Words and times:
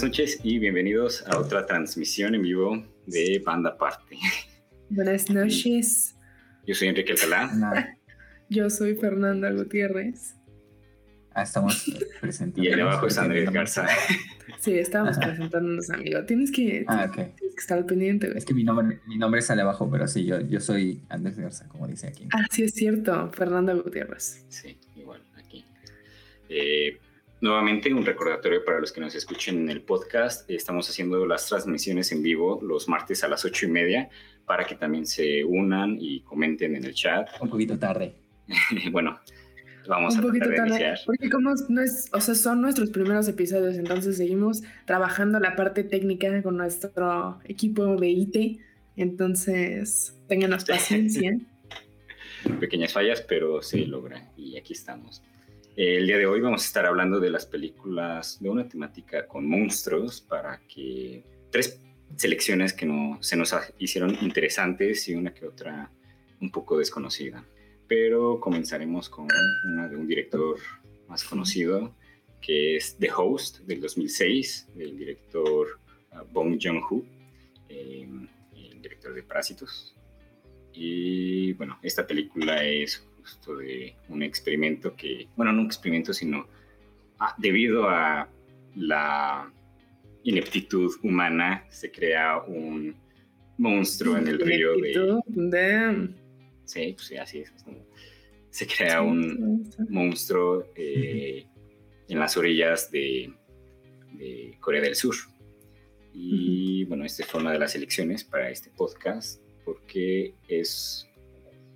buenas 0.00 0.16
noches 0.16 0.40
y 0.44 0.60
bienvenidos 0.60 1.26
a 1.26 1.38
otra 1.38 1.66
transmisión 1.66 2.32
en 2.36 2.42
vivo 2.42 2.84
de 3.06 3.42
Banda 3.44 3.76
Parte. 3.76 4.16
Buenas 4.90 5.28
noches. 5.28 6.14
Yo 6.64 6.74
soy 6.76 6.86
Enrique 6.88 7.12
Alcalá. 7.14 7.96
Yo 8.48 8.70
soy 8.70 8.94
Fernanda 8.94 9.50
Gutiérrez. 9.50 10.36
Ah, 11.34 11.42
estamos 11.42 11.84
presentando. 12.20 12.62
Y 12.68 12.72
ahí 12.72 12.78
abajo 12.80 13.08
es 13.08 13.18
Andrés 13.18 13.50
Garza. 13.50 13.88
Sí, 14.60 14.78
estamos 14.78 15.18
presentándonos, 15.18 15.90
amigo. 15.90 16.24
Tienes 16.26 16.52
que, 16.52 16.84
Ah, 16.86 17.06
ok. 17.08 17.14
tienes 17.14 17.36
que 17.56 17.60
estar 17.60 17.84
pendiente. 17.84 18.28
güey. 18.28 18.38
Es 18.38 18.44
que 18.44 18.54
mi 18.54 18.62
nombre, 18.62 19.00
mi 19.08 19.18
nombre 19.18 19.42
sale 19.42 19.62
abajo, 19.62 19.90
pero 19.90 20.06
sí, 20.06 20.24
yo, 20.24 20.40
yo 20.42 20.60
soy 20.60 21.02
Andrés 21.08 21.36
Garza, 21.38 21.66
como 21.68 21.88
dice 21.88 22.06
aquí. 22.06 22.28
Ah, 22.32 22.44
sí, 22.52 22.62
es 22.62 22.72
cierto. 22.74 23.30
Fernanda 23.32 23.72
Gutiérrez. 23.74 24.44
Sí, 24.48 24.78
igual 24.94 25.22
aquí. 25.36 25.64
Eh, 26.48 26.98
nuevamente 27.40 27.92
un 27.92 28.04
recordatorio 28.04 28.64
para 28.64 28.80
los 28.80 28.92
que 28.92 29.00
nos 29.00 29.14
escuchen 29.14 29.58
en 29.58 29.70
el 29.70 29.82
podcast. 29.82 30.48
Estamos 30.50 30.88
haciendo 30.88 31.24
las 31.26 31.46
transmisiones 31.46 32.12
en 32.12 32.22
vivo 32.22 32.60
los 32.62 32.88
martes 32.88 33.22
a 33.24 33.28
las 33.28 33.44
ocho 33.44 33.66
y 33.66 33.70
media 33.70 34.08
para 34.44 34.64
que 34.64 34.74
también 34.74 35.06
se 35.06 35.44
unan 35.44 35.96
y 36.00 36.20
comenten 36.20 36.74
en 36.76 36.84
el 36.84 36.94
chat. 36.94 37.28
Un 37.40 37.50
poquito 37.50 37.78
tarde. 37.78 38.14
bueno, 38.92 39.20
vamos 39.86 40.14
Un 40.14 40.20
a 40.20 40.22
poquito 40.22 40.46
tarde. 40.46 40.68
iniciar. 40.68 40.98
Porque 41.06 41.30
como 41.30 41.52
no 41.68 41.82
es, 41.82 42.08
o 42.12 42.20
sea, 42.20 42.34
son 42.34 42.62
nuestros 42.62 42.90
primeros 42.90 43.28
episodios, 43.28 43.76
entonces 43.76 44.16
seguimos 44.16 44.62
trabajando 44.86 45.38
la 45.38 45.54
parte 45.54 45.84
técnica 45.84 46.42
con 46.42 46.56
nuestro 46.56 47.38
equipo 47.44 47.96
de 47.96 48.08
IT. 48.08 48.60
Entonces, 48.96 50.16
ténganos 50.26 50.64
paciencia. 50.64 51.38
pequeñas 52.60 52.92
fallas, 52.92 53.20
pero 53.20 53.62
se 53.62 53.78
logra 53.86 54.30
y 54.36 54.56
aquí 54.56 54.72
estamos. 54.72 55.22
El 55.80 56.08
día 56.08 56.18
de 56.18 56.26
hoy 56.26 56.40
vamos 56.40 56.64
a 56.64 56.66
estar 56.66 56.86
hablando 56.86 57.20
de 57.20 57.30
las 57.30 57.46
películas 57.46 58.42
de 58.42 58.50
una 58.50 58.68
temática 58.68 59.28
con 59.28 59.48
monstruos 59.48 60.20
para 60.20 60.60
que 60.66 61.22
tres 61.52 61.80
selecciones 62.16 62.72
que 62.72 62.84
no, 62.84 63.22
se 63.22 63.36
nos 63.36 63.54
hicieron 63.78 64.18
interesantes 64.20 65.08
y 65.08 65.14
una 65.14 65.32
que 65.32 65.46
otra 65.46 65.88
un 66.40 66.50
poco 66.50 66.78
desconocida. 66.78 67.44
Pero 67.86 68.40
comenzaremos 68.40 69.08
con 69.08 69.28
una 69.66 69.86
de 69.88 69.94
un 69.94 70.08
director 70.08 70.58
más 71.06 71.22
conocido 71.22 71.94
que 72.40 72.74
es 72.74 72.96
The 72.98 73.12
Host 73.16 73.60
del 73.60 73.80
2006 73.80 74.70
del 74.74 74.98
director 74.98 75.78
uh, 76.10 76.24
Bong 76.32 76.58
Joon-ho, 76.60 77.04
eh, 77.68 78.08
el 78.52 78.82
director 78.82 79.14
de 79.14 79.22
Parásitos. 79.22 79.94
Y 80.72 81.52
bueno, 81.52 81.78
esta 81.84 82.04
película 82.04 82.64
es 82.64 83.07
justo 83.28 83.56
de 83.56 83.94
un 84.08 84.22
experimento 84.22 84.94
que, 84.96 85.28
bueno, 85.36 85.52
no 85.52 85.60
un 85.60 85.66
experimento, 85.66 86.12
sino 86.12 86.46
ah, 87.18 87.34
debido 87.38 87.88
a 87.88 88.28
la 88.74 89.52
ineptitud 90.22 90.92
humana, 91.02 91.64
se 91.68 91.90
crea 91.90 92.38
un 92.42 92.96
monstruo 93.58 94.16
en 94.16 94.28
el 94.28 94.40
río 94.40 94.76
de... 94.76 95.20
Damn. 95.26 96.14
Sí, 96.64 96.92
pues 96.94 97.06
sí, 97.06 97.16
así 97.16 97.38
es. 97.40 97.52
Se 98.50 98.66
crea 98.66 99.02
un 99.02 99.70
monstruo 99.88 100.66
eh, 100.74 101.46
en 102.08 102.18
las 102.18 102.36
orillas 102.36 102.90
de, 102.90 103.32
de 104.14 104.56
Corea 104.60 104.82
del 104.82 104.94
Sur. 104.94 105.14
Y 106.12 106.84
bueno, 106.84 107.04
esta 107.04 107.24
fue 107.24 107.40
una 107.40 107.52
de 107.52 107.58
las 107.58 107.74
elecciones 107.74 108.24
para 108.24 108.50
este 108.50 108.70
podcast 108.70 109.40
porque 109.64 110.34
es 110.48 111.07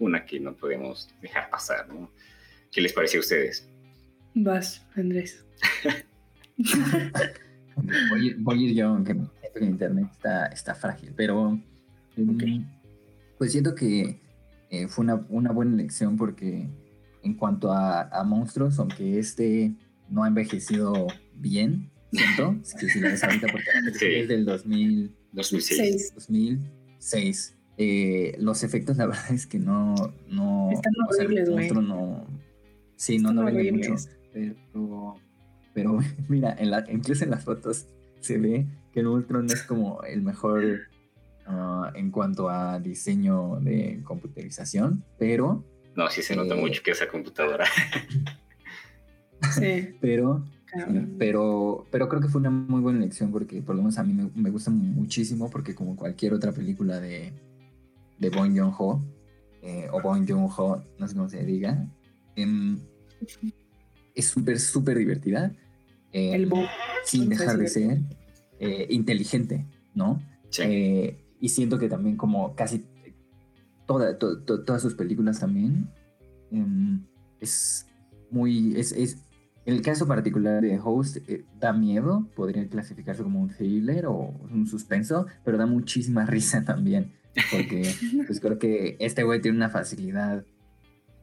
una 0.03 0.25
que 0.25 0.41
no 0.41 0.55
podemos 0.55 1.09
dejar 1.21 1.49
pasar, 1.51 1.89
¿no? 1.89 2.11
¿Qué 2.71 2.81
les 2.81 2.93
pareció 2.93 3.21
a 3.21 3.23
ustedes? 3.23 3.69
Vas, 4.35 4.85
Andrés. 4.97 5.45
Voy, 8.11 8.21
a 8.21 8.23
ir- 8.23 8.37
voy 8.39 8.59
a 8.65 8.69
ir 8.69 8.75
yo, 8.77 8.89
aunque 8.89 9.13
siento 9.15 9.31
que 9.55 9.59
el 9.61 9.65
internet 9.71 10.07
está, 10.13 10.47
está 10.47 10.75
frágil, 10.75 11.13
pero 11.17 11.53
Ok. 12.19 12.43
pues 13.39 13.53
siento 13.53 13.75
que 13.75 14.21
eh, 14.71 14.89
fue 14.89 15.05
una, 15.05 15.25
una 15.31 15.53
buena 15.53 15.75
elección 15.75 16.17
porque 16.17 16.69
en 17.23 17.35
cuanto 17.35 17.73
a, 17.73 18.03
a 18.09 18.25
monstruos, 18.25 18.79
aunque 18.79 19.19
este 19.19 19.73
no 20.11 20.23
ha 20.25 20.29
envejecido 20.29 21.07
bien, 21.35 21.91
siento, 22.13 22.57
que 22.79 22.89
si 22.91 23.01
lo 23.01 23.09
ves 23.09 23.25
ahorita 23.25 23.47
porque 23.51 23.65
Sí. 23.99 24.07
es 24.07 24.29
del 24.29 24.45
2000, 24.45 25.17
2006. 25.33 25.77
Seis. 25.79 26.13
2006. 26.15 27.57
Eh, 27.79 28.35
los 28.39 28.63
efectos, 28.65 28.97
la 28.97 29.07
verdad 29.09 29.31
es 29.33 29.47
que 29.47 29.59
no. 29.59 29.95
no 30.29 30.71
Están 30.73 30.93
o 31.09 31.13
sea, 31.13 31.25
horribles, 31.25 31.51
güey. 31.51 31.71
no. 31.71 32.27
Sí, 32.97 33.19
no, 33.19 33.31
Están 33.31 33.37
no 33.37 33.45
vende 33.45 33.73
mucho. 33.73 33.95
Pero, 34.33 35.17
pero 35.75 35.99
mira, 36.29 36.55
en 36.59 36.71
la, 36.71 36.85
incluso 36.91 37.25
en 37.25 37.31
las 37.31 37.45
fotos 37.45 37.87
se 38.21 38.39
ve 38.39 38.67
que 38.93 39.01
el 39.01 39.07
monstruo 39.07 39.43
no 39.43 39.53
es 39.53 39.63
como 39.63 40.03
el 40.05 40.23
mejor 40.23 40.63
ah, 41.47 41.91
en 41.95 42.11
cuanto 42.11 42.49
a 42.49 42.79
diseño 42.79 43.59
de 43.61 44.01
computerización, 44.05 45.03
pero, 45.19 45.65
No, 45.97 46.09
sí 46.11 46.23
se 46.23 46.37
nota 46.37 46.55
Eh. 46.55 46.61
mucho 46.61 46.83
que 46.83 46.93
esa 46.93 47.09
computadora. 47.09 47.65
Sí, 49.59 49.97
pero. 50.01 50.45
Pero, 51.19 51.85
pero 51.91 52.09
creo 52.09 52.23
que 52.23 52.29
fue 52.29 52.41
una 52.41 52.49
muy 52.49 52.81
buena 52.81 52.99
elección 53.01 53.31
porque 53.31 53.61
por 53.61 53.75
lo 53.75 53.83
menos 53.83 53.99
a 53.99 54.05
mí 54.05 54.15
me, 54.15 54.31
me 54.35 54.49
gusta 54.51 54.71
muchísimo 54.71 55.51
porque 55.51 55.75
como 55.75 55.97
cualquier 55.97 56.33
otra 56.33 56.53
película 56.53 56.99
de, 56.99 57.35
de 58.23 58.31
Bong 58.31 58.57
Joon-ho 58.57 59.03
eh, 59.63 59.89
o 59.93 60.01
Bong 60.01 60.27
Joon-ho, 60.29 60.83
no 60.99 61.09
sé 61.09 61.15
cómo 61.15 61.29
se 61.29 61.45
diga, 61.45 61.87
em, 62.37 62.79
es 64.15 64.27
súper, 64.27 64.59
súper 64.59 64.99
divertida. 64.99 65.53
em, 66.13 66.35
El 66.35 66.47
bo- 66.47 66.65
sin 67.05 67.29
dejar 67.29 67.59
de 67.59 67.69
ser 67.69 68.01
eh, 68.61 68.87
inteligente, 68.91 69.67
¿no? 69.95 70.21
Sí. 70.51 70.63
Eh, 70.65 71.19
y 71.41 71.49
siento 71.49 71.79
que 71.79 71.89
también 71.89 72.17
como 72.17 72.55
casi 72.55 72.85
toda, 73.87 74.19
to- 74.19 74.39
to- 74.43 74.63
todas 74.63 74.81
sus 74.83 74.95
películas 74.95 75.41
también 75.41 75.89
em, 76.51 77.05
es 77.41 77.87
muy... 78.31 78.75
Es, 78.79 78.93
es, 78.93 79.17
en 79.65 79.75
el 79.75 79.83
caso 79.83 80.07
particular 80.09 80.61
de 80.63 80.79
Host 80.79 81.19
eh, 81.29 81.45
da 81.61 81.73
miedo, 81.73 82.29
podría 82.37 82.69
clasificarse 82.69 83.23
como 83.23 83.41
un 83.41 83.49
thriller 83.49 84.07
o 84.07 84.15
un 84.51 84.67
suspenso, 84.67 85.27
pero 85.45 85.57
da 85.57 85.67
muchísima 85.67 86.27
risa 86.37 86.65
también, 86.65 87.13
porque 87.51 87.93
pues 88.27 88.41
creo 88.41 88.59
que 88.59 88.97
este 89.01 89.23
güey 89.23 89.41
tiene 89.41 89.57
una 89.57 89.71
facilidad 89.71 90.45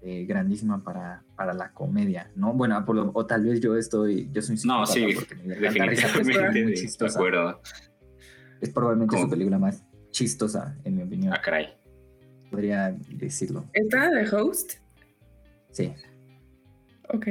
eh, 0.02 0.26
grandísima 0.26 0.84
para, 0.84 1.24
para 1.36 1.54
la 1.54 1.72
comedia, 1.74 2.32
¿no? 2.36 2.54
Bueno, 2.54 2.84
por 2.86 2.96
lo- 2.96 3.12
o 3.14 3.26
tal 3.26 3.44
vez 3.46 3.60
yo 3.60 3.76
estoy, 3.76 4.30
yo 4.32 4.42
soy 4.42 4.56
un 4.56 4.62
No, 4.66 4.86
sí, 4.86 5.08
porque 5.14 5.36
me 5.36 5.56
risa, 5.56 6.08
es 6.18 6.98
de 6.98 7.08
acuerdo. 7.08 7.62
Es 8.62 8.70
probablemente 8.70 9.16
¿Cómo? 9.16 9.26
su 9.26 9.30
película 9.30 9.60
más 9.60 9.84
chistosa, 10.12 10.78
en 10.84 10.96
mi 10.96 11.04
opinión. 11.04 11.34
Ah, 11.34 11.42
caray. 11.42 11.68
Podría 12.50 12.96
decirlo. 13.10 13.66
¿Está 13.74 14.10
de 14.10 14.28
host? 14.36 14.74
Sí. 15.72 15.94
Ok. 17.14 17.28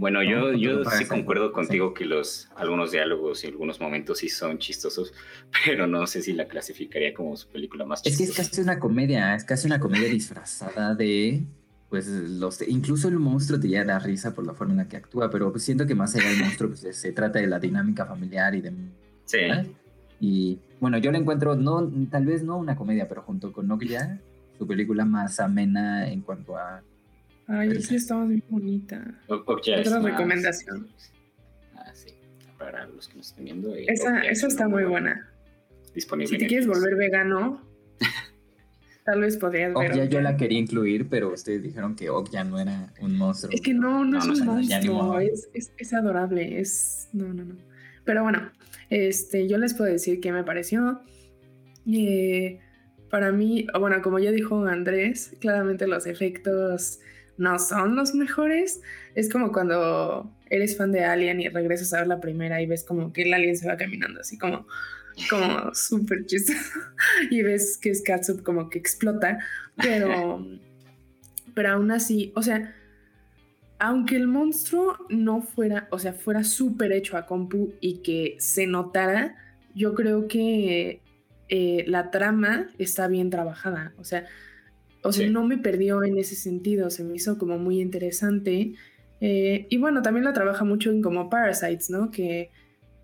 Bueno, 0.00 0.22
No, 0.22 0.30
yo, 0.30 0.52
yo 0.54 0.84
sí 0.86 1.04
concuerdo 1.04 1.52
contigo 1.52 1.92
que 1.92 2.06
los 2.06 2.48
algunos 2.56 2.90
diálogos 2.90 3.44
y 3.44 3.48
algunos 3.48 3.80
momentos 3.80 4.18
sí 4.18 4.30
son 4.30 4.56
chistosos, 4.56 5.12
pero 5.66 5.86
no 5.86 6.06
sé 6.06 6.22
si 6.22 6.32
la 6.32 6.48
clasificaría 6.48 7.12
como 7.12 7.36
su 7.36 7.48
película 7.48 7.84
más 7.84 8.00
Es 8.06 8.16
que 8.16 8.24
es 8.24 8.30
chistosa. 8.30 8.48
casi 8.48 8.62
una 8.62 8.78
comedia, 8.78 9.34
es 9.34 9.44
casi 9.44 9.66
una 9.66 9.78
comedia 9.78 10.08
disfrazada 10.08 10.94
de. 10.94 11.44
Pues 11.90 12.06
los. 12.06 12.66
Incluso 12.66 13.08
el 13.08 13.18
monstruo 13.18 13.60
te 13.60 13.68
ya 13.68 13.84
da 13.84 13.98
risa 13.98 14.34
por 14.34 14.46
la 14.46 14.54
forma 14.54 14.72
en 14.72 14.78
la 14.78 14.88
que 14.88 14.96
actúa, 14.96 15.28
pero 15.30 15.50
pues 15.50 15.64
siento 15.64 15.86
que 15.86 15.94
más 15.94 16.14
allá 16.16 16.30
del 16.30 16.38
monstruo, 16.38 16.70
pues 16.70 16.96
se 16.96 17.12
trata 17.12 17.38
de 17.38 17.46
la 17.46 17.58
dinámica 17.58 18.06
familiar 18.06 18.54
y 18.54 18.62
de. 18.62 18.72
Sí, 19.26 19.38
Y 20.18 20.58
bueno, 20.80 20.96
yo 20.96 21.12
le 21.12 21.18
encuentro, 21.18 21.56
no, 21.56 21.86
tal 22.10 22.24
vez 22.24 22.42
no 22.42 22.56
una 22.56 22.74
comedia, 22.74 23.06
pero 23.06 23.20
junto 23.22 23.52
con 23.52 23.68
Noglia, 23.68 24.18
su 24.56 24.66
película 24.66 25.04
más 25.04 25.40
amena 25.40 26.08
en 26.08 26.22
cuanto 26.22 26.56
a. 26.56 26.82
Ay, 27.50 27.80
sí, 27.82 27.96
estaba 27.96 28.24
muy 28.24 28.42
bonita. 28.48 29.02
Es 29.28 29.30
Otra 29.30 30.00
más- 30.00 30.04
recomendación. 30.12 30.88
Ah, 31.76 31.90
sí. 31.94 32.10
Para 32.58 32.86
los 32.86 33.08
que 33.08 33.16
nos 33.16 33.28
estén 33.28 33.44
viendo. 33.44 33.74
eh, 33.74 33.84
Esa, 33.88 34.20
esa 34.20 34.46
está 34.46 34.68
muy 34.68 34.84
buena. 34.84 35.28
Disponible 35.94 36.28
Si 36.28 36.38
te 36.38 36.46
quieres 36.46 36.66
volver 36.68 36.94
vegano, 36.96 37.60
tal 39.04 39.20
vez 39.22 39.36
podrías 39.36 39.74
ver. 39.74 39.90
Okja 39.90 40.04
yo 40.04 40.20
la 40.20 40.36
quería 40.36 40.58
incluir, 40.58 41.08
pero 41.08 41.32
ustedes 41.32 41.62
dijeron 41.62 41.96
que 41.96 42.10
Okja 42.10 42.44
no 42.44 42.60
era 42.60 42.92
un 43.00 43.16
monstruo. 43.16 43.52
Es 43.52 43.60
que 43.60 43.74
no, 43.74 44.04
no, 44.04 44.18
No, 44.24 44.32
es 44.32 44.40
un 44.40 44.46
no, 44.46 44.60
ya 44.60 44.76
monstruo, 44.76 45.18
es, 45.20 45.48
es, 45.52 45.72
es 45.76 45.92
adorable, 45.92 46.60
es... 46.60 47.08
No, 47.12 47.32
no, 47.34 47.44
no. 47.44 47.56
Pero 48.04 48.22
bueno, 48.22 48.52
este, 48.90 49.48
yo 49.48 49.58
les 49.58 49.74
puedo 49.74 49.90
decir 49.90 50.20
qué 50.20 50.30
me 50.32 50.44
pareció. 50.44 51.00
Eh, 51.92 52.60
para 53.10 53.32
mí, 53.32 53.66
bueno, 53.78 54.00
como 54.02 54.20
ya 54.20 54.30
dijo 54.30 54.64
Andrés, 54.66 55.34
claramente 55.40 55.88
los 55.88 56.06
efectos 56.06 57.00
no 57.40 57.58
son 57.58 57.96
los 57.96 58.14
mejores. 58.14 58.80
Es 59.14 59.30
como 59.30 59.50
cuando 59.50 60.30
eres 60.50 60.76
fan 60.76 60.92
de 60.92 61.04
Alien 61.04 61.40
y 61.40 61.48
regresas 61.48 61.92
a 61.92 61.98
ver 61.98 62.06
la 62.06 62.20
primera 62.20 62.60
y 62.60 62.66
ves 62.66 62.84
como 62.84 63.12
que 63.12 63.22
el 63.22 63.34
alien 63.34 63.56
se 63.56 63.66
va 63.66 63.76
caminando 63.76 64.20
así 64.20 64.38
como 64.38 64.66
como 65.28 65.74
súper 65.74 66.24
chistoso 66.26 66.58
y 67.30 67.42
ves 67.42 67.76
que 67.76 67.90
es 67.90 68.02
Catsup 68.02 68.42
como 68.42 68.70
que 68.70 68.78
explota, 68.78 69.38
pero 69.76 70.46
pero 71.54 71.70
aún 71.70 71.90
así, 71.90 72.32
o 72.36 72.42
sea, 72.42 72.74
aunque 73.78 74.16
el 74.16 74.26
monstruo 74.26 74.96
no 75.08 75.42
fuera, 75.42 75.88
o 75.90 75.98
sea, 75.98 76.12
fuera 76.12 76.44
súper 76.44 76.92
hecho 76.92 77.16
a 77.16 77.26
compu 77.26 77.74
y 77.80 78.02
que 78.02 78.36
se 78.38 78.66
notara, 78.66 79.36
yo 79.74 79.94
creo 79.94 80.28
que 80.28 81.00
eh, 81.48 81.84
la 81.86 82.10
trama 82.10 82.68
está 82.78 83.08
bien 83.08 83.30
trabajada. 83.30 83.92
O 83.98 84.04
sea, 84.04 84.26
o 85.02 85.12
sea, 85.12 85.28
no 85.28 85.44
me 85.44 85.58
perdió 85.58 86.04
en 86.04 86.18
ese 86.18 86.34
sentido, 86.34 86.90
se 86.90 87.04
me 87.04 87.14
hizo 87.14 87.38
como 87.38 87.58
muy 87.58 87.80
interesante. 87.80 88.74
Eh, 89.20 89.66
y 89.68 89.76
bueno, 89.78 90.02
también 90.02 90.24
la 90.24 90.32
trabaja 90.32 90.64
mucho 90.64 90.90
en 90.90 91.02
como 91.02 91.30
Parasites, 91.30 91.90
¿no? 91.90 92.10
Que, 92.10 92.50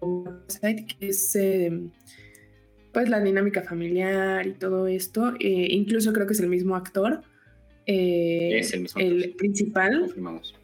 Parasite, 0.00 0.86
que 0.86 1.08
es 1.08 1.34
em, 1.36 1.90
pues 2.92 3.08
la 3.08 3.20
dinámica 3.20 3.62
familiar 3.62 4.46
y 4.46 4.52
todo 4.52 4.86
esto. 4.86 5.34
Eh, 5.40 5.68
incluso 5.70 6.12
creo 6.12 6.26
que 6.26 6.34
es 6.34 6.40
el 6.40 6.48
mismo 6.48 6.76
actor. 6.76 7.22
es 7.86 8.72
el 8.72 8.82
mismo 8.82 9.00
El 9.00 9.34
principal. 9.36 10.00
Confirmamos. 10.00 10.54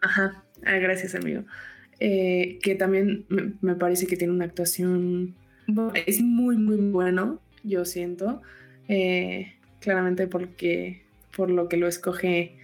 Ajá, 0.00 0.44
ah, 0.64 0.78
gracias 0.78 1.14
amigo. 1.14 1.44
que 1.98 2.76
también 2.78 3.26
me, 3.60 3.74
parece 3.76 4.06
que 4.06 4.16
tiene 4.16 4.32
una 4.32 4.44
actuación, 4.44 5.34
es 6.06 6.20
muy, 6.20 6.56
muy 6.56 6.76
bueno, 6.76 7.40
yo 7.62 7.84
siento. 7.84 8.42
Eh, 8.88 9.54
claramente 9.84 10.26
porque, 10.26 11.02
por 11.36 11.50
lo 11.50 11.68
que 11.68 11.76
lo 11.76 11.86
escoge 11.86 12.56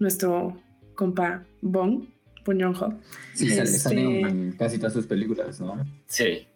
nuestro 0.00 0.60
compa 0.94 1.44
Bong, 1.62 2.06
Bong 2.44 2.60
Joon-ho. 2.60 2.98
Sí, 3.34 3.50
sale, 3.50 3.62
este 3.62 4.20
en 4.20 4.52
casi 4.58 4.78
todas 4.78 4.92
sus 4.92 5.06
películas, 5.06 5.60
¿no? 5.60 5.84
Sí. 6.06 6.46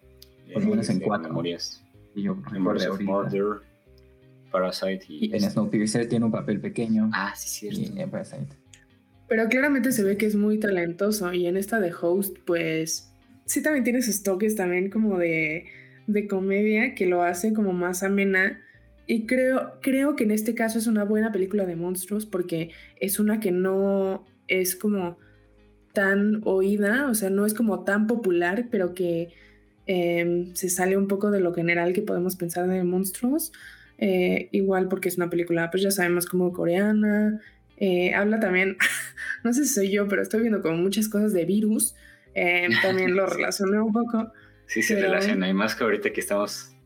Por 0.53 0.65
lo 0.65 0.71
menos 0.71 0.91
en 0.91 0.99
cuatro. 0.99 1.29
Memorias. 1.29 1.83
Y 2.17 2.23
yo 2.25 2.35
Memorias 2.51 2.89
of 2.89 3.01
Murder, 3.01 3.61
Parasite 4.51 5.05
y... 5.09 5.33
En 5.33 5.49
Snowpiercer 5.49 6.09
tiene 6.09 6.25
un 6.25 6.33
papel 6.33 6.61
pequeño. 6.61 7.09
Ah, 7.15 7.33
sí, 7.37 7.71
cierto. 7.71 7.95
Y 7.95 8.01
en 8.01 8.11
Parasite. 8.11 8.49
Pero 9.29 9.49
claramente 9.49 9.93
se 9.93 10.03
ve 10.03 10.17
que 10.17 10.27
es 10.27 10.35
muy 10.35 10.59
talentoso 10.59 11.33
y 11.33 11.47
en 11.47 11.57
esta 11.57 11.79
de 11.79 11.93
Host, 11.95 12.37
pues 12.45 13.13
sí 13.45 13.63
también 13.63 13.85
tiene 13.85 14.03
sus 14.03 14.25
toques 14.25 14.57
también 14.57 14.91
como 14.91 15.19
de, 15.19 15.67
de 16.09 16.27
comedia 16.27 16.97
que 16.97 17.07
lo 17.07 17.23
hace 17.23 17.53
como 17.53 17.73
más 17.73 18.03
amena 18.03 18.61
y 19.11 19.27
creo, 19.27 19.73
creo 19.83 20.15
que 20.15 20.23
en 20.23 20.31
este 20.31 20.55
caso 20.55 20.79
es 20.79 20.87
una 20.87 21.03
buena 21.03 21.33
película 21.33 21.67
de 21.67 21.75
monstruos 21.75 22.27
porque 22.27 22.71
es 23.01 23.19
una 23.19 23.41
que 23.41 23.51
no 23.51 24.25
es 24.47 24.77
como 24.77 25.19
tan 25.93 26.43
oída, 26.45 27.09
o 27.11 27.15
sea, 27.17 27.29
no 27.29 27.45
es 27.45 27.53
como 27.53 27.83
tan 27.83 28.07
popular, 28.07 28.69
pero 28.71 28.95
que 28.95 29.35
em, 29.87 30.55
se 30.55 30.69
sale 30.71 30.97
un 30.97 31.09
poco 31.09 31.33
de 31.33 31.41
lo 31.41 31.53
general 31.53 31.93
que 31.93 32.03
podemos 32.03 32.37
pensar 32.37 32.69
de 32.69 32.85
monstruos. 32.85 33.51
Eh, 33.99 34.49
igual 34.53 34.87
porque 34.87 35.09
es 35.09 35.17
una 35.17 35.29
película, 35.29 35.73
pues 35.73 35.83
ya 35.83 35.91
sabemos, 35.91 36.27
como 36.27 36.53
coreana. 36.53 37.41
Eh, 37.79 38.15
habla 38.15 38.39
también, 38.39 38.77
no 39.43 39.53
sé 39.53 39.65
si 39.65 39.75
soy 39.75 39.91
yo, 39.91 40.07
pero 40.07 40.23
estoy 40.23 40.43
viendo 40.43 40.63
como 40.63 40.77
muchas 40.77 41.09
cosas 41.09 41.33
de 41.33 41.45
virus. 41.47 41.97
Em, 42.35 42.71
también 42.81 43.17
lo 43.17 43.27
relacioné 43.27 43.81
un 43.81 43.93
poco. 43.93 44.33
Sí, 44.67 44.83
se 44.83 45.01
relaciona. 45.01 45.49
Y 45.49 45.53
más 45.53 45.75
que 45.75 45.83
ahorita 45.83 46.13
que 46.13 46.21
estamos 46.21 46.77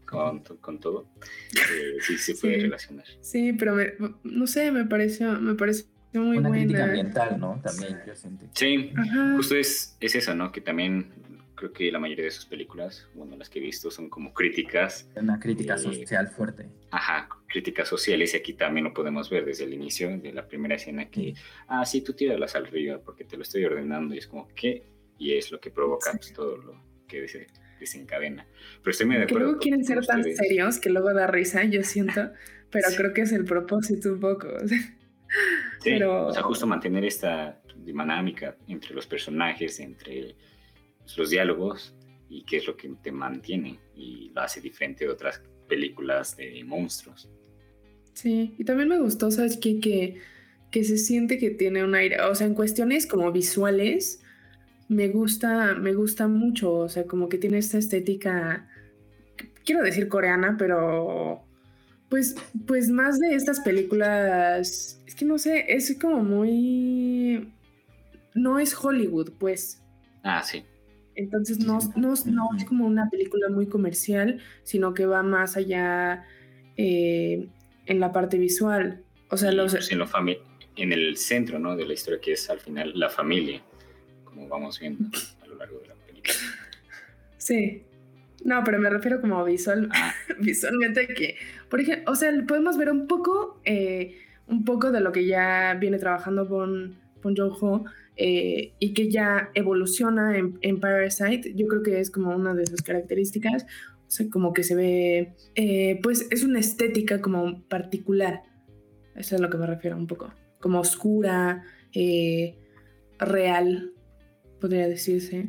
con, 0.60 0.80
todo, 0.80 1.06
eh, 1.54 1.96
sí 2.00 2.18
se 2.18 2.34
puede 2.34 2.58
relacionar. 2.58 3.06
Sí, 3.20 3.52
pero 3.52 3.76
no 4.22 4.46
sé, 4.46 4.70
me 4.72 4.84
pareció, 4.84 5.40
me 5.40 5.54
pareció 5.54 5.86
muy 6.14 6.38
Una 6.38 6.48
buena. 6.48 6.64
crítica 6.64 6.84
ambiental, 6.84 7.40
¿no? 7.40 7.60
También 7.62 8.00
yo 8.06 8.14
sentí. 8.14 8.46
Sí, 8.52 8.92
justo 9.36 9.56
es, 9.56 9.96
es 10.00 10.14
eso, 10.14 10.34
¿no? 10.34 10.52
Que 10.52 10.60
también 10.60 11.12
creo 11.54 11.72
que 11.72 11.90
la 11.90 11.98
mayoría 11.98 12.24
de 12.24 12.30
sus 12.30 12.46
películas, 12.46 13.08
bueno, 13.14 13.36
las 13.36 13.48
que 13.48 13.58
he 13.58 13.62
visto 13.62 13.90
son 13.90 14.08
como 14.08 14.32
críticas. 14.32 15.08
Una 15.16 15.38
crítica 15.38 15.78
social 15.78 16.28
fuerte. 16.28 16.68
Ajá, 16.90 17.28
críticas 17.48 17.88
sociales 17.88 18.34
y 18.34 18.36
aquí 18.36 18.54
también 18.54 18.84
lo 18.84 18.94
podemos 18.94 19.30
ver 19.30 19.44
desde 19.44 19.64
el 19.64 19.74
inicio 19.74 20.16
de 20.18 20.32
la 20.32 20.46
primera 20.46 20.74
escena 20.74 21.08
que, 21.10 21.34
ah, 21.68 21.84
sí, 21.84 22.02
tú 22.02 22.12
tírala 22.12 22.46
al 22.54 22.66
río 22.66 23.00
porque 23.02 23.24
te 23.24 23.36
lo 23.36 23.42
estoy 23.42 23.64
ordenando 23.64 24.14
y 24.14 24.18
es 24.18 24.26
como, 24.26 24.48
¿qué? 24.54 24.86
Y 25.18 25.34
es 25.34 25.50
lo 25.50 25.60
que 25.60 25.70
provoca 25.70 26.12
pues, 26.12 26.32
todo 26.32 26.56
lo 26.56 26.80
que 27.06 27.22
dice 27.22 27.46
desencadena. 27.78 28.46
Pero 28.82 28.90
estoy 28.90 29.06
medio 29.06 29.20
de 29.20 29.24
acuerdo. 29.24 29.38
Que 29.38 29.44
luego 29.44 29.60
quieren 29.60 29.84
ser 29.84 30.04
tan 30.04 30.24
serios 30.24 30.78
que 30.78 30.90
luego 30.90 31.12
da 31.12 31.26
risa, 31.26 31.64
yo 31.64 31.82
siento, 31.82 32.32
pero 32.70 32.88
creo 32.96 33.12
que 33.12 33.22
es 33.22 33.32
el 33.32 33.44
propósito 33.44 34.12
un 34.12 34.20
poco. 34.20 34.48
sí, 34.68 34.76
pero... 35.84 36.26
o 36.26 36.32
sea, 36.32 36.42
justo 36.42 36.66
mantener 36.66 37.04
esta 37.04 37.60
dinámica 37.84 38.56
entre 38.68 38.94
los 38.94 39.06
personajes, 39.06 39.80
entre 39.80 40.34
los 41.16 41.30
diálogos 41.30 41.94
y 42.28 42.44
qué 42.44 42.56
es 42.56 42.66
lo 42.66 42.76
que 42.76 42.88
te 43.02 43.12
mantiene 43.12 43.78
y 43.94 44.30
lo 44.34 44.40
hace 44.40 44.60
diferente 44.60 45.04
de 45.04 45.10
otras 45.10 45.42
películas 45.68 46.36
de 46.36 46.62
monstruos. 46.64 47.28
Sí, 48.14 48.54
y 48.58 48.64
también 48.64 48.88
me 48.88 48.98
gustó, 48.98 49.30
¿sabes 49.30 49.56
qué? 49.56 49.80
Que, 49.80 50.20
que 50.70 50.84
se 50.84 50.96
siente 50.96 51.38
que 51.38 51.50
tiene 51.50 51.84
un 51.84 51.94
aire, 51.94 52.20
o 52.22 52.34
sea, 52.34 52.46
en 52.46 52.54
cuestiones 52.54 53.06
como 53.06 53.30
visuales, 53.32 54.23
me 54.94 55.08
gusta, 55.08 55.74
me 55.74 55.92
gusta 55.92 56.28
mucho, 56.28 56.72
o 56.72 56.88
sea, 56.88 57.04
como 57.04 57.28
que 57.28 57.38
tiene 57.38 57.58
esta 57.58 57.78
estética, 57.78 58.68
quiero 59.64 59.82
decir 59.82 60.08
coreana, 60.08 60.56
pero 60.58 61.44
pues, 62.08 62.36
pues 62.66 62.90
más 62.90 63.18
de 63.18 63.34
estas 63.34 63.60
películas, 63.60 65.02
es 65.06 65.14
que 65.14 65.24
no 65.24 65.38
sé, 65.38 65.64
es 65.68 65.98
como 66.00 66.22
muy, 66.22 67.52
no 68.34 68.58
es 68.58 68.74
Hollywood, 68.74 69.32
pues. 69.38 69.82
Ah, 70.22 70.42
sí. 70.42 70.64
Entonces 71.16 71.58
no, 71.58 71.78
no, 71.96 72.12
es 72.12 72.64
como 72.64 72.86
una 72.86 73.10
película 73.10 73.48
muy 73.48 73.66
comercial, 73.66 74.40
sino 74.62 74.94
que 74.94 75.06
va 75.06 75.22
más 75.22 75.56
allá 75.56 76.24
eh, 76.76 77.48
en 77.86 78.00
la 78.00 78.12
parte 78.12 78.38
visual. 78.38 79.04
O 79.30 79.36
sea, 79.36 79.52
los... 79.52 79.72
Pues, 79.72 79.92
en, 79.92 79.98
lo 79.98 80.08
en 80.76 80.92
el 80.92 81.16
centro 81.16 81.58
¿no? 81.58 81.76
de 81.76 81.86
la 81.86 81.92
historia, 81.94 82.20
que 82.20 82.32
es 82.32 82.50
al 82.50 82.58
final 82.58 82.92
la 82.96 83.10
familia 83.10 83.62
como 84.34 84.48
vamos 84.48 84.80
viendo 84.80 85.04
a 85.42 85.46
lo 85.46 85.56
largo 85.56 85.78
de 85.78 85.88
la 85.88 85.94
película. 85.94 86.34
Sí. 87.38 87.84
No, 88.44 88.62
pero 88.62 88.78
me 88.78 88.90
refiero 88.90 89.20
como 89.20 89.42
visual, 89.44 89.88
ah. 89.92 90.12
visualmente 90.38 91.08
que, 91.08 91.36
por 91.70 91.80
ejemplo, 91.80 92.12
o 92.12 92.14
sea, 92.14 92.30
podemos 92.46 92.76
ver 92.76 92.90
un 92.90 93.06
poco, 93.06 93.60
eh, 93.64 94.16
un 94.46 94.64
poco 94.64 94.92
de 94.92 95.00
lo 95.00 95.12
que 95.12 95.26
ya 95.26 95.74
viene 95.80 95.98
trabajando 95.98 96.46
con, 96.46 96.98
con 97.22 97.34
Jong-ho 97.34 97.86
eh, 98.16 98.74
y 98.78 98.92
que 98.92 99.10
ya 99.10 99.50
evoluciona 99.54 100.36
en, 100.36 100.58
en, 100.60 100.78
Parasite. 100.78 101.54
Yo 101.54 101.66
creo 101.68 101.82
que 101.82 102.00
es 102.00 102.10
como 102.10 102.36
una 102.36 102.54
de 102.54 102.66
sus 102.66 102.82
características. 102.82 103.64
O 104.06 104.10
sea, 104.10 104.28
como 104.28 104.52
que 104.52 104.62
se 104.62 104.74
ve, 104.74 105.34
eh, 105.54 105.98
pues 106.02 106.28
es 106.30 106.44
una 106.44 106.60
estética 106.60 107.22
como 107.22 107.62
particular. 107.62 108.42
Eso 109.16 109.34
es 109.34 109.40
a 109.40 109.42
lo 109.42 109.48
que 109.48 109.56
me 109.56 109.66
refiero 109.66 109.96
un 109.96 110.06
poco. 110.06 110.34
Como 110.60 110.80
oscura, 110.80 111.64
real, 113.18 113.93
podría 114.64 114.88
decirse. 114.88 115.46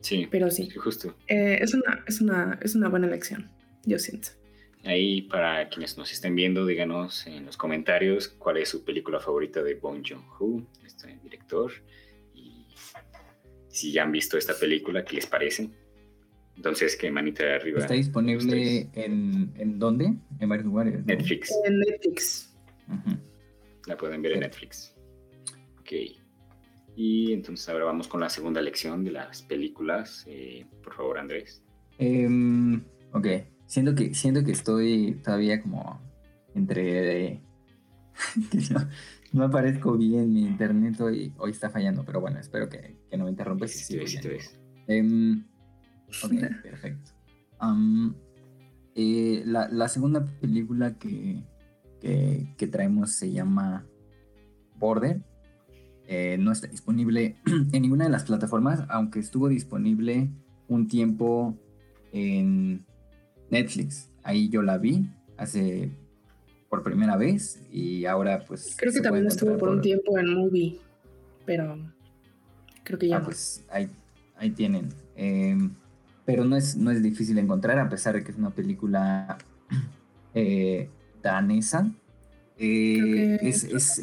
Sí, 0.00 0.28
pero 0.30 0.50
sí. 0.50 0.68
Justo. 0.68 1.16
Eh, 1.28 1.58
es, 1.62 1.72
una, 1.72 2.04
es, 2.06 2.20
una, 2.20 2.58
es 2.62 2.74
una 2.74 2.90
buena 2.90 3.06
elección, 3.06 3.50
yo 3.86 3.98
siento. 3.98 4.28
Ahí, 4.84 5.22
para 5.22 5.66
quienes 5.70 5.96
nos 5.96 6.12
estén 6.12 6.34
viendo, 6.34 6.66
díganos 6.66 7.26
en 7.26 7.46
los 7.46 7.56
comentarios 7.56 8.28
cuál 8.28 8.58
es 8.58 8.68
su 8.68 8.84
película 8.84 9.18
favorita 9.18 9.62
de 9.62 9.76
Bong 9.76 10.04
Joon-ho, 10.06 10.62
este 10.84 11.18
director, 11.22 11.72
y 12.34 12.66
si 13.68 13.92
ya 13.92 14.02
han 14.02 14.12
visto 14.12 14.36
esta 14.36 14.52
película, 14.54 15.02
¿qué 15.06 15.16
les 15.16 15.26
parece? 15.26 15.70
Entonces, 16.54 16.94
que 16.94 17.10
manita 17.10 17.44
de 17.44 17.54
arriba. 17.54 17.78
¿Está 17.78 17.94
disponible 17.94 18.90
en, 18.92 19.54
en 19.56 19.78
dónde? 19.78 20.12
En 20.38 20.48
varios 20.50 20.66
lugares. 20.66 21.02
Netflix. 21.06 21.50
En 21.64 21.78
Netflix. 21.78 22.54
La 23.86 23.96
pueden 23.96 24.20
ver 24.20 24.32
en 24.32 24.40
Netflix. 24.40 24.94
Ok. 25.80 25.92
Y 27.00 27.32
entonces 27.32 27.68
ahora 27.68 27.84
vamos 27.84 28.08
con 28.08 28.18
la 28.18 28.28
segunda 28.28 28.60
lección 28.60 29.04
de 29.04 29.12
las 29.12 29.42
películas. 29.42 30.24
Eh, 30.26 30.66
por 30.82 30.94
favor, 30.94 31.18
Andrés. 31.20 31.62
Em, 31.96 32.82
ok, 33.12 33.26
siento 33.66 33.94
que, 33.94 34.12
siento 34.14 34.42
que 34.42 34.50
estoy 34.50 35.20
todavía 35.22 35.62
como 35.62 36.00
entre... 36.56 37.40
no, 39.32 39.44
aparezco 39.44 39.96
bien, 39.96 40.32
mi 40.32 40.42
internet 40.44 41.00
hoy, 41.00 41.32
hoy 41.38 41.52
está 41.52 41.70
fallando, 41.70 42.04
pero 42.04 42.20
bueno, 42.20 42.40
espero 42.40 42.68
que, 42.68 42.96
no 43.16 43.26
me 43.26 43.30
interrumpas. 43.30 43.70
Sí, 43.70 44.04
sí, 44.04 44.18
sí, 44.18 44.28
em, 44.88 45.46
ok, 46.24 46.32
perfecto. 46.64 47.12
Eh, 48.96 49.44
la, 49.46 49.86
segunda 49.86 50.26
película 50.40 50.98
que, 50.98 51.44
que 52.00 52.66
traemos 52.66 53.12
se 53.12 53.30
llama 53.30 53.86
Border 54.74 55.27
eh, 56.10 56.38
no 56.38 56.52
está 56.52 56.66
disponible 56.68 57.36
en 57.46 57.82
ninguna 57.82 58.04
de 58.04 58.10
las 58.10 58.24
plataformas, 58.24 58.82
aunque 58.88 59.20
estuvo 59.20 59.46
disponible 59.48 60.30
un 60.66 60.88
tiempo 60.88 61.54
en 62.12 62.86
Netflix. 63.50 64.08
Ahí 64.22 64.48
yo 64.48 64.62
la 64.62 64.78
vi 64.78 65.06
hace 65.36 65.90
por 66.70 66.82
primera 66.82 67.18
vez 67.18 67.60
y 67.70 68.06
ahora 68.06 68.42
pues... 68.46 68.74
Creo 68.78 68.90
que 68.90 69.02
también 69.02 69.26
estuvo 69.26 69.58
por, 69.58 69.68
un 69.68 69.82
tiempo 69.82 70.18
en 70.18 70.32
Movie, 70.32 70.78
pero 71.44 71.78
creo 72.84 72.98
que 72.98 73.08
ya... 73.08 73.18
Ah, 73.18 73.22
pues 73.22 73.66
ahí, 73.70 73.90
ahí 74.36 74.50
tienen. 74.50 74.88
Em, 75.14 75.74
pero 76.24 76.46
no 76.46 76.56
es, 76.56 76.74
no 76.74 76.90
es 76.90 77.02
difícil 77.02 77.36
encontrar, 77.36 77.78
a 77.78 77.88
pesar 77.90 78.14
de 78.14 78.24
que 78.24 78.32
es 78.32 78.38
una 78.38 78.50
película 78.50 79.36
eh, 80.34 80.88
danesa. 81.22 81.92
Eh, 82.56 83.38
es, 83.42 83.64
es 83.64 84.00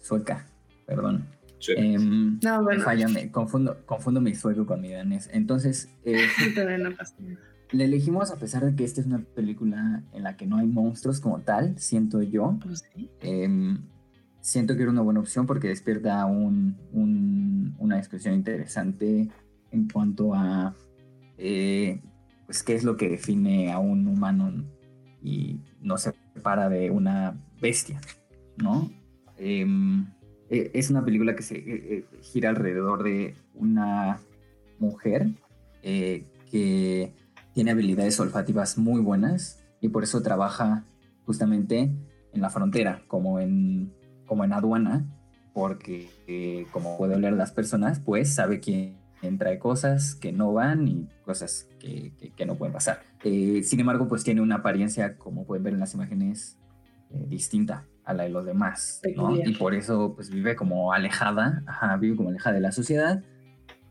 sueca 0.00 0.49
perdón. 0.94 1.26
Em, 1.76 2.38
No, 2.42 2.62
bueno. 2.62 2.82
Falla, 2.82 3.06
me 3.08 3.30
confundo, 3.30 3.84
confundo 3.86 4.20
mi 4.20 4.34
sueco 4.34 4.64
con 4.66 4.80
mi 4.80 4.90
danés. 4.90 5.28
Entonces, 5.32 5.88
eh, 6.04 6.16
Todavía 6.54 6.78
no 6.78 6.96
pasa 6.96 7.14
nada. 7.20 7.38
le 7.72 7.84
elegimos 7.84 8.30
a 8.30 8.36
pesar 8.36 8.64
de 8.64 8.74
que 8.74 8.84
esta 8.84 9.00
es 9.00 9.06
una 9.06 9.18
película 9.20 10.02
en 10.12 10.22
la 10.22 10.36
que 10.36 10.46
no 10.46 10.56
hay 10.56 10.66
monstruos 10.66 11.20
como 11.20 11.40
tal, 11.40 11.78
siento 11.78 12.22
yo. 12.22 12.58
Pues 12.62 12.84
sí. 12.94 13.10
Em, 13.20 13.78
siento 14.40 14.74
que 14.74 14.82
era 14.82 14.90
una 14.90 15.02
buena 15.02 15.20
opción 15.20 15.46
porque 15.46 15.68
despierta 15.68 16.24
un- 16.24 16.76
un- 16.92 17.74
una 17.78 17.96
discusión 17.98 18.34
interesante 18.34 19.28
en 19.70 19.88
cuanto 19.88 20.34
a 20.34 20.74
eh, 21.38 22.02
pues 22.46 22.62
qué 22.62 22.74
es 22.74 22.84
lo 22.84 22.96
que 22.96 23.08
define 23.08 23.70
a 23.70 23.78
un 23.78 24.06
humano 24.08 24.64
y 25.22 25.60
nos 25.80 26.02
separa 26.02 26.68
de 26.68 26.90
una 26.90 27.34
bestia, 27.60 28.00
¿no? 28.56 28.90
Em, 30.50 30.58
e- 30.58 30.70
es 30.74 30.90
una 30.90 31.04
película 31.04 31.34
que 31.34 31.42
se 31.42 31.56
eh, 31.56 31.62
eh, 31.66 32.04
gira 32.22 32.50
alrededor 32.50 33.02
de 33.02 33.34
una 33.54 34.20
mujer 34.78 35.28
eh, 35.82 36.24
que 36.50 37.12
tiene 37.54 37.70
habilidades 37.70 38.18
olfativas 38.20 38.78
muy 38.78 39.00
buenas 39.00 39.62
y 39.80 39.88
por 39.88 40.02
eso 40.02 40.22
trabaja 40.22 40.84
justamente 41.24 41.90
en 42.32 42.40
la 42.40 42.50
frontera, 42.50 43.02
como 43.08 43.40
en, 43.40 43.92
como 44.26 44.44
en 44.44 44.52
aduana, 44.52 45.04
porque 45.52 46.08
eh, 46.26 46.66
como 46.72 46.96
puede 46.96 47.16
oler 47.16 47.32
las 47.32 47.50
personas, 47.52 47.98
pues 48.00 48.32
sabe 48.34 48.60
quién 48.60 48.96
trae 49.38 49.58
cosas 49.58 50.14
que 50.14 50.32
no 50.32 50.52
van 50.52 50.86
y 50.88 51.08
cosas 51.24 51.68
que, 51.78 52.12
que- 52.36 52.46
no 52.46 52.56
pueden 52.56 52.72
pasar. 52.72 53.00
Eh, 53.24 53.62
sin 53.64 53.80
embargo, 53.80 54.08
pues 54.08 54.22
tiene 54.24 54.40
una 54.40 54.56
apariencia, 54.56 55.16
como 55.16 55.44
pueden 55.44 55.62
ver 55.64 55.74
en 55.74 55.80
las 55.80 55.94
imágenes, 55.94 56.56
eh, 57.10 57.26
distinta 57.28 57.86
a 58.10 58.14
la 58.14 58.24
de 58.24 58.30
los 58.30 58.44
demás, 58.44 59.00
¿no? 59.16 59.36
Y 59.36 59.54
por 59.54 59.74
eso 59.74 60.14
pues 60.14 60.30
vive 60.30 60.56
como 60.56 60.92
alejada, 60.92 61.62
ajá, 61.66 61.96
vive 61.96 62.16
como 62.16 62.30
alejada 62.30 62.54
de 62.54 62.60
la 62.60 62.72
sociedad. 62.72 63.22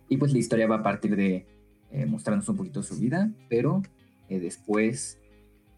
Y 0.07 0.17
pues 0.17 0.33
la 0.33 0.39
historia 0.39 0.67
va 0.67 0.77
a 0.77 0.83
partir 0.83 1.15
de 1.15 1.45
eh, 1.91 2.05
mostrarnos 2.05 2.47
un 2.49 2.57
poquito 2.57 2.83
su 2.83 2.97
vida, 2.99 3.31
pero 3.49 3.81
eh, 4.27 4.39
después 4.39 5.19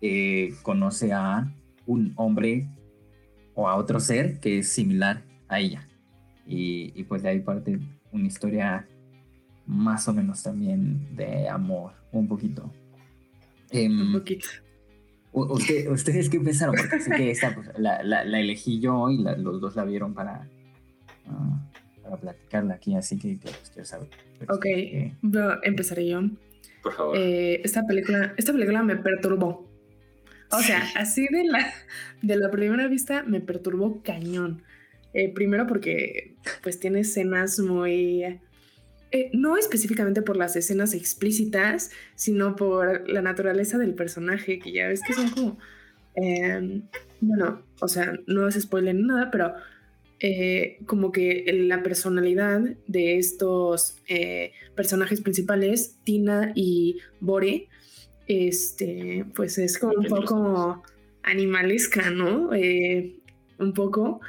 eh, 0.02 0.54
conoce 0.64 1.14
a 1.14 1.54
un 1.86 2.14
hombre 2.16 2.68
o 3.54 3.68
a 3.68 3.76
otro 3.76 4.00
ser 4.00 4.40
que 4.40 4.60
es 4.60 4.70
similar 4.70 5.24
a 5.48 5.60
ella. 5.60 5.88
Y, 6.48 6.92
y 6.96 7.04
pues 7.04 7.24
de 7.24 7.30
ahí 7.30 7.40
parte 7.40 7.80
una 8.12 8.28
historia 8.28 8.88
más 9.66 10.08
o 10.08 10.14
menos 10.14 10.44
también 10.44 11.16
de 11.16 11.48
amor, 11.48 11.94
un 12.12 12.28
poquito. 12.28 12.72
Em, 13.70 14.02
Un 14.02 14.12
poquito. 14.12 14.48
Usted- 15.32 15.90
¿Ustedes 15.90 16.30
qué 16.30 16.40
pensaron? 16.40 16.76
Porque 16.76 17.00
sé 17.00 17.12
que 17.12 17.32
esta 17.32 17.54
pues, 17.56 17.70
la, 17.78 18.04
la- 18.04 18.24
la 18.26 18.40
elegí 18.40 18.80
yo 18.80 19.10
y 19.10 19.18
la- 19.20 19.38
los 19.38 19.62
dos 19.62 19.76
la 19.76 19.86
vieron 19.86 20.14
para, 20.14 20.48
ah, 21.28 21.70
para 22.04 22.18
platicarla 22.18 22.74
aquí, 22.76 22.96
así 22.96 23.18
que, 23.18 23.40
que, 23.40 23.50
pues, 23.50 23.72
quiero 23.74 23.86
saber. 23.86 24.10
Ok. 24.50 24.66
eh, 24.66 25.14
empezaré 25.64 26.08
yo. 26.08 26.22
Por 26.84 26.94
favor. 26.94 27.16
Eh, 27.18 27.62
esta 27.64 27.84
película, 27.86 28.34
esta 28.38 28.52
película 28.54 28.84
me 28.84 28.96
perturbó. 28.98 29.70
O 30.52 30.60
sea, 30.60 30.86
Sí. 30.86 30.94
así 30.98 31.28
de 31.32 31.46
la, 31.46 31.72
de 32.22 32.36
la 32.36 32.50
primera 32.52 32.88
vista 32.88 33.24
me 33.24 33.40
perturbó 33.40 34.02
cañón. 34.04 34.64
Eh, 35.14 35.32
primero 35.34 35.68
porque 35.68 36.36
pues 36.64 36.80
tiene 36.80 37.02
escenas 37.02 37.60
muy... 37.60 38.40
eh, 39.12 39.30
no 39.34 39.58
específicamente 39.58 40.22
por 40.22 40.38
las 40.38 40.56
escenas 40.56 40.94
explícitas, 40.94 41.92
sino 42.16 42.56
por 42.56 43.10
la 43.10 43.22
naturaleza 43.22 43.78
del 43.78 43.94
personaje, 43.94 44.60
que 44.60 44.72
ya 44.72 44.88
ves 44.88 45.02
que 45.06 45.14
son 45.14 45.30
como... 45.30 45.60
eh, 46.16 46.82
bueno, 47.20 47.62
o 47.82 47.88
sea, 47.88 48.18
no 48.26 48.48
es 48.48 48.56
spoiler 48.60 48.96
ni 48.96 49.04
nada, 49.04 49.30
pero 49.30 49.54
eh, 50.20 50.80
como 50.86 51.12
que 51.12 51.46
la 51.68 51.84
personalidad 51.84 52.62
de 52.88 53.18
estos 53.18 53.98
eh, 54.08 54.54
personajes 54.76 55.20
principales, 55.22 55.98
Tina 56.04 56.54
y 56.56 57.00
Bore, 57.20 57.68
este, 58.28 59.26
pues 59.36 59.58
es 59.58 59.78
como 59.78 59.94
un 59.94 60.06
poco 60.06 60.84
animalesca, 61.24 62.12
¿no? 62.12 62.52
Un 63.60 63.74
poco. 63.74 64.22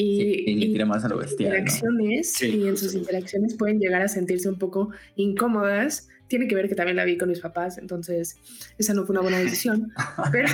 Y, 0.00 0.20
Sí, 0.20 0.44
y 0.46 0.54
le 0.54 0.66
y 0.66 0.72
tira 0.74 0.86
más 0.86 1.04
a 1.04 1.08
lo 1.08 1.18
bestial, 1.18 1.50
¿no? 1.50 1.56
interacciones, 1.58 2.32
Sí, 2.32 2.46
y 2.56 2.68
en 2.68 2.76
sus 2.76 2.94
interacciones 2.94 3.56
pueden 3.56 3.80
llegar 3.80 4.00
a 4.00 4.06
sentirse 4.06 4.48
un 4.48 4.56
poco 4.56 4.90
incómodas. 5.16 6.08
Tiene 6.28 6.46
que 6.46 6.54
ver 6.54 6.68
que 6.68 6.76
también 6.76 6.94
la 6.96 7.04
vi 7.04 7.16
con 7.18 7.28
mis 7.28 7.40
papás, 7.40 7.78
entonces 7.78 8.36
esa 8.78 8.94
no 8.94 9.04
fue 9.04 9.14
una 9.14 9.22
buena 9.22 9.38
decisión. 9.40 9.90
pero, 10.32 10.48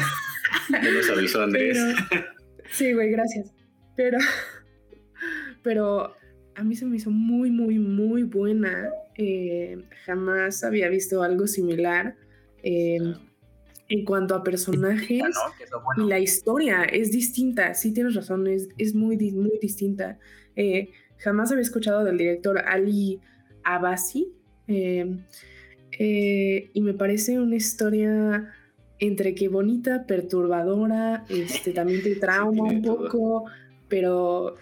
nos 0.70 1.10
avisó 1.10 1.42
Andrés. 1.42 1.76
pero- 2.08 2.24
sí, 2.72 2.94
güey, 2.94 3.10
gracias. 3.10 3.52
Pero, 3.96 4.16
pero 5.62 6.14
a 6.54 6.64
mí 6.64 6.74
se 6.74 6.86
me 6.86 6.96
hizo 6.96 7.10
muy, 7.10 7.50
muy, 7.50 7.78
muy 7.78 8.22
buena. 8.22 8.88
Eh, 9.16 9.76
jamás 10.06 10.64
había 10.64 10.88
visto 10.88 11.22
algo 11.22 11.46
similar. 11.46 12.16
eh, 12.62 12.98
en 13.88 14.04
cuanto 14.04 14.34
a 14.34 14.42
personajes 14.42 15.22
y 15.98 16.04
la 16.08 16.18
historia 16.18 16.84
es 16.84 17.10
distinta. 17.12 17.74
Sí, 17.74 17.92
tienes 17.92 18.14
razón, 18.14 18.46
es, 18.46 18.68
es 18.78 18.94
muy, 18.94 19.16
muy 19.32 19.58
distinta. 19.60 20.18
Eh, 20.56 20.90
jamás 21.18 21.50
había 21.52 21.62
escuchado 21.62 22.04
del 22.04 22.18
director 22.18 22.58
Ali 22.66 23.20
Abasi. 23.64 24.32
eh, 24.68 25.18
eh, 25.98 26.70
y 26.72 26.80
me 26.80 26.94
parece 26.94 27.38
una 27.38 27.56
historia 27.56 28.52
entre 28.98 29.34
que 29.34 29.48
bonita, 29.48 30.06
perturbadora, 30.06 31.24
este, 31.28 31.72
también 31.72 32.02
te 32.02 32.16
trauma 32.16 32.64
un 32.64 32.82
todo. 32.82 33.08
poco, 33.08 33.44
pero 33.88 34.56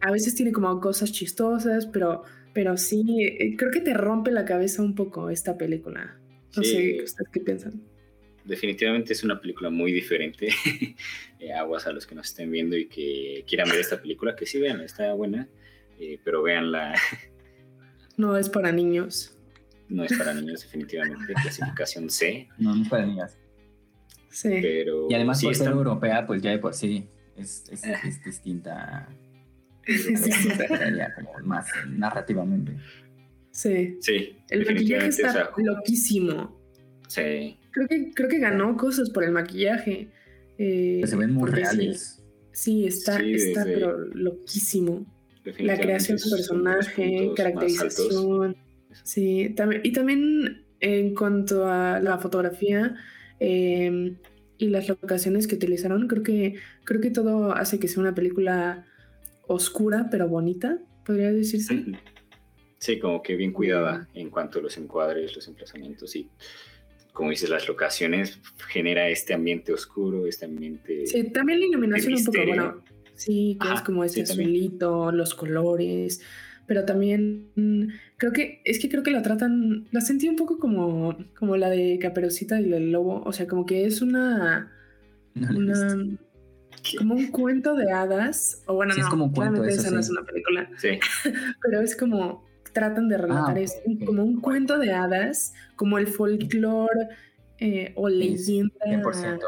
a 0.00 0.10
veces 0.12 0.34
tiene 0.34 0.52
como 0.52 0.80
cosas 0.80 1.12
chistosas, 1.12 1.86
pero, 1.86 2.22
pero 2.52 2.76
sí, 2.76 3.04
eh, 3.24 3.56
creo 3.56 3.70
que 3.72 3.80
te 3.80 3.94
rompe 3.94 4.30
la 4.30 4.44
cabeza 4.44 4.82
un 4.82 4.94
poco 4.94 5.30
esta 5.30 5.56
película. 5.58 6.20
No 6.56 6.62
Sí. 6.62 6.70
sé, 6.70 7.02
¿ustedes 7.02 7.28
qué 7.32 7.40
piensan? 7.40 7.82
Definitivamente 8.46 9.12
es 9.12 9.22
una 9.24 9.40
película 9.40 9.70
muy 9.70 9.92
diferente. 9.92 10.48
Eh, 11.38 11.52
aguas 11.52 11.86
a 11.86 11.92
los 11.92 12.06
que 12.06 12.14
nos 12.14 12.28
estén 12.28 12.50
viendo 12.50 12.78
y 12.78 12.86
que 12.88 13.44
quieran 13.46 13.68
ver 13.68 13.78
esta 13.78 14.00
película, 14.00 14.34
que 14.34 14.46
sí 14.46 14.58
vean, 14.58 14.80
está 14.80 15.12
buena, 15.12 15.46
eh, 16.00 16.18
pero 16.24 16.42
véanla, 16.42 16.94
No 18.16 18.38
es 18.38 18.48
para 18.48 18.72
niños. 18.72 19.36
no 19.90 20.02
es 20.02 20.16
para 20.16 20.32
niños 20.32 20.62
definitivamente, 20.62 21.34
clasificación 21.42 22.08
C, 22.08 22.48
No, 22.56 22.74
no 22.74 22.82
es 22.82 22.88
para 22.88 23.04
niñas. 23.04 23.36
Sí. 24.30 24.48
pero 24.62 25.08
Y 25.10 25.14
además 25.14 25.40
sí 25.40 25.44
por 25.46 25.54
ser 25.54 25.66
está- 25.66 25.76
europea, 25.76 26.26
pues 26.26 26.40
ya 26.40 26.52
de 26.52 26.58
por 26.58 26.72
sí 26.72 27.06
es, 27.36 27.64
es, 27.70 27.84
es 27.84 28.24
distinta. 28.24 29.06
Es 29.84 30.06
distinta. 30.24 30.66
Ya 30.96 31.14
como 31.14 31.32
más 31.44 31.66
narrativamente. 31.86 32.76
Sí. 33.50 33.98
Sí, 34.00 34.36
El 34.48 34.64
maquillaje 34.64 35.04
o 35.04 35.08
está 35.10 35.32
sea, 35.32 35.50
loquísimo. 35.58 36.58
sí, 37.08 37.58
Creo 37.76 37.88
que, 37.88 38.10
creo 38.14 38.28
que 38.30 38.38
ganó 38.38 38.74
cosas 38.78 39.10
por 39.10 39.22
el 39.22 39.32
maquillaje. 39.32 40.08
eh, 40.58 41.02
se 41.04 41.16
ven 41.16 41.34
muy 41.34 41.50
reales. 41.50 42.22
Sí, 42.52 42.82
sí, 42.82 42.86
está, 42.86 43.18
Sí, 43.20 43.34
está 43.34 43.64
desde- 43.66 43.74
pero 43.74 43.98
loquísimo. 43.98 45.04
La 45.58 45.78
creación 45.78 46.16
del 46.16 46.30
personaje, 46.30 47.30
caracterización. 47.36 48.56
Sí, 49.04 49.52
también, 49.54 49.82
y 49.84 49.92
también 49.92 50.64
en 50.80 51.14
cuanto 51.14 51.66
a 51.66 52.00
la 52.00 52.16
fotografía 52.16 52.96
eh, 53.40 54.16
y 54.56 54.68
las 54.70 54.88
locaciones 54.88 55.46
que 55.46 55.56
utilizaron, 55.56 56.08
creo 56.08 56.22
que, 56.22 56.54
creo 56.84 57.02
que 57.02 57.10
todo 57.10 57.52
hace 57.52 57.78
que 57.78 57.88
sea 57.88 58.00
una 58.00 58.14
película 58.14 58.86
oscura 59.46 60.08
pero 60.10 60.26
bonita, 60.26 60.78
podría 61.04 61.30
decirse. 61.32 61.84
Sí, 62.78 62.98
como 62.98 63.22
que 63.22 63.36
bien 63.36 63.52
cuidada 63.52 64.08
en 64.14 64.30
cuanto 64.30 64.60
a 64.60 64.62
los 64.62 64.78
encuadres, 64.78 65.36
los 65.36 65.46
emplazamientos 65.48 66.16
y, 66.16 66.30
como 67.16 67.30
dices, 67.30 67.48
las 67.48 67.66
locaciones 67.66 68.38
genera 68.68 69.08
este 69.08 69.32
ambiente 69.32 69.72
oscuro, 69.72 70.26
este 70.26 70.44
ambiente... 70.44 71.06
Sí, 71.06 71.24
también 71.30 71.60
la 71.60 71.66
iluminación 71.66 72.12
un 72.12 72.24
poco, 72.26 72.38
bueno, 72.46 72.82
sí, 73.14 73.56
que 73.58 73.66
Ajá, 73.66 73.76
es 73.76 73.80
como 73.80 74.04
este 74.04 74.26
sí, 74.26 74.28
también. 74.28 74.50
azulito, 74.50 75.12
los 75.12 75.34
colores, 75.34 76.20
pero 76.66 76.84
también 76.84 77.48
mm, 77.54 77.84
creo 78.18 78.32
que, 78.32 78.60
es 78.66 78.78
que 78.78 78.90
creo 78.90 79.02
que 79.02 79.12
la 79.12 79.22
tratan, 79.22 79.88
la 79.92 80.02
sentí 80.02 80.28
un 80.28 80.36
poco 80.36 80.58
como, 80.58 81.16
como 81.38 81.56
la 81.56 81.70
de 81.70 81.98
Caperucita 81.98 82.60
y 82.60 82.70
el 82.70 82.92
Lobo, 82.92 83.22
o 83.24 83.32
sea, 83.32 83.46
como 83.46 83.64
que 83.64 83.86
es 83.86 84.02
una, 84.02 84.70
No 85.34 85.72
como 86.98 87.14
un 87.14 87.28
cuento 87.28 87.76
de 87.76 87.92
hadas, 87.92 88.62
o 88.66 88.74
bueno, 88.74 88.92
Sí, 88.92 89.00
es 89.00 89.06
no, 89.06 89.10
como 89.10 89.24
un 89.24 89.32
cuento, 89.32 89.52
claramente 89.54 89.72
eso 89.80 89.86
esa 89.86 89.94
no 89.94 90.00
es 90.00 90.10
una 90.10 90.22
película, 90.22 90.70
Sí, 90.76 90.98
pero 91.62 91.80
es 91.80 91.96
como 91.96 92.44
tratan 92.76 93.08
de 93.08 93.16
relatar 93.16 93.56
ok, 93.56 93.62
es 93.62 93.74
ok. 93.86 94.04
como 94.04 94.22
un 94.22 94.38
cuento 94.42 94.78
de 94.78 94.92
hadas, 94.92 95.54
como 95.76 95.96
el 95.96 96.06
folclore 96.08 97.08
eh, 97.58 97.92
o 97.96 98.10
leyenda 98.10 98.74
100%. 98.86 99.40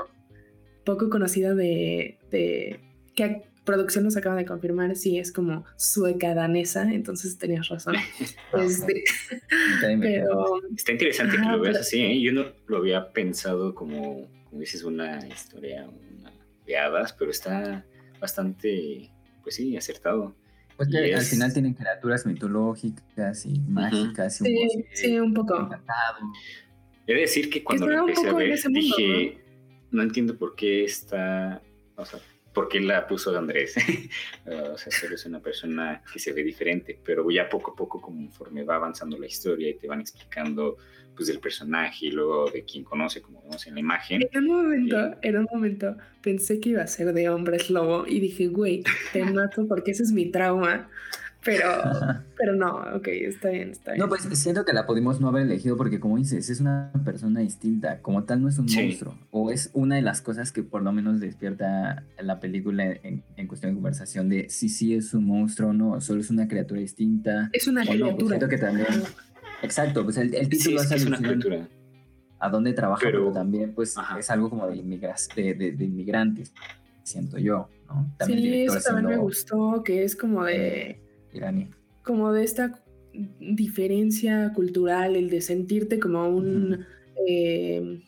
poco 0.85 1.11
conocida 1.11 1.55
de, 1.55 2.19
de 2.31 2.81
que 3.15 3.43
producción 3.65 4.05
nos 4.05 4.17
acaba 4.17 4.35
de 4.37 4.47
confirmar, 4.47 4.97
sí, 4.97 5.19
es 5.19 5.31
como 5.31 5.67
sueca 5.77 6.35
danesa, 6.35 6.91
entonces 6.91 7.37
tenías 7.37 7.69
razón. 7.69 7.97
Ah, 8.55 8.65
Este, 8.65 9.05
pero 10.01 10.63
está 10.75 10.93
interesante 10.93 11.37
que 11.37 11.43
lo 11.43 11.61
veas 11.61 11.75
pero- 11.75 11.81
así, 11.83 12.01
¿eh? 12.03 12.19
Yo 12.23 12.33
no 12.33 12.47
lo 12.67 12.79
había 12.79 13.11
pensado 13.13 13.75
como, 13.75 14.27
como 14.49 14.61
dices, 14.61 14.85
una 14.85 15.19
historia 15.29 15.87
una 16.19 16.33
de 16.67 16.77
hadas, 16.79 17.13
pero 17.13 17.31
está 17.31 17.85
bastante, 18.21 19.11
pues 19.43 19.57
sí, 19.57 19.77
acertado. 19.77 20.35
Pues 20.79 20.91
que 20.91 21.13
al 21.13 21.23
final 21.23 21.53
tienen 21.53 21.75
criaturas 21.75 22.25
mitológicas 22.25 23.45
y 23.47 23.59
mágicas. 23.59 24.41
Y 24.41 24.45
un 24.45 24.71
sí, 24.71 24.85
sí, 24.93 25.19
un 25.19 25.35
poco. 25.35 25.69
He 27.05 27.15
de 27.15 27.21
decir 27.21 27.51
que 27.51 27.65
cuando 27.65 27.89
lo 27.89 27.99
empecé 27.99 28.29
a 28.29 28.33
ver, 28.33 28.57
dije, 28.71 29.43
¿no? 29.91 30.03
entiendo 30.03 30.39
por 30.39 30.55
qué 30.55 30.85
está, 30.85 31.61
o 31.97 32.05
sea, 32.05 32.21
por 32.53 32.69
qué 32.69 32.81
la 32.81 33.07
puso 33.07 33.37
Andrés. 33.37 33.75
o 34.47 34.77
sea, 34.77 34.93
solo 34.93 35.15
es 35.15 35.25
una 35.27 35.41
persona 35.41 36.03
que 36.13 36.19
se 36.19 36.33
ve 36.33 36.43
diferente, 36.43 36.99
pero 37.05 37.29
ya 37.31 37.49
poco 37.49 37.73
a 37.73 37.77
poco, 37.77 38.01
conforme 38.01 38.65
va 38.65 38.77
avanzando 38.77 39.19
la 39.19 39.27
historia 39.27 39.69
y 39.69 39.75
te 39.75 39.87
van 39.87 40.01
explicando 40.01 40.77
pues 41.19 41.27
del 41.27 41.41
personaje 41.41 42.07
y 42.07 42.11
luego 42.13 42.49
de 42.49 42.65
quien 42.65 42.85
conoce, 42.85 43.21
como 43.21 43.43
vemos 43.43 43.67
en 43.67 43.75
la 43.75 43.81
imagen. 43.81 44.23
En 44.31 44.45
un 44.49 44.63
momento, 44.63 44.97
eh, 44.97 45.19
en 45.23 45.39
un 45.39 45.49
momento, 45.53 45.97
pensé 46.23 46.61
que 46.61 46.71
iba 46.71 46.83
a 46.83 46.87
ser 46.87 47.13
de 47.13 47.29
hombres 47.29 47.71
lobo 47.71 48.07
y 48.07 48.21
dije, 48.21 48.47
güey, 48.47 48.85
te 49.13 49.25
mato 49.25 49.67
porque 49.67 49.91
ese 49.91 50.05
es 50.05 50.13
mi 50.13 50.31
trauma. 50.31 50.89
Pero, 51.49 51.67
pero 52.37 52.55
no, 52.55 52.77
ok, 52.95 53.09
está 53.09 53.49
bien, 53.49 53.71
está 53.71 53.93
bien. 53.93 54.01
No, 54.01 54.09
pues 54.11 54.29
siento 54.39 54.67
que 54.67 54.75
la 54.75 54.85
pudimos 54.85 55.19
no 55.19 55.29
haber 55.29 55.45
elegido 55.45 55.79
porque 55.79 55.99
como 55.99 56.19
dices, 56.19 56.51
es 56.51 56.61
una 56.61 56.93
persona 57.07 57.41
distinta, 57.41 58.03
como 58.03 58.25
tal 58.25 58.43
no 58.43 58.51
es 58.51 58.59
un 58.59 58.67
monstruo, 58.67 59.17
o 59.31 59.51
es 59.51 59.71
una 59.73 59.97
de 59.97 60.03
las 60.03 60.21
cosas 60.21 60.53
que 60.53 60.63
por 60.63 60.83
lo 60.83 60.93
menos 60.93 61.21
despierta 61.21 62.05
la 62.21 62.39
película 62.39 62.85
en, 62.85 63.47
cuestión 63.47 63.73
de 63.73 63.77
conversación 63.77 64.29
de 64.29 64.51
si 64.51 64.69
sí 64.69 64.95
es 64.95 65.15
un 65.15 65.25
monstruo 65.25 65.71
o 65.71 65.73
no, 65.73 65.99
solo 66.03 66.21
es 66.21 66.29
una 66.29 66.47
criatura 66.49 66.83
distinta. 66.83 67.49
Es 67.55 67.67
una 67.67 67.83
pues 67.83 67.97
criatura. 67.97 68.29
siento 68.29 68.49
que 68.49 68.59
también, 68.59 68.89
exacto, 69.63 70.05
pues 70.05 70.19
el, 70.19 70.31
título 70.51 70.83
es, 70.83 71.07
una 71.07 71.17
criatura. 71.17 71.67
A 72.41 72.51
dónde 72.51 72.75
trabaja, 72.75 73.01
pero, 73.03 73.33
también 73.33 73.73
pues 73.75 73.95
es 74.19 74.31
algo 74.31 74.51
como 74.51 74.67
de, 74.67 74.75
de, 74.77 75.55
de, 75.55 75.85
inmigrantes, 75.85 76.53
siento 77.05 77.39
yo, 77.39 77.71
¿no? 77.87 78.15
También 78.19 78.39
sí, 78.39 78.63
eso 78.65 78.81
también 78.81 79.07
me 79.07 79.17
gustó, 79.17 79.83
que 79.83 80.05
es 80.05 80.15
como 80.15 80.45
de 80.45 81.08
como 82.03 82.33
de 82.33 82.45
esta 82.45 82.83
diferencia 83.13 84.53
cultural, 84.55 85.17
el 85.17 85.31
de 85.31 85.41
sentirte 85.41 85.99
como 85.99 86.29
un... 86.29 86.87
Eh, 87.27 88.03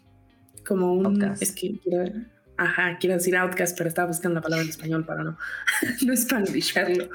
como 0.66 0.94
un... 0.94 1.22
Es 1.40 1.52
que 1.52 1.78
quiero... 1.78 2.12
Ajá, 2.56 2.98
quiero 3.00 3.16
decir 3.16 3.36
outcast, 3.36 3.76
pero 3.76 3.88
estaba 3.88 4.08
buscando 4.08 4.36
la 4.36 4.42
palabra 4.42 4.64
en 4.64 4.70
español 4.70 5.06
para 5.06 5.24
no, 5.24 5.38
no 6.06 6.12
espantillarlo. 6.12 7.08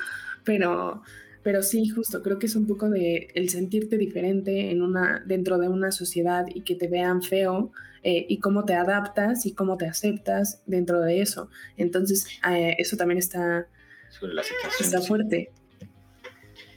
Pero, 0.43 1.03
pero 1.43 1.61
sí, 1.61 1.87
justo, 1.87 2.23
creo 2.23 2.39
que 2.39 2.47
es 2.47 2.55
un 2.55 2.65
poco 2.65 2.89
de 2.89 3.29
el 3.35 3.49
sentirte 3.49 3.97
diferente 3.97 4.71
en 4.71 4.81
una, 4.81 5.23
dentro 5.25 5.59
de 5.59 5.69
una 5.69 5.91
sociedad 5.91 6.45
y 6.53 6.61
que 6.61 6.75
te 6.75 6.87
vean 6.87 7.21
feo 7.21 7.71
eh, 8.01 8.25
y 8.27 8.39
cómo 8.39 8.65
te 8.65 8.73
adaptas 8.73 9.45
y 9.45 9.53
cómo 9.53 9.77
te 9.77 9.87
aceptas 9.87 10.61
dentro 10.65 11.01
de 11.01 11.21
eso. 11.21 11.49
Entonces, 11.77 12.27
eh, 12.49 12.75
eso 12.79 12.97
también 12.97 13.19
está, 13.19 13.67
está 14.79 15.01
fuerte. 15.01 15.51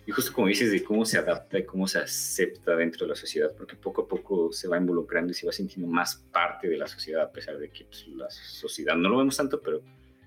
Y 0.08 0.10
justo 0.10 0.32
como 0.32 0.46
dices 0.46 0.70
de 0.70 0.82
cómo 0.82 1.04
se 1.04 1.18
adapta 1.18 1.58
y 1.58 1.66
cómo 1.66 1.86
se 1.86 1.98
acepta 1.98 2.74
dentro 2.74 3.04
de 3.04 3.10
la 3.10 3.14
sociedad, 3.14 3.52
porque 3.54 3.76
poco 3.76 4.04
a 4.04 4.08
poco 4.08 4.50
se 4.50 4.66
va 4.66 4.78
involucrando 4.78 5.32
y 5.32 5.34
se 5.34 5.44
va 5.44 5.52
sintiendo 5.52 5.86
más 5.86 6.24
parte 6.32 6.66
de 6.66 6.78
la 6.78 6.86
sociedad, 6.86 7.24
a 7.24 7.30
pesar 7.30 7.58
de 7.58 7.68
que 7.68 7.84
pues, 7.84 8.08
la 8.16 8.30
sociedad 8.30 8.96
no 8.96 9.10
lo 9.10 9.18
vemos 9.18 9.36
tanto, 9.36 9.60
pero 9.60 9.82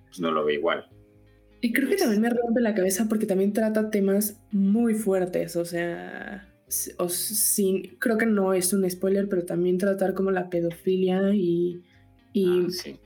pues, 0.06 0.20
no 0.20 0.30
lo 0.30 0.46
ve 0.46 0.54
igual. 0.54 0.88
Y 1.62 1.74
creo 1.74 1.90
que 1.90 1.96
también 1.96 2.22
me 2.22 2.30
rompe 2.30 2.62
la 2.62 2.76
cabeza 2.76 3.08
porque 3.10 3.26
también 3.26 3.54
trata 3.54 3.90
temas 3.90 4.40
muy 4.52 4.94
fuertes, 4.94 5.56
o 5.56 5.66
sea, 5.66 6.48
o 7.00 7.10
sin, 7.10 7.96
creo 7.98 8.20
que 8.20 8.28
no 8.28 8.54
es 8.54 8.74
un 8.74 8.88
spoiler, 8.88 9.30
pero 9.30 9.46
también 9.46 9.80
tratar 9.80 10.14
como 10.14 10.30
la 10.30 10.52
pedofilia 10.52 11.34
y, 11.34 11.82
y, 12.34 12.68
ah, 12.68 12.98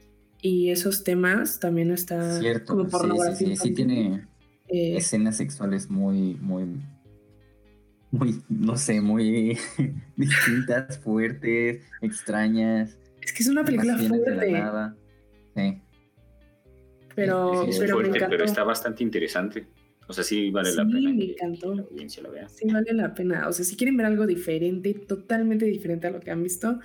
y 0.42 0.72
esos 0.72 1.06
temas 1.06 1.58
también 1.58 1.92
está 1.92 2.38
Cierto, 2.42 2.74
como 2.74 2.90
pornografía. 2.90 3.48
Sí, 3.48 3.56
sí, 3.56 3.62
sí, 3.62 3.68
sí 3.70 3.74
tiene 3.74 4.28
eh, 4.68 4.98
escenas 4.98 5.38
sexuales 5.38 5.90
muy, 5.90 6.36
muy, 6.36 6.66
muy, 8.12 8.42
no 8.50 8.78
sé, 8.78 9.02
muy 9.02 9.58
distintas, 10.16 11.00
fuertes, 11.00 11.84
extrañas. 12.02 12.98
Es 13.22 13.34
que 13.34 13.44
es 13.44 13.50
una 13.50 13.64
película 13.64 13.98
fuerte. 13.98 14.64
Sí. 15.56 15.82
Pero, 17.16 17.66
pero, 17.80 17.96
fuerte, 17.96 18.26
pero 18.30 18.44
está 18.44 18.64
bastante 18.64 19.04
interesante. 19.04 19.68
O 20.08 20.14
sea, 20.14 20.24
sí 20.24 20.52
vale 20.52 20.74
la 20.74 20.86
pena 20.86 21.14
me 21.14 21.26
encantó. 21.26 21.74
la 21.74 21.82
audiencia 21.82 22.22
la 22.22 22.30
vea. 22.30 22.50
Sí, 22.50 22.68
vale 22.72 22.94
la 22.94 23.14
pena. 23.14 23.48
O 23.48 23.54
sea, 23.54 23.66
si 23.66 23.76
quieren 23.76 23.98
ver 23.98 24.06
algo 24.06 24.28
diferente, 24.28 24.94
totalmente 24.94 25.66
diferente 25.66 26.08
a 26.08 26.12
lo 26.12 26.20
que 26.20 26.32
han 26.32 26.44
visto, 26.44 26.80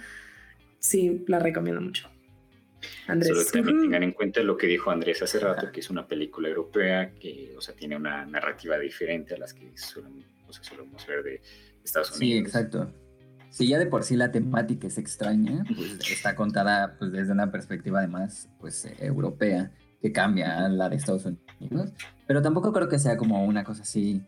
sí, 0.78 1.24
la 1.26 1.38
recomiendo 1.38 1.80
mucho. 1.80 2.09
Andrés. 3.06 3.28
Solo 3.28 3.44
también 3.44 3.82
tengan 3.82 4.02
en 4.02 4.12
cuenta 4.12 4.42
lo 4.42 4.56
que 4.56 4.66
dijo 4.66 4.90
Andrés 4.90 5.22
hace 5.22 5.38
rato, 5.38 5.70
que 5.72 5.80
es 5.80 5.90
una 5.90 6.06
película 6.06 6.48
europea 6.48 7.12
que, 7.14 7.54
o 7.56 7.60
sea, 7.60 7.74
tiene 7.74 7.96
una 7.96 8.24
narrativa 8.26 8.78
diferente 8.78 9.34
a 9.34 9.38
las 9.38 9.54
que 9.54 9.76
solemos, 9.76 10.24
solemos 10.62 11.06
ver 11.06 11.22
de 11.22 11.42
Estados 11.84 12.16
Unidos. 12.16 12.20
Sí, 12.20 12.38
exacto. 12.38 12.92
Si 13.50 13.66
ya 13.66 13.78
de 13.78 13.86
por 13.86 14.04
sí 14.04 14.16
la 14.16 14.30
temática 14.30 14.86
es 14.86 14.96
extraña, 14.98 15.64
pues 15.74 15.98
está 16.10 16.34
contada 16.34 16.96
pues 16.98 17.12
desde 17.12 17.32
una 17.32 17.50
perspectiva 17.50 17.98
además 17.98 18.48
pues 18.60 18.88
europea 19.00 19.72
que 20.00 20.12
cambia 20.12 20.64
a 20.64 20.68
la 20.68 20.88
de 20.88 20.96
Estados 20.96 21.26
Unidos, 21.58 21.92
pero 22.26 22.40
tampoco 22.40 22.72
creo 22.72 22.88
que 22.88 22.98
sea 22.98 23.16
como 23.16 23.44
una 23.44 23.64
cosa 23.64 23.82
así 23.82 24.22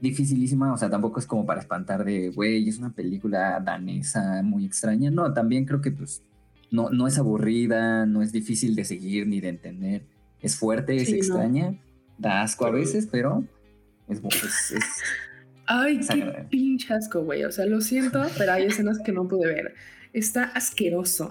dificilísima, 0.00 0.72
o 0.72 0.76
sea, 0.76 0.90
tampoco 0.90 1.18
es 1.18 1.26
como 1.26 1.46
para 1.46 1.60
espantar 1.60 2.04
de, 2.04 2.28
güey, 2.30 2.68
es 2.68 2.78
una 2.78 2.92
película 2.92 3.58
danesa 3.64 4.42
muy 4.42 4.66
extraña, 4.66 5.10
no, 5.10 5.32
también 5.32 5.64
creo 5.64 5.80
que 5.80 5.92
pues 5.92 6.22
no, 6.74 7.06
es 7.06 7.18
aburrida, 7.18 8.06
no 8.06 8.22
es 8.22 8.32
difícil 8.32 8.74
de 8.74 8.84
seguir 8.84 9.26
ni 9.26 9.40
de 9.40 9.48
entender. 9.48 10.02
Es 10.40 10.56
fuerte, 10.56 10.96
es 10.96 11.08
extraña, 11.10 11.80
da 12.18 12.42
asco 12.42 12.66
a 12.66 12.70
veces, 12.70 13.08
pero 13.10 13.44
es, 14.08 14.20
es, 14.72 14.84
Ay, 15.66 16.00
qué 16.00 16.46
pinche 16.50 16.92
asco, 16.92 17.22
güey. 17.24 17.44
O 17.44 17.52
sea, 17.52 17.64
lo 17.66 17.80
siento, 17.80 18.22
pero 18.36 18.52
hay 18.52 18.64
escenas 18.64 18.98
que 18.98 19.12
no 19.12 19.26
pude 19.26 19.46
ver. 19.46 19.74
Está 20.12 20.44
asqueroso. 20.44 21.28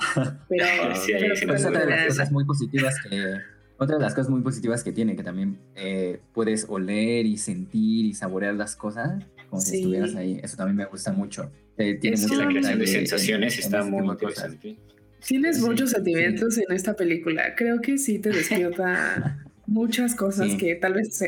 Pero, 0.50 0.66
sí, 0.96 1.14
otra 1.14 1.86
de 1.86 1.90
las 1.90 2.08
cosas 2.08 2.32
muy 2.32 2.46
positivas 2.46 2.96
que. 3.02 3.36
Otra 3.78 3.98
de 3.98 4.04
las 4.04 4.14
cosas 4.14 4.30
muy 4.30 4.42
positivas 4.42 4.84
que 4.84 4.92
tiene, 4.92 5.16
que 5.16 5.24
también 5.24 5.58
eh, 5.76 6.20
puedes 6.34 6.66
oler 6.70 7.26
y 7.26 7.38
sentir 7.38 8.06
y 8.06 8.14
saborear 8.14 8.54
las 8.54 8.76
cosas 8.76 9.24
como 9.50 9.62
si 9.62 9.78
estuvieras 9.78 10.16
ahí. 10.16 10.40
Eso 10.42 10.58
también 10.58 10.78
me 10.78 10.86
gusta 10.86 11.12
mucho. 11.12 11.52
Eh, 11.78 11.96
tiene 11.96 12.18
mucha 12.18 12.36
la 12.36 12.48
creación 12.48 12.80
de 12.80 12.88
sensaciones 12.88 13.58
está 13.58 13.80
este 13.80 13.92
muy 13.92 14.08
interesante. 14.08 14.78
Tienes 15.26 15.62
muchos 15.62 15.92
sentimientos 15.92 16.58
en 16.58 16.72
esta 16.72 16.96
película. 16.96 17.56
Creo 17.56 17.82
que 17.82 17.98
sí 17.98 18.20
te 18.20 18.30
despierta 18.30 19.44
muchas 19.66 20.16
cosas 20.16 20.56
que 20.56 20.76
tal 20.76 20.94
vez 20.94 21.24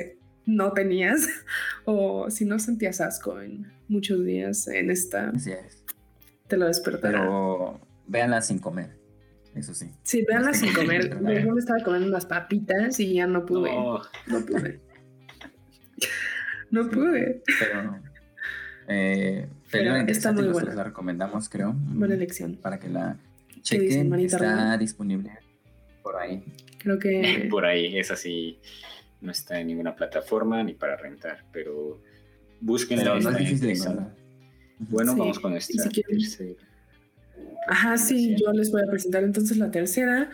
no 0.45 0.73
tenías 0.73 1.27
o 1.85 2.29
si 2.29 2.45
no 2.45 2.59
sentías 2.59 3.01
asco 3.01 3.39
en 3.41 3.71
muchos 3.87 4.23
días 4.25 4.67
en 4.67 4.91
esta. 4.91 5.29
Así 5.29 5.51
es. 5.51 5.83
Te 6.47 6.57
lo 6.57 6.67
despertará. 6.67 7.19
Pero 7.19 7.79
véanla 8.07 8.41
sin 8.41 8.59
comer. 8.59 8.89
Eso 9.55 9.73
sí. 9.73 9.89
Sí, 10.03 10.25
véanla 10.27 10.53
sin 10.53 10.73
comer. 10.73 11.09
Yo 11.09 11.53
me 11.53 11.59
estaba 11.59 11.81
comiendo 11.83 12.09
unas 12.09 12.25
papitas 12.25 12.99
y 12.99 13.13
ya 13.13 13.27
no 13.27 13.45
pude. 13.45 13.73
No, 13.73 14.01
no 14.27 14.45
pude. 14.45 14.81
no 16.71 16.89
pude. 16.89 17.41
Pero, 17.59 17.99
eh, 18.89 19.47
pero 19.71 19.95
está 19.95 20.33
muy 20.33 20.49
buena. 20.49 20.75
La 20.75 20.83
recomendamos, 20.83 21.47
creo. 21.47 21.73
Buena 21.73 22.15
elección. 22.15 22.57
Para 22.57 22.79
que 22.79 22.89
la 22.89 23.17
chequen, 23.65 24.13
está 24.13 24.77
disponible 24.77 25.31
por 26.05 26.15
ahí. 26.17 26.43
Creo 26.77 26.99
que... 26.99 27.47
Por 27.49 27.65
ahí, 27.65 27.97
es 27.97 28.11
así, 28.11 28.59
no 29.21 29.31
está 29.31 29.59
en 29.59 29.67
ninguna 29.67 29.95
plataforma 29.95 30.63
ni 30.63 30.75
para 30.75 30.95
rentar, 30.95 31.43
pero 31.51 31.99
busquen 32.61 33.03
no 33.03 33.17
es 33.17 33.37
difícil 33.37 33.75
Bueno, 34.77 35.15
vamos 35.15 35.39
con 35.39 35.55
esta 35.55 35.89
tercera. 35.89 36.53
Ajá, 37.67 37.97
sí, 37.97 38.35
yo 38.39 38.51
les 38.53 38.71
voy 38.71 38.83
a 38.83 38.85
presentar 38.85 39.23
entonces 39.23 39.57
la 39.57 39.71
tercera, 39.71 40.29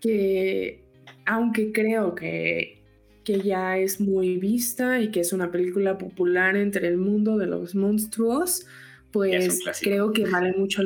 que 0.00 0.82
aunque 1.26 1.70
creo 1.70 2.16
que, 2.16 2.82
que 3.22 3.40
ya 3.40 3.78
es 3.78 4.00
muy 4.00 4.36
vista 4.36 5.00
y 5.00 5.12
que 5.12 5.20
es 5.20 5.32
una 5.32 5.52
película 5.52 5.96
popular 5.96 6.56
entre 6.56 6.88
el 6.88 6.96
mundo 6.96 7.38
de 7.38 7.46
los 7.46 7.76
monstruos, 7.76 8.66
pues 9.12 9.60
creo 9.80 10.12
que 10.12 10.26
vale 10.26 10.52
mucho, 10.58 10.82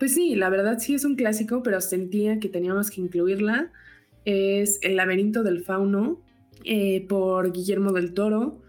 pues 0.00 0.14
sí, 0.14 0.34
la 0.34 0.48
verdad 0.48 0.78
sí 0.78 0.94
es 0.94 1.04
un 1.04 1.14
clásico, 1.14 1.62
pero 1.62 1.78
sentía 1.82 2.40
que 2.40 2.48
teníamos 2.48 2.90
que 2.90 3.02
incluirla. 3.02 3.70
Es 4.24 4.78
El 4.80 4.96
laberinto 4.96 5.42
del 5.42 5.62
fauno 5.62 6.22
eh, 6.64 7.06
por 7.06 7.52
Guillermo 7.52 7.92
del 7.92 8.14
Toro. 8.14 8.62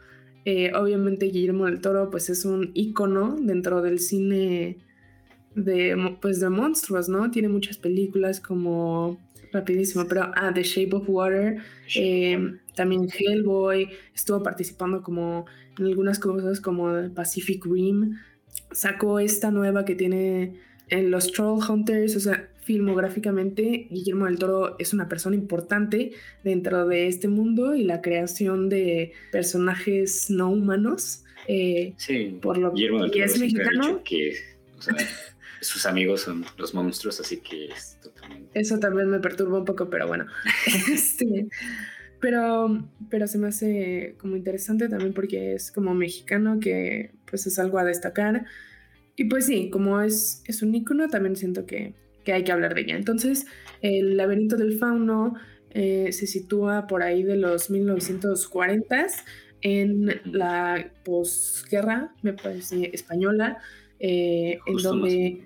Eh, 0.44 0.74
obviamente 0.76 1.28
Guillermo 1.28 1.67
del 1.67 1.80
Toro 1.80 2.10
pues 2.10 2.30
es 2.30 2.44
un 2.44 2.72
ícono 2.74 3.38
dentro 3.39 3.82
del 3.82 4.00
cine 4.00 4.80
de, 5.56 6.17
pues, 6.22 6.41
de 6.41 6.50
monstruos, 6.50 7.08
¿no? 7.08 7.32
Tiene 7.32 7.48
muchas 7.48 7.78
películas 7.78 8.41
como 8.41 9.17
rapidísimo, 9.54 10.06
pero 10.10 10.32
ah, 10.36 10.52
The 10.54 10.63
Shape 10.63 10.94
of 10.98 11.08
Water, 11.08 11.60
eh, 11.96 12.56
también 12.76 13.08
Hellboy, 13.08 13.88
estuvo 14.13 14.44
participando 14.44 15.02
como 15.02 15.46
en 15.80 15.86
algunas 15.86 16.20
cosas 16.20 16.60
como 16.60 16.91
Pacific 17.13 17.65
Rim, 17.65 18.17
sacó 18.72 19.20
esta 19.20 19.50
nueva 19.50 19.86
que 19.86 19.96
tiene 19.96 20.60
en 20.92 21.10
los 21.10 21.32
Troll 21.32 21.60
Hunters, 21.68 22.16
o 22.18 22.20
sea, 22.20 22.50
filmográficamente, 22.62 23.88
Guillermo 23.90 24.26
del 24.26 24.38
Toro 24.38 24.76
es 24.78 24.94
una 24.94 25.10
persona 25.10 25.36
importante 25.36 26.12
dentro 26.44 26.88
de 26.88 27.08
este 27.08 27.28
mundo 27.28 27.74
y 27.74 27.84
la 27.84 28.02
creación 28.02 28.70
de 28.70 29.14
personajes 29.32 30.30
no 30.30 30.52
humanos. 30.52 31.24
Eh, 31.48 31.94
Sí, 31.98 32.38
por 32.42 32.58
lo 32.58 32.72
Guillermo 32.72 33.02
del 33.02 33.12
que 33.12 33.22
Toro 33.22 33.32
es 33.32 33.40
mexicano. 33.40 34.04
que 34.04 34.36
o 34.78 34.82
sea, 34.82 34.96
sus 35.62 35.86
amigos 35.86 36.22
son 36.22 36.46
los 36.58 36.74
monstruos, 36.74 37.20
así 37.20 37.38
que 37.38 37.68
es 37.68 37.98
totalmente... 38.04 38.60
Eso 38.60 38.78
también 38.78 39.10
me 39.10 39.20
perturba 39.20 39.60
un 39.60 39.66
poco, 39.66 39.90
pero 39.90 40.08
bueno. 40.08 40.28
Este, 40.92 41.48
pero, 42.20 42.86
pero 43.10 43.28
se 43.28 43.38
me 43.38 43.48
hace 43.48 44.16
como 44.20 44.36
interesante 44.36 44.90
también 44.90 45.14
porque 45.14 45.56
es 45.56 45.72
como 45.72 45.94
mexicano, 45.94 46.60
que 46.60 47.12
pues 47.26 47.48
es 47.48 47.58
algo 47.60 47.80
a 47.80 47.86
destacar. 47.86 48.46
Y 49.22 49.26
pues 49.26 49.46
sí, 49.46 49.70
como 49.70 50.02
es, 50.02 50.42
es 50.48 50.64
un 50.64 50.74
ícono, 50.74 51.08
también 51.08 51.36
siento 51.36 51.68
que, 51.68 51.94
que 52.24 52.34
hay 52.34 52.44
que 52.44 52.52
hablar 52.52 52.74
de 52.74 52.82
ella. 52.82 52.96
Entonces, 52.96 53.46
el 53.84 54.18
laberinto 54.18 54.58
del 54.58 54.80
fauno 54.80 55.36
eh, 55.70 56.12
se 56.12 56.26
sitúa 56.26 56.88
por 56.88 57.04
ahí 57.04 57.22
de 57.22 57.36
los 57.36 57.70
1940 57.70 59.08
en 59.62 60.22
la 60.26 60.92
posguerra, 61.06 62.16
me 62.24 62.34
parece, 62.34 62.90
española, 62.94 63.60
eh, 64.00 64.58
en 64.66 64.78
donde... 64.78 65.44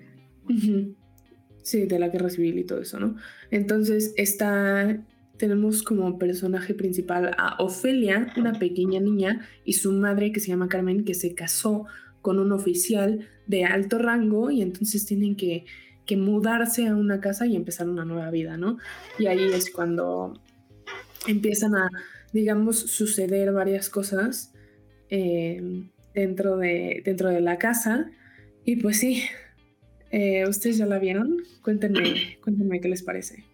Sí, 1.62 1.84
de 1.84 1.98
la 1.98 2.08
guerra 2.08 2.30
civil 2.30 2.58
y 2.58 2.64
todo 2.64 2.80
eso, 2.80 2.98
¿no? 2.98 3.16
Entonces, 3.50 4.14
está, 4.16 5.04
tenemos 5.36 5.82
como 5.82 6.16
personaje 6.16 6.72
principal 6.72 7.32
a 7.36 7.56
Ofelia, 7.58 8.32
una 8.36 8.58
pequeña 8.58 9.00
niña, 9.00 9.46
y 9.64 9.74
su 9.74 9.92
madre 9.92 10.32
que 10.32 10.40
se 10.40 10.46
llama 10.46 10.68
Carmen, 10.68 11.04
que 11.04 11.12
se 11.12 11.34
casó 11.34 11.84
con 12.22 12.38
un 12.38 12.52
oficial 12.52 13.28
de 13.46 13.64
alto 13.64 13.98
rango 13.98 14.50
y 14.50 14.62
entonces 14.62 15.06
tienen 15.06 15.36
que, 15.36 15.64
que 16.04 16.16
mudarse 16.16 16.86
a 16.86 16.94
una 16.94 17.20
casa 17.20 17.46
y 17.46 17.56
empezar 17.56 17.88
una 17.88 18.04
nueva 18.04 18.30
vida, 18.30 18.56
¿no? 18.56 18.78
Y 19.18 19.26
ahí 19.26 19.44
es 19.52 19.70
cuando 19.70 20.40
empiezan 21.26 21.74
a, 21.76 21.88
digamos, 22.32 22.78
suceder 22.78 23.52
varias 23.52 23.88
cosas 23.88 24.52
eh, 25.10 25.60
dentro, 26.14 26.56
de, 26.56 27.02
dentro 27.04 27.28
de 27.30 27.40
la 27.40 27.58
casa. 27.58 28.10
Y 28.64 28.76
pues 28.76 28.98
sí, 28.98 29.22
eh, 30.10 30.44
¿ustedes 30.48 30.78
ya 30.78 30.86
la 30.86 30.98
vieron? 30.98 31.38
Cuéntenme, 31.62 32.36
cuéntenme 32.42 32.80
qué 32.80 32.88
les 32.88 33.02
parece. 33.02 33.44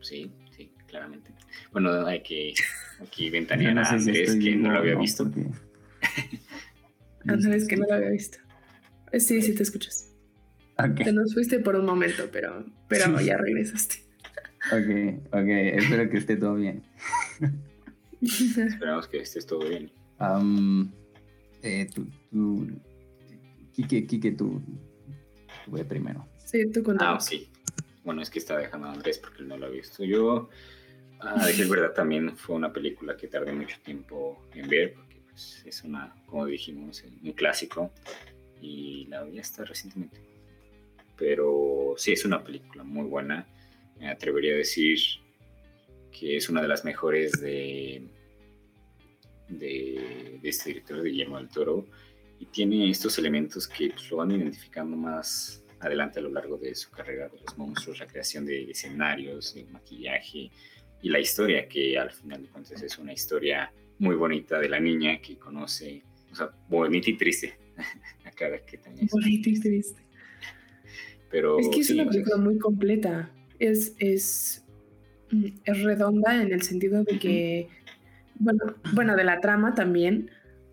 Sí, 0.00 0.30
sí, 0.56 0.72
claramente. 0.86 1.30
Bueno, 1.72 2.06
hay 2.06 2.22
que 2.22 2.52
aquí 3.00 3.30
ventanear 3.30 3.74
no 3.74 3.80
a 3.82 3.84
sé 3.84 3.98
si 4.00 4.08
Andrés, 4.10 4.28
estoy 4.30 4.44
que 4.44 4.56
no 4.56 4.72
lo 4.72 4.78
había 4.78 4.94
no, 4.94 5.00
visto. 5.00 5.24
porque- 5.24 5.46
Andrés, 7.26 7.68
que 7.68 7.76
no 7.76 7.86
lo 7.86 7.94
había 7.94 8.10
visto. 8.10 8.38
Eh, 9.12 9.20
Sí, 9.20 9.42
sí 9.42 9.54
te 9.54 9.62
escuchas. 9.62 10.08
Ok, 10.78 11.04
Te 11.04 11.12
nos 11.12 11.34
fuiste 11.34 11.58
por 11.60 11.76
un 11.76 11.84
momento, 11.86 12.24
pero, 12.32 12.64
pero 12.88 13.18
Sí. 13.18 13.26
ya 13.26 13.36
regresaste. 13.36 13.96
ok, 14.72 15.26
ok, 15.32 15.48
espero 15.48 16.10
que 16.10 16.16
esté 16.18 16.36
todo 16.36 16.54
bien. 16.54 16.82
Esperamos 18.22 19.08
que 19.08 19.18
estés 19.18 19.46
todo 19.46 19.68
bien. 19.68 19.90
Am, 20.18 20.92
eh, 21.62 21.88
tú, 21.92 22.06
tú, 22.30 22.68
Quique, 23.72 24.06
Quique, 24.06 24.32
tú, 24.32 24.60
tú 25.64 25.70
ve 25.72 25.84
primero. 25.84 26.26
Sí, 26.38 26.66
tú 26.70 26.80
Ah, 26.80 26.84
cuéntanos. 26.84 27.24
sí. 27.24 27.48
Bueno, 28.04 28.20
es 28.22 28.30
que 28.30 28.38
está 28.38 28.58
dejando 28.58 28.88
a 28.88 28.92
Andrés 28.92 29.18
porque 29.18 29.42
él 29.42 29.48
no 29.48 29.56
lo 29.56 29.66
ha 29.66 29.70
visto. 29.70 30.04
Yo, 30.04 30.48
a 31.20 31.46
decir 31.46 31.68
verdad, 31.68 31.92
también 31.92 32.36
fue 32.36 32.56
una 32.56 32.72
película 32.72 33.16
que 33.16 33.28
tardé 33.28 33.52
mucho 33.52 33.76
tiempo 33.84 34.44
en 34.54 34.68
ver 34.68 34.94
porque 34.94 35.20
pues, 35.28 35.62
es 35.64 35.82
una, 35.84 36.14
como 36.26 36.46
dijimos, 36.46 37.02
un 37.22 37.32
clásico 37.32 37.92
y 38.62 39.06
la 39.06 39.24
vi 39.24 39.38
hasta 39.38 39.64
recientemente. 39.64 40.20
Pero 41.16 41.94
sí, 41.96 42.12
es 42.12 42.24
una 42.24 42.42
película 42.42 42.84
muy 42.84 43.06
buena. 43.06 43.46
Me 43.98 44.08
atrevería 44.08 44.54
a 44.54 44.56
decir 44.56 44.98
que 46.10 46.36
es 46.36 46.48
una 46.48 46.62
de 46.62 46.68
las 46.68 46.84
mejores 46.84 47.32
de, 47.40 48.06
de, 49.48 50.38
de 50.40 50.48
este 50.48 50.70
director, 50.70 51.02
de 51.02 51.10
Guillermo 51.10 51.38
del 51.38 51.48
Toro, 51.48 51.86
y 52.38 52.46
tiene 52.46 52.90
estos 52.90 53.18
elementos 53.18 53.68
que 53.68 53.90
pues, 53.90 54.10
lo 54.10 54.18
van 54.18 54.30
identificando 54.30 54.96
más 54.96 55.64
adelante 55.80 56.20
a 56.20 56.22
lo 56.22 56.30
largo 56.30 56.56
de 56.56 56.74
su 56.74 56.90
carrera 56.90 57.28
de 57.28 57.40
los 57.40 57.58
monstruos, 57.58 57.98
la 57.98 58.06
creación 58.06 58.46
de 58.46 58.70
escenarios, 58.70 59.56
el 59.56 59.68
maquillaje 59.68 60.50
y 61.02 61.08
la 61.08 61.18
historia, 61.18 61.68
que 61.68 61.98
al 61.98 62.10
final 62.12 62.42
de 62.42 62.48
cuentas 62.48 62.82
es 62.82 62.98
una 62.98 63.12
historia 63.12 63.72
muy 63.98 64.14
bonita 64.14 64.58
de 64.58 64.68
la 64.68 64.78
niña 64.78 65.20
que 65.20 65.36
conoce, 65.36 66.02
o 66.30 66.34
sea, 66.34 66.50
bonita 66.68 67.10
y 67.10 67.16
triste, 67.16 67.56
a 68.24 68.30
cada 68.30 68.58
que 68.60 68.76
es. 68.76 69.10
Bonito 69.10 69.50
y 69.50 69.60
triste. 69.60 70.02
Pero 71.30 71.58
Es 71.58 71.68
que 71.68 71.80
es 71.80 71.86
sí, 71.86 71.94
una 71.94 72.10
película 72.10 72.36
muy 72.36 72.58
completa. 72.58 73.30
Es, 73.58 73.94
es, 73.98 74.64
mm, 75.30 75.46
es 75.64 75.82
redonda 75.82 76.42
en 76.42 76.52
el 76.52 76.62
sentido 76.62 77.04
de 77.04 77.18
que, 77.18 77.68
bueno, 78.38 78.60
bueno, 78.94 79.16
de 79.16 79.24
la 79.24 79.40
trama 79.40 79.74
también, 79.74 80.30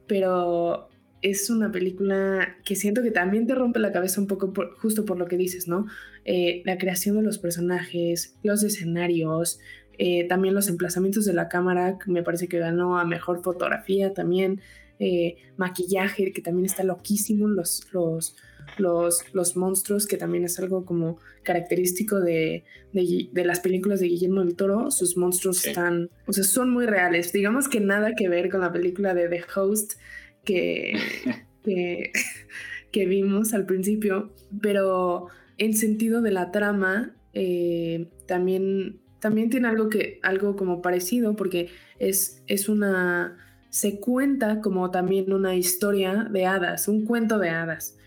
pero 0.08 0.90
es 1.22 1.50
una 1.50 1.72
película 1.72 2.58
que 2.66 2.76
siento 2.76 3.04
que 3.04 3.12
también 3.12 3.46
te 3.46 3.56
rompe 3.56 3.80
la 3.80 3.92
cabeza 3.92 4.22
un 4.22 4.28
poco 4.28 4.54
por- 4.54 4.76
justo 4.80 5.06
por 5.06 5.18
lo 5.18 5.28
que 5.28 5.38
dices, 5.38 5.68
¿no? 5.68 5.86
Eh, 6.26 6.62
la 6.66 6.78
creación 6.78 7.16
de 7.18 7.24
los 7.24 7.38
personajes, 7.40 8.38
los 8.44 8.64
escenarios, 8.64 9.60
eh, 9.98 10.28
también 10.28 10.56
los 10.56 10.70
emplazamientos 10.70 11.26
de 11.26 11.34
la 11.34 11.50
cámara, 11.50 11.98
me 12.08 12.24
parece 12.24 12.48
que 12.48 12.58
ganó 12.60 12.98
a 13.00 13.06
mejor 13.06 13.44
fotografía 13.44 14.14
también, 14.14 14.62
eh, 15.00 15.38
maquillaje, 15.58 16.32
que 16.32 16.42
también 16.42 16.66
está 16.66 16.84
loquísimo, 16.84 17.48
los, 17.48 17.88
los, 17.94 18.36
los, 18.78 19.24
los 19.34 19.56
monstruos, 19.56 20.06
que 20.06 20.18
también 20.18 20.44
es 20.44 20.60
algo 20.60 20.86
como 20.86 21.18
característico 21.44 22.20
de, 22.20 22.66
de, 22.94 23.46
las 23.46 23.62
películas 23.62 24.00
de 24.00 24.08
Guillermo 24.08 24.44
del 24.44 24.56
Toro. 24.56 24.92
Sus 24.92 25.18
monstruos 25.18 25.58
Sí. 25.58 25.70
están, 25.70 26.10
o 26.28 26.34
sea, 26.34 26.44
son 26.44 26.70
muy 26.70 26.86
reales. 26.86 27.32
Digamos 27.32 27.68
que 27.68 27.80
nada 27.80 28.14
que 28.16 28.30
ver 28.30 28.50
con 28.50 28.62
la 28.62 28.72
película 28.72 29.14
de 29.14 29.30
The 29.30 29.44
Host 29.56 29.94
que, 30.44 30.94
que, 31.64 32.12
que 32.92 33.06
vimos 33.06 33.54
al 33.54 33.66
principio, 33.66 34.34
pero 34.62 35.28
en 35.58 35.74
sentido 35.74 36.22
de 36.22 36.32
la 36.32 36.52
trama, 36.52 37.16
eh, 37.34 38.10
también, 38.28 39.00
también 39.20 39.50
tiene 39.50 39.68
algo, 39.68 39.90
que, 39.90 40.20
algo 40.24 40.56
como 40.56 40.82
parecido, 40.82 41.36
porque 41.36 41.70
es, 42.00 42.44
es 42.48 42.70
una... 42.70 43.38
Se 43.70 44.00
cuenta 44.00 44.62
como 44.62 44.90
también 44.92 45.32
una 45.32 45.56
historia 45.56 46.28
de 46.30 46.46
hadas, 46.46 46.88
un 46.88 47.06
cuento 47.06 47.38
de 47.38 47.50
hadas, 47.50 47.98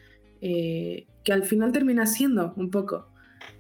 eh, 0.41 1.07
que 1.25 1.33
al 1.33 1.45
final 1.45 1.73
termina 1.73 2.07
siendo 2.07 2.53
un 2.57 2.71
poco. 2.71 3.09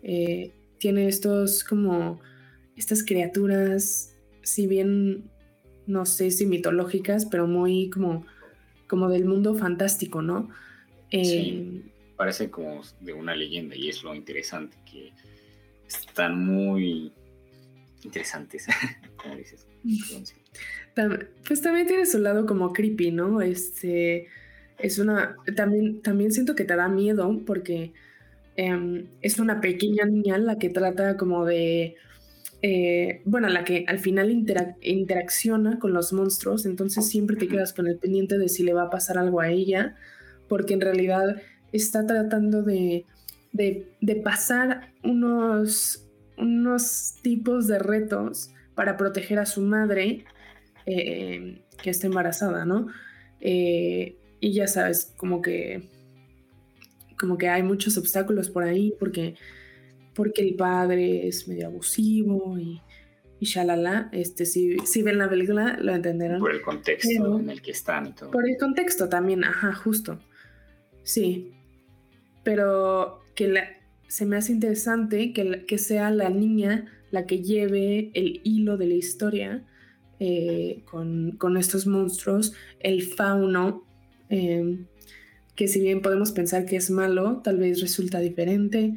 Eh, 0.02 0.52
tiene 0.78 1.06
estos 1.06 1.62
como 1.62 2.20
estas 2.76 3.04
criaturas, 3.04 4.16
si 4.42 4.66
bien 4.66 5.30
no 5.86 6.06
sé 6.06 6.30
si 6.30 6.46
mitológicas, 6.46 7.26
pero 7.26 7.46
muy 7.46 7.90
como, 7.90 8.26
como 8.88 9.08
del 9.08 9.24
mundo 9.24 9.54
fantástico, 9.54 10.22
¿no? 10.22 10.48
Eh, 11.10 11.24
Sí. 11.24 11.82
parece 12.16 12.50
como 12.50 12.82
de 13.00 13.12
una 13.12 13.34
leyenda 13.34 13.76
y 13.76 13.88
es 13.88 14.02
lo 14.02 14.14
interesante, 14.14 14.76
que 14.90 15.12
están 15.86 16.44
muy 16.44 17.12
interesantes, 18.02 18.66
como 19.16 19.36
dices. 19.36 19.66
Pues 21.46 21.60
también 21.62 21.86
tiene 21.86 22.06
su 22.06 22.18
lado 22.18 22.46
como 22.46 22.72
creepy, 22.72 23.10
¿no? 23.10 23.40
Este 23.40 24.28
es 24.78 24.98
una. 24.98 25.36
También, 25.56 26.02
también 26.02 26.32
siento 26.32 26.54
que 26.54 26.64
te 26.64 26.76
da 26.76 26.88
miedo 26.88 27.40
porque 27.46 27.92
em, 28.56 29.06
es 29.22 29.38
una 29.38 29.60
pequeña 29.60 30.04
niña 30.06 30.38
la 30.38 30.58
que 30.58 30.70
trata 30.70 31.16
como 31.16 31.44
de. 31.46 31.96
eh, 32.62 33.22
bueno, 33.26 33.48
la 33.48 33.64
que 33.64 33.84
al 33.88 33.98
final 34.00 34.30
interac- 34.30 34.76
interacciona 34.82 35.78
con 35.80 35.92
los 35.94 36.12
monstruos, 36.12 36.66
entonces 36.66 37.08
siempre 37.08 37.36
te 37.36 37.48
quedas 37.48 37.72
con 37.74 37.86
el 37.88 37.98
pendiente 37.98 38.38
de 38.38 38.48
si 38.48 38.62
le 38.64 38.74
va 38.74 38.84
a 38.84 38.90
pasar 38.90 39.18
algo 39.18 39.40
a 39.40 39.50
ella, 39.50 39.96
porque 40.48 40.74
en 40.74 40.80
realidad 40.82 41.42
está 41.72 42.06
tratando 42.06 42.62
de, 42.62 43.06
de, 43.52 43.88
de 44.00 44.16
pasar 44.16 44.92
unos, 45.04 46.06
unos 46.38 47.14
tipos 47.22 47.66
de 47.68 47.78
retos 47.78 48.50
para 48.74 48.96
proteger 48.96 49.38
a 49.38 49.46
su 49.46 49.60
madre 49.62 50.24
eh, 50.86 51.62
que 51.82 51.90
está 51.90 52.06
embarazada, 52.06 52.64
¿no? 52.64 52.88
Eh, 53.40 54.16
y 54.40 54.52
ya 54.52 54.66
sabes, 54.66 55.12
como 55.16 55.40
que 55.42 55.88
como 57.18 57.38
que 57.38 57.48
hay 57.48 57.62
muchos 57.62 57.96
obstáculos 57.98 58.50
por 58.50 58.64
ahí 58.64 58.92
porque 58.98 59.34
porque 60.14 60.42
el 60.42 60.54
padre 60.56 61.26
es 61.28 61.46
medio 61.48 61.68
abusivo 61.68 62.58
y, 62.58 62.80
y 63.40 63.46
shalala, 63.46 64.08
este 64.12 64.44
si, 64.44 64.76
si 64.80 65.02
ven 65.02 65.18
la 65.18 65.28
película 65.30 65.78
lo 65.80 65.94
entenderán. 65.94 66.40
por 66.40 66.52
el 66.52 66.60
contexto 66.62 67.08
Pero- 67.16 67.38
en 67.38 67.48
el 67.50 67.62
que 67.62 67.70
están 67.70 68.06
y 68.08 68.12
todo. 68.12 68.30
Por 68.30 68.48
el 68.48 68.56
contexto 68.58 69.08
también, 69.08 69.44
ajá, 69.44 69.72
justo. 69.72 70.18
Sí. 71.04 71.52
Pero 72.42 73.20
que 73.34 73.48
la- 73.48 73.68
se 74.08 74.26
me 74.26 74.36
hace 74.36 74.52
interesante 74.52 75.32
que, 75.32 75.44
la- 75.44 75.62
que 75.64 75.78
sea 75.78 76.10
la 76.10 76.28
niña 76.28 76.92
la 77.12 77.26
que 77.26 77.40
lleve 77.42 78.10
el 78.14 78.40
hilo 78.42 78.76
de 78.76 78.86
la 78.88 78.94
historia 78.94 79.62
eh, 80.18 80.82
con, 80.84 81.32
con 81.32 81.56
estos 81.56 81.86
monstruos, 81.86 82.54
el 82.80 83.02
fauno, 83.02 83.84
eh, 84.30 84.78
que 85.54 85.68
si 85.68 85.80
bien 85.80 86.00
podemos 86.00 86.32
pensar 86.32 86.64
que 86.64 86.76
es 86.76 86.90
malo, 86.90 87.40
tal 87.44 87.58
vez 87.58 87.80
resulta 87.80 88.18
diferente. 88.18 88.94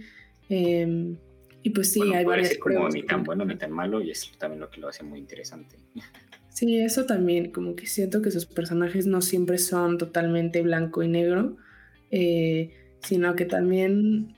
eh, 0.49 1.15
Y 1.61 1.69
pues 1.71 1.91
sí, 1.91 1.99
Bueno, 1.99 2.15
hay 2.15 2.25
varias 2.25 2.57
como 2.57 2.89
ni 2.89 3.03
tan 3.03 3.23
bueno 3.23 3.43
ni 3.43 3.55
tan 3.57 3.71
malo 3.71 4.01
y 4.01 4.11
es 4.11 4.31
también 4.37 4.61
lo 4.61 4.69
que 4.69 4.79
lo 4.79 4.87
hace 4.87 5.03
muy 5.03 5.19
interesante. 5.19 5.75
Sí, 6.49 6.77
eso 6.79 7.05
también, 7.05 7.51
como 7.51 7.75
que 7.75 7.85
siento 7.85 8.21
que 8.21 8.31
sus 8.31 8.45
personajes 8.45 9.07
no 9.07 9.19
siempre 9.19 9.57
son 9.57 9.97
totalmente 9.97 10.61
blanco 10.61 11.03
y 11.03 11.09
negro, 11.09 11.57
sino 13.01 13.35
que 13.35 13.43
también 13.43 14.37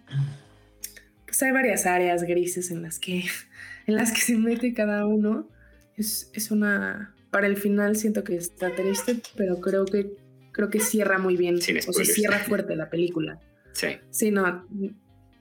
pues 1.37 1.43
hay 1.43 1.51
varias 1.51 1.85
áreas 1.85 2.23
grises 2.23 2.71
en 2.71 2.81
las 2.81 2.97
que, 2.97 3.23
en 3.85 3.95
las 3.95 4.11
que 4.11 4.21
se 4.21 4.37
mete 4.37 4.73
cada 4.73 5.05
uno. 5.05 5.47
Es, 5.95 6.31
es 6.33 6.51
una. 6.51 7.13
Para 7.29 7.47
el 7.47 7.57
final 7.57 7.95
siento 7.95 8.23
que 8.23 8.35
está 8.35 8.73
triste, 8.73 9.19
pero 9.35 9.59
creo 9.59 9.85
que 9.85 10.15
creo 10.51 10.69
que 10.69 10.79
cierra 10.79 11.19
muy 11.19 11.37
bien. 11.37 11.61
Sin 11.61 11.77
o 11.77 11.81
sea, 11.81 11.91
spoilers. 11.93 12.15
cierra 12.15 12.39
fuerte 12.47 12.75
la 12.75 12.89
película. 12.89 13.39
Sí. 13.73 13.87
Sí, 14.09 14.31
no. 14.31 14.67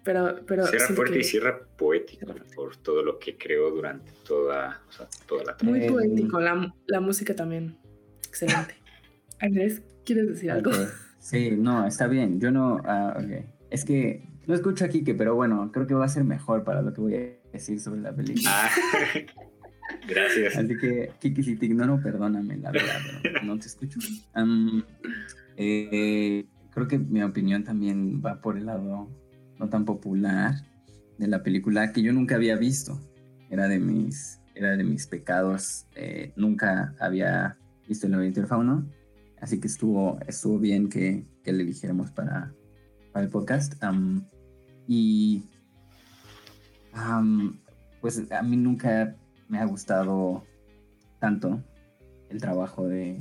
Pero. 0.05 0.45
pero 0.47 0.67
Cierra 0.67 0.89
fuerte 0.89 1.15
que 1.15 1.21
y 1.21 1.25
cierra 1.25 1.59
poético 1.79 2.35
por 2.55 2.77
todo 2.77 3.03
lo 3.03 3.19
que 3.19 3.39
creó 3.39 3.71
durante 3.71 4.13
toda, 4.27 4.83
o 4.89 4.93
sea, 4.93 5.09
toda 5.27 5.45
la 5.45 5.57
trama. 5.57 5.77
Muy 5.79 5.89
poético. 5.89 6.41
La, 6.41 6.75
la 6.87 7.01
música 7.01 7.35
también. 7.35 7.79
Excelente. 8.27 8.75
Andrés, 9.41 9.83
¿quieres 10.05 10.29
decir 10.29 10.51
algo? 10.51 10.73
Sí, 11.21 11.53
no, 11.53 11.87
está 11.87 12.07
bien. 12.07 12.39
Yo 12.39 12.51
no. 12.51 12.83
ah, 12.85 13.19
ok. 13.19 13.47
Es 13.71 13.85
que 13.85 14.36
no 14.47 14.55
escucho 14.55 14.85
a 14.85 14.89
Kike, 14.89 15.15
pero 15.15 15.35
bueno, 15.35 15.71
creo 15.73 15.87
que 15.87 15.95
va 15.95 16.05
a 16.05 16.09
ser 16.09 16.25
mejor 16.25 16.63
para 16.65 16.83
lo 16.83 16.93
que 16.93 17.01
voy 17.01 17.15
a 17.15 17.51
decir 17.53 17.81
sobre 17.81 18.01
la 18.01 18.15
película. 18.15 18.51
Ah, 18.51 18.71
gracias. 20.09 20.57
Así 20.57 20.77
que, 20.77 21.11
Kiki, 21.21 21.43
si 21.43 21.57
te 21.57 21.67
ignoro, 21.67 22.01
perdóname, 22.01 22.57
la 22.57 22.71
verdad, 22.71 23.01
pero 23.23 23.43
no 23.43 23.59
te 23.59 23.67
escucho. 23.67 23.99
Eh, 25.57 26.47
creo 26.71 26.87
que 26.87 26.99
mi 26.99 27.23
opinión 27.23 27.65
también 27.65 28.23
va 28.25 28.41
por 28.41 28.57
el 28.57 28.67
lado 28.67 29.09
no 29.59 29.69
tan 29.69 29.85
popular 29.85 30.55
de 31.19 31.27
la 31.27 31.43
película 31.43 31.93
que 31.93 32.03
yo 32.03 32.13
nunca 32.13 32.37
había 32.37 32.57
visto. 32.57 33.01
Era 33.51 33.69
de 33.69 33.79
mis, 33.79 34.41
era 34.55 34.77
de 34.77 34.85
mis 34.85 35.07
pecados. 35.07 35.87
eh, 35.95 36.33
nunca 36.37 36.95
había 37.01 37.59
visto 37.89 38.07
el 38.07 38.13
laberinto 38.13 38.41
del 38.41 38.49
fauno. 38.49 38.87
Así 39.41 39.61
que 39.61 39.67
estuvo, 39.67 40.19
estuvo 40.27 40.59
bien 40.59 40.89
que, 40.89 41.27
que 41.43 41.53
le 41.53 41.65
dijéramos 41.65 42.11
para, 42.11 42.53
para 43.13 43.25
el 43.25 43.31
podcast. 43.31 43.75
Y 44.87 45.43
am, 46.93 47.59
pues 48.01 48.23
a 48.31 48.43
mí 48.43 48.57
nunca 48.57 49.17
me 49.49 49.59
ha 49.59 49.65
gustado 49.65 50.45
tanto 51.19 51.63
el 52.29 52.41
trabajo 52.41 52.87
de 52.89 53.19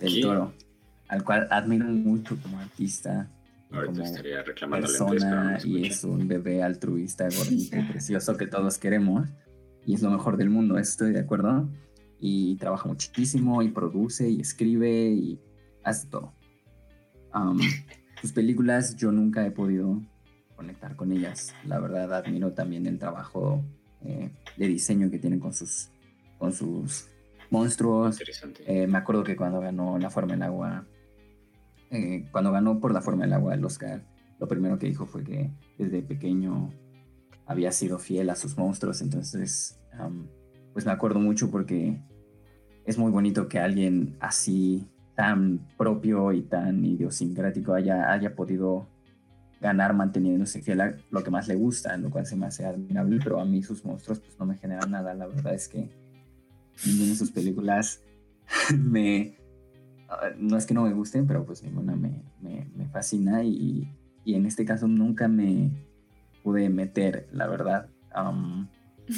del 0.00 0.20
toro, 0.22 0.54
al 1.08 1.24
cual 1.24 1.46
admiro 1.50 1.84
mucho 1.86 2.38
como 2.42 2.58
artista, 2.58 3.28
Ahorita 3.70 3.92
como 3.92 4.04
estaría 4.04 4.44
persona 4.44 5.58
y 5.62 5.86
es 5.86 6.02
un 6.04 6.26
bebé 6.26 6.62
altruista, 6.62 7.24
gordito 7.24 7.78
y 7.78 7.82
precioso 7.82 8.36
que 8.36 8.46
todos 8.46 8.78
queremos 8.78 9.28
y 9.86 9.94
es 9.94 10.02
lo 10.02 10.10
mejor 10.10 10.36
del 10.36 10.50
mundo, 10.50 10.78
estoy 10.78 11.12
de 11.12 11.20
acuerdo. 11.20 11.68
Y 12.18 12.56
trabaja 12.56 12.86
muchísimo 12.86 13.62
y 13.62 13.70
produce 13.70 14.28
y 14.28 14.40
escribe 14.40 15.10
y 15.10 15.40
hace 15.82 16.06
todo. 16.08 16.34
Am, 17.32 17.58
sus 18.20 18.32
películas 18.32 18.96
yo 18.96 19.10
nunca 19.10 19.46
he 19.46 19.50
podido 19.50 20.02
conectar 20.60 20.94
con 20.94 21.10
ellas. 21.10 21.54
La 21.64 21.80
verdad 21.80 22.12
admiro 22.12 22.52
también 22.52 22.86
el 22.86 22.98
trabajo 22.98 23.64
eh, 24.02 24.30
de 24.58 24.68
diseño 24.68 25.10
que 25.10 25.18
tienen 25.18 25.40
con 25.40 25.54
sus, 25.54 25.88
con 26.38 26.52
sus 26.52 27.08
monstruos. 27.48 28.16
Interesante. 28.16 28.62
Eh, 28.66 28.86
me 28.86 28.98
acuerdo 28.98 29.24
que 29.24 29.36
cuando 29.36 29.58
ganó 29.58 29.98
La 29.98 30.10
Forma 30.10 30.34
del 30.34 30.42
Agua, 30.42 30.84
eh, 31.90 32.28
cuando 32.30 32.52
ganó 32.52 32.78
por 32.78 32.92
La 32.92 33.00
Forma 33.00 33.24
del 33.24 33.32
Agua 33.32 33.54
el 33.54 33.64
Oscar, 33.64 34.04
lo 34.38 34.46
primero 34.48 34.78
que 34.78 34.86
dijo 34.86 35.06
fue 35.06 35.24
que 35.24 35.50
desde 35.78 36.02
pequeño 36.02 36.70
había 37.46 37.72
sido 37.72 37.98
fiel 37.98 38.28
a 38.28 38.36
sus 38.36 38.58
monstruos. 38.58 39.00
Entonces, 39.00 39.80
am, 39.98 40.28
pues 40.74 40.84
me 40.84 40.92
acuerdo 40.92 41.20
mucho 41.20 41.50
porque 41.50 41.98
es 42.84 42.98
muy 42.98 43.10
bonito 43.10 43.48
que 43.48 43.58
alguien 43.58 44.14
así, 44.20 44.86
tan 45.14 45.66
propio 45.78 46.32
y 46.32 46.42
tan 46.42 46.84
idiosincrático, 46.84 47.72
haya, 47.72 48.12
haya 48.12 48.34
podido 48.34 48.88
ganar 49.60 49.94
manteniéndose 49.94 50.62
fiel 50.62 50.80
a 50.80 50.96
lo 51.10 51.22
que 51.22 51.30
más 51.30 51.46
le 51.46 51.54
gusta, 51.54 51.96
lo 51.96 52.10
cual 52.10 52.26
se 52.26 52.36
me 52.36 52.46
hace 52.46 52.64
admirable, 52.64 53.18
pero 53.22 53.40
a 53.40 53.44
mí 53.44 53.62
sus 53.62 53.84
monstruos 53.84 54.20
pues 54.20 54.38
no 54.38 54.46
me 54.46 54.56
generan 54.56 54.90
nada. 54.90 55.14
La 55.14 55.26
verdad 55.26 55.54
es 55.54 55.68
que 55.68 55.90
ninguna 56.86 57.10
de 57.10 57.16
sus 57.16 57.30
películas 57.30 58.02
me... 58.76 59.36
No 60.38 60.56
es 60.56 60.66
que 60.66 60.74
no 60.74 60.82
me 60.82 60.92
gusten, 60.92 61.26
pero 61.26 61.44
pues 61.44 61.62
ninguna 61.62 61.94
me, 61.94 62.22
me, 62.40 62.68
me 62.74 62.88
fascina 62.88 63.44
y, 63.44 63.88
y 64.24 64.34
en 64.34 64.44
este 64.44 64.64
caso 64.64 64.88
nunca 64.88 65.28
me 65.28 65.70
pude 66.42 66.68
meter, 66.68 67.28
la 67.32 67.46
verdad. 67.46 67.88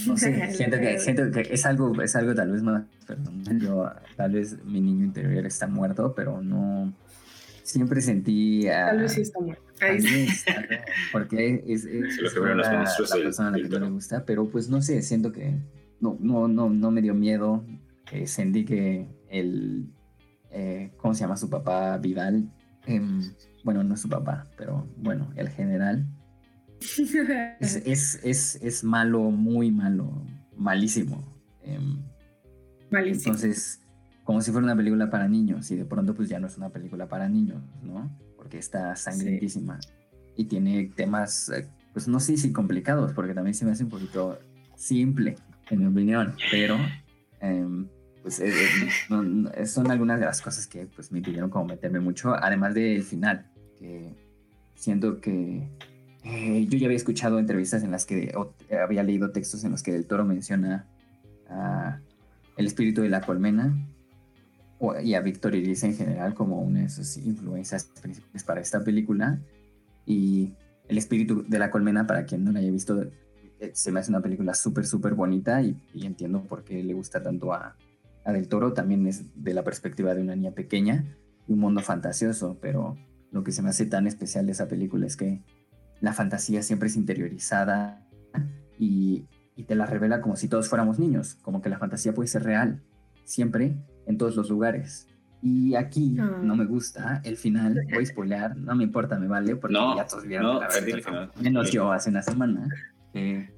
No 0.07 0.17
sé, 0.17 0.53
siento 0.53 0.79
que, 0.79 0.99
siento 0.99 1.31
que 1.31 1.49
es 1.51 1.67
algo, 1.67 2.01
es 2.03 2.17
algo 2.17 2.35
tal 2.35 2.53
vez 2.53 2.63
más 2.63 2.85
personal. 3.07 3.61
Yo, 3.61 3.91
tal 4.17 4.33
vez 4.33 4.63
mi 4.65 4.81
niño 4.81 5.05
interior 5.05 5.47
está 5.47 5.67
muerto, 5.67 6.15
pero 6.15 6.43
no... 6.43 6.93
Siempre 7.63 8.01
sentí... 8.01 8.69
a- 8.69 8.87
Tal 8.87 8.99
vez 9.01 9.13
sí 9.13 9.23
está 9.23 9.41
muerto. 9.41 9.63
Porque 11.13 11.63
es, 11.67 11.85
es, 11.85 12.17
lo 12.35 12.55
la, 12.55 12.85
persona 13.23 13.49
a 13.49 13.51
la 13.53 13.59
que 13.59 13.69
no 13.69 13.79
le 13.87 13.91
gusta, 13.91 14.25
pero 14.25 14.49
pues 14.49 14.69
no 14.69 14.81
sé, 14.83 15.03
siento 15.03 15.33
que 15.33 15.57
no, 16.01 16.17
no, 16.21 16.49
no, 16.49 16.69
no 16.71 16.91
me 16.91 17.03
dio 17.03 17.15
miedo. 17.15 17.65
eh, 18.13 18.27
sentí 18.27 18.65
que 18.65 19.07
el, 19.29 19.89
eh, 20.51 20.93
¿cómo 20.99 21.15
se 21.15 21.21
llama 21.21 21.37
su 21.37 21.49
papá? 21.49 21.97
Vidal, 21.99 22.51
em, 22.87 23.23
bueno, 23.65 23.83
no 23.85 23.95
es 23.95 24.01
su 24.01 24.09
papá, 24.09 24.47
pero 24.57 24.87
bueno, 24.97 25.33
el 25.37 25.49
general, 25.49 26.07
es, 27.61 27.77
es, 27.87 28.21
es, 28.25 28.57
es 28.63 28.85
malo, 28.85 29.21
muy 29.31 29.71
malo, 29.71 30.25
malísimo. 30.57 31.23
em, 31.63 32.03
Malísimo. 32.91 33.35
entonces, 33.35 33.81
como 34.25 34.41
si 34.41 34.53
fuera 34.53 34.65
una 34.65 34.77
película 34.77 35.11
para 35.11 35.29
niños, 35.29 35.71
y 35.71 35.77
de 35.77 35.85
pronto 35.85 36.15
pues 36.15 36.29
ya 36.29 36.39
no 36.39 36.47
es 36.47 36.57
una 36.57 36.71
película 36.71 37.09
para 37.09 37.29
niños, 37.29 37.63
¿no? 37.83 38.11
Porque 38.37 38.59
está 38.59 38.95
sangrientísima 38.97 39.79
y 40.37 40.45
tiene 40.45 40.91
temas, 40.95 41.49
eh, 41.51 41.69
pues 41.93 42.09
no 42.09 42.21
sé 42.21 42.37
si 42.37 42.53
complicados, 42.53 43.13
porque 43.13 43.35
también 43.35 43.55
se 43.55 43.65
me 43.65 43.73
hace 43.73 43.85
un 43.85 43.91
poquito 43.91 44.39
simple, 44.77 45.37
en 45.71 45.81
mi 45.81 45.87
opinión, 45.87 46.35
pero 46.51 46.77
em, 47.41 47.89
pues 48.23 48.41
eh, 48.41 48.53
eh, 49.55 49.67
son 49.67 49.91
algunas 49.91 50.21
de 50.21 50.27
las 50.27 50.41
cosas 50.41 50.67
que 50.67 50.87
pues 50.87 51.13
me 51.13 51.21
pidieron 51.21 51.51
como 51.51 51.67
meterme 51.67 52.01
mucho, 52.01 52.35
además 52.35 52.75
del 52.75 53.03
final, 53.03 53.51
que 53.79 54.15
siento 54.75 55.21
que 55.21 55.69
yo 56.25 56.79
ya 56.79 56.87
había 56.87 56.97
escuchado 56.97 57.41
entrevistas 57.41 57.83
en 57.83 57.91
las 57.91 58.07
que 58.07 58.33
había 58.81 59.03
leído 59.03 59.33
textos 59.33 59.65
en 59.65 59.73
los 59.73 59.83
que 59.83 59.95
el 59.95 60.07
toro 60.07 60.25
menciona 60.25 60.87
a 61.49 61.99
el 62.57 62.67
espíritu 62.67 63.03
de 63.03 63.09
la 63.09 63.23
colmena 63.23 63.75
y 65.03 65.15
a 65.15 65.21
Víctor 65.21 65.55
Iris 65.55 65.85
en 65.85 65.95
general 65.95 66.35
como 66.35 66.61
una 66.61 66.81
de 66.81 66.89
sus 66.89 67.17
influencias 67.17 67.85
principales 68.01 68.45
para 68.45 68.61
esta 68.61 68.83
película. 68.83 69.41
Y 70.07 70.55
el 70.89 70.99
espíritu 70.99 71.45
de 71.47 71.59
la 71.59 71.71
colmena, 71.71 72.07
para 72.07 72.25
quien 72.25 72.45
no 72.45 72.53
la 72.53 72.59
haya 72.59 72.71
visto, 72.71 73.03
eh, 73.61 73.71
se 73.73 73.93
me 73.93 74.01
hace 74.01 74.11
una 74.11 74.21
película 74.21 74.55
súper, 74.55 74.85
súper 74.85 75.15
bonita 75.15 75.63
y, 75.63 75.77
y 75.95 76.07
entiendo 76.07 76.43
por 76.43 76.65
qué 76.65 76.83
le 76.83 76.95
gusta 76.95 77.23
tanto 77.23 77.53
a, 77.53 77.77
a 78.25 78.33
Del 78.33 78.49
Toro. 78.49 78.73
También 78.73 79.07
es 79.07 79.25
de 79.35 79.55
la 79.55 79.63
perspectiva 79.63 80.15
de 80.15 80.23
una 80.23 80.35
niña 80.35 80.51
pequeña 80.53 81.05
y 81.47 81.53
un 81.53 81.61
mundo 81.61 81.81
fantasioso, 81.81 82.59
pero 82.61 82.97
lo 83.31 83.45
que 83.45 83.53
se 83.53 83.63
me 83.63 83.71
hace 83.71 83.87
tan 83.87 84.07
especial 84.07 84.47
de 84.47 84.53
esa 84.53 84.69
película 84.69 85.07
es 85.07 85.17
que 85.17 85.43
la 86.01 86.13
fantasía 86.13 86.63
siempre 86.63 86.89
es 86.89 86.97
interiorizada 86.97 88.05
y, 88.79 89.27
y 89.55 89.65
te 89.65 89.77
la 89.77 89.87
revela 89.87 90.21
como 90.21 90.35
si 90.37 90.49
todos 90.49 90.69
fuéramos 90.69 90.99
niños, 90.99 91.37
como 91.43 91.63
que 91.63 91.69
la 91.69 91.79
fantasía 91.79 92.13
puede 92.13 92.29
ser 92.29 92.43
real, 92.43 92.83
siempre, 93.25 93.77
en 94.07 94.19
todos 94.19 94.37
los 94.37 94.51
lugares. 94.51 95.09
Y 95.43 95.75
aquí 95.75 96.17
Ah. 96.21 96.39
no 96.43 96.55
me 96.55 96.65
gusta 96.67 97.21
el 97.25 97.37
final, 97.37 97.81
voy 97.93 98.05
a 98.05 98.07
spoilear, 98.07 98.57
no 98.57 98.75
me 98.77 98.85
importa, 98.85 99.19
me 99.19 99.27
vale, 99.27 99.57
porque 99.57 99.75
No, 99.75 99.97
ya 99.97 100.07
todos 100.07 100.25
vieron 100.27 100.47
no, 100.55 100.61
la 100.61 100.67
a 100.67 100.69
ver, 100.69 100.85
versión 100.85 100.87
dile 100.87 100.97
del 100.97 101.05
que 101.05 101.11
no. 101.11 101.17
fauno, 101.33 101.43
menos 101.43 101.71
yo 101.73 101.93
hace 101.93 102.11
una 102.11 102.23
semana. 102.23 102.69
eh, 103.15 103.51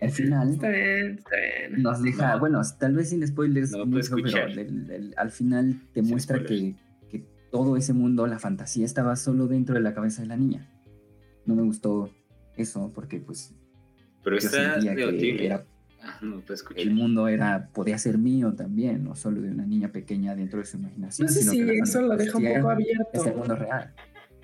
el 0.00 0.10
final 0.10 0.50
Está 0.54 0.68
bien, 0.70 1.18
está 1.18 1.36
bien. 1.70 1.82
nos 1.82 2.02
deja, 2.02 2.32
No. 2.34 2.38
bueno, 2.40 2.60
tal 2.78 2.94
vez 2.94 3.10
sin 3.10 3.26
spoilers, 3.26 3.72
mucho, 3.72 3.84
pero 3.86 3.98
escuchar. 4.00 4.54
del- 4.54 4.86
del- 4.86 5.14
al 5.16 5.30
final 5.30 5.80
te 5.92 6.00
Sin 6.02 6.10
muestra 6.10 6.42
que, 6.44 6.76
que 7.10 7.24
todo 7.52 7.76
ese 7.76 7.92
mundo, 7.92 8.26
la 8.26 8.38
fantasía, 8.38 8.84
estaba 8.86 9.14
solo 9.16 9.46
dentro 9.48 9.74
de 9.74 9.80
la 9.82 9.94
cabeza 9.94 10.22
de 10.22 10.28
la 10.28 10.36
niña. 10.36 10.66
No 11.46 11.54
me 11.56 11.62
gustó 11.62 12.10
eso 12.56 12.90
porque 12.94 13.20
pues 13.20 13.54
Pero 14.24 14.36
yo 14.38 14.46
está 14.46 14.72
sentía 14.74 14.94
que 14.94 15.00
debatible. 15.06 15.46
era, 15.46 15.64
no 16.22 16.40
escuchar. 16.54 16.82
el 16.82 16.90
mundo 16.92 17.28
era, 17.28 17.68
podía 17.72 17.98
ser 17.98 18.18
mío 18.18 18.52
también, 18.54 19.04
no 19.04 19.14
solo 19.14 19.40
de 19.40 19.50
una 19.50 19.64
niña 19.66 19.88
pequeña 19.88 20.34
dentro 20.34 20.58
de 20.60 20.66
su 20.66 20.76
imaginación. 20.78 21.26
No 21.26 21.32
sé 21.32 21.40
sino 21.40 21.52
si 21.52 21.58
que 21.66 21.78
eso 21.78 22.02
lo 22.02 22.16
deja 22.16 22.36
un 22.38 22.44
poco 22.44 22.54
Es 22.54 22.56
el 22.58 22.66
abierto. 22.70 23.36
mundo 23.38 23.56
real. 23.56 23.92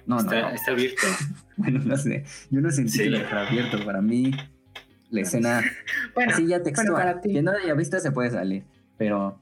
No, 0.07 0.17
no, 0.17 0.21
Está, 0.23 0.41
no. 0.43 0.49
está 0.51 0.73
abierto. 0.73 1.03
Bueno, 1.57 1.81
no 1.85 1.97
sé. 1.97 2.25
Yo 2.51 2.61
no 2.61 2.71
sentí 2.71 2.91
Sí. 2.93 2.99
que 3.05 3.11
lo 3.11 3.19
dejara 3.19 3.49
abierto. 3.49 3.85
Para 3.85 4.03
mí, 4.03 4.31
la 5.11 5.21
escena 5.21 5.63
Bueno, 6.15 6.33
Así 6.33 6.47
ya 6.47 6.63
textual. 6.63 6.93
para 6.93 7.21
ti. 7.21 7.31
Quien 7.31 7.45
no 7.45 7.53
la 7.53 7.59
haya 7.59 7.75
visto 7.75 7.99
se 8.01 8.11
puede 8.13 8.31
salir. 8.31 8.65
Pero 8.99 9.41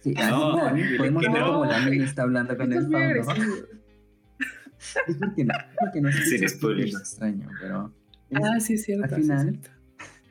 sí, 0.00 0.12
No, 0.14 0.68
final 0.74 0.96
podemos 0.98 1.22
que 1.22 1.28
ver 1.30 1.40
no. 1.42 1.52
cómo 1.52 1.64
la 1.66 1.84
niña 1.88 2.04
está 2.04 2.22
hablando 2.22 2.56
con 2.56 2.72
el 2.72 2.94
agresivo. 2.94 3.56
Es 5.06 5.16
porque 5.16 5.44
no, 5.44 5.54
porque 5.78 6.00
no 6.00 6.08
es 6.08 6.16
extraño, 6.98 7.48
pero 7.60 7.92
es- 8.30 8.38
Ah, 8.42 8.58
sí, 8.58 8.74
es 8.74 8.82
cierto. 8.84 9.14
Al 9.14 9.22
sí 9.22 9.28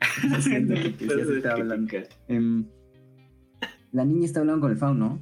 es. 1.98 2.08
Em, 2.28 2.66
la 3.92 4.04
niña 4.04 4.24
está 4.24 4.40
hablando 4.40 4.62
con 4.62 4.72
el 4.72 4.78
fauno 4.78 5.20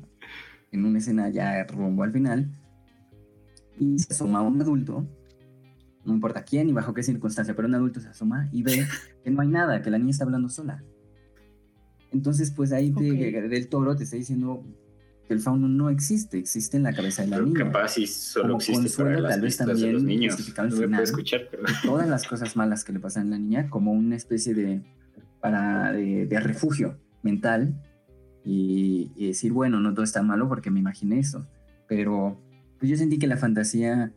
en 0.72 0.84
una 0.84 0.98
escena 0.98 1.28
ya 1.28 1.64
rumbo 1.64 2.02
al 2.02 2.12
final. 2.12 2.50
Y 3.78 3.98
se 3.98 4.12
asoma 4.12 4.42
un 4.42 4.60
adulto, 4.60 5.06
no 6.04 6.14
importa 6.14 6.44
quién 6.44 6.68
y 6.68 6.72
bajo 6.72 6.92
qué 6.92 7.02
circunstancia, 7.02 7.54
pero 7.54 7.66
un 7.66 7.74
adulto 7.74 8.00
se 8.00 8.08
asoma 8.08 8.48
y 8.52 8.62
ve 8.62 8.86
que 9.24 9.30
no 9.30 9.40
hay 9.40 9.48
nada, 9.48 9.82
que 9.82 9.90
la 9.90 9.98
niña 9.98 10.10
está 10.10 10.24
hablando 10.24 10.48
sola. 10.48 10.84
Entonces, 12.12 12.50
pues 12.50 12.72
ahí 12.72 12.90
del 12.90 13.68
toro 13.68 13.94
te 13.94 14.04
está 14.04 14.16
diciendo 14.16 14.64
que 15.30 15.34
el 15.34 15.40
fauno 15.40 15.68
no 15.68 15.90
existe, 15.90 16.38
existe 16.38 16.76
en 16.76 16.82
la 16.82 16.92
cabeza 16.92 17.22
de 17.22 17.28
la 17.28 17.38
niña. 17.38 17.66
Capaz 17.66 17.98
y 17.98 18.08
solo 18.08 18.56
existe 18.56 19.00
para 19.00 19.20
las 19.20 19.34
tal 19.34 19.40
vez 19.42 19.56
también 19.58 19.78
de 19.78 19.92
los 19.92 20.02
niños. 20.02 20.54
No 20.58 21.00
escuchar, 21.00 21.42
pero... 21.48 21.62
Todas 21.84 22.08
las 22.08 22.26
cosas 22.26 22.56
malas 22.56 22.82
que 22.82 22.92
le 22.92 22.98
pasan 22.98 23.28
a 23.28 23.30
la 23.30 23.38
niña 23.38 23.70
como 23.70 23.92
una 23.92 24.16
especie 24.16 24.54
de, 24.54 24.82
para, 25.40 25.92
de, 25.92 26.40
refugio 26.40 26.98
mental 27.22 27.80
y, 28.44 29.24
decir, 29.24 29.52
bueno, 29.52 29.78
no 29.78 29.94
todo 29.94 30.02
está 30.02 30.20
malo 30.20 30.48
porque 30.48 30.72
me 30.72 30.80
imaginé 30.80 31.20
eso, 31.20 31.46
pero 31.86 32.42
pues 32.80 32.90
yo 32.90 32.96
sentí 32.96 33.20
que 33.20 33.28
la 33.28 33.36
fantasía 33.36 34.12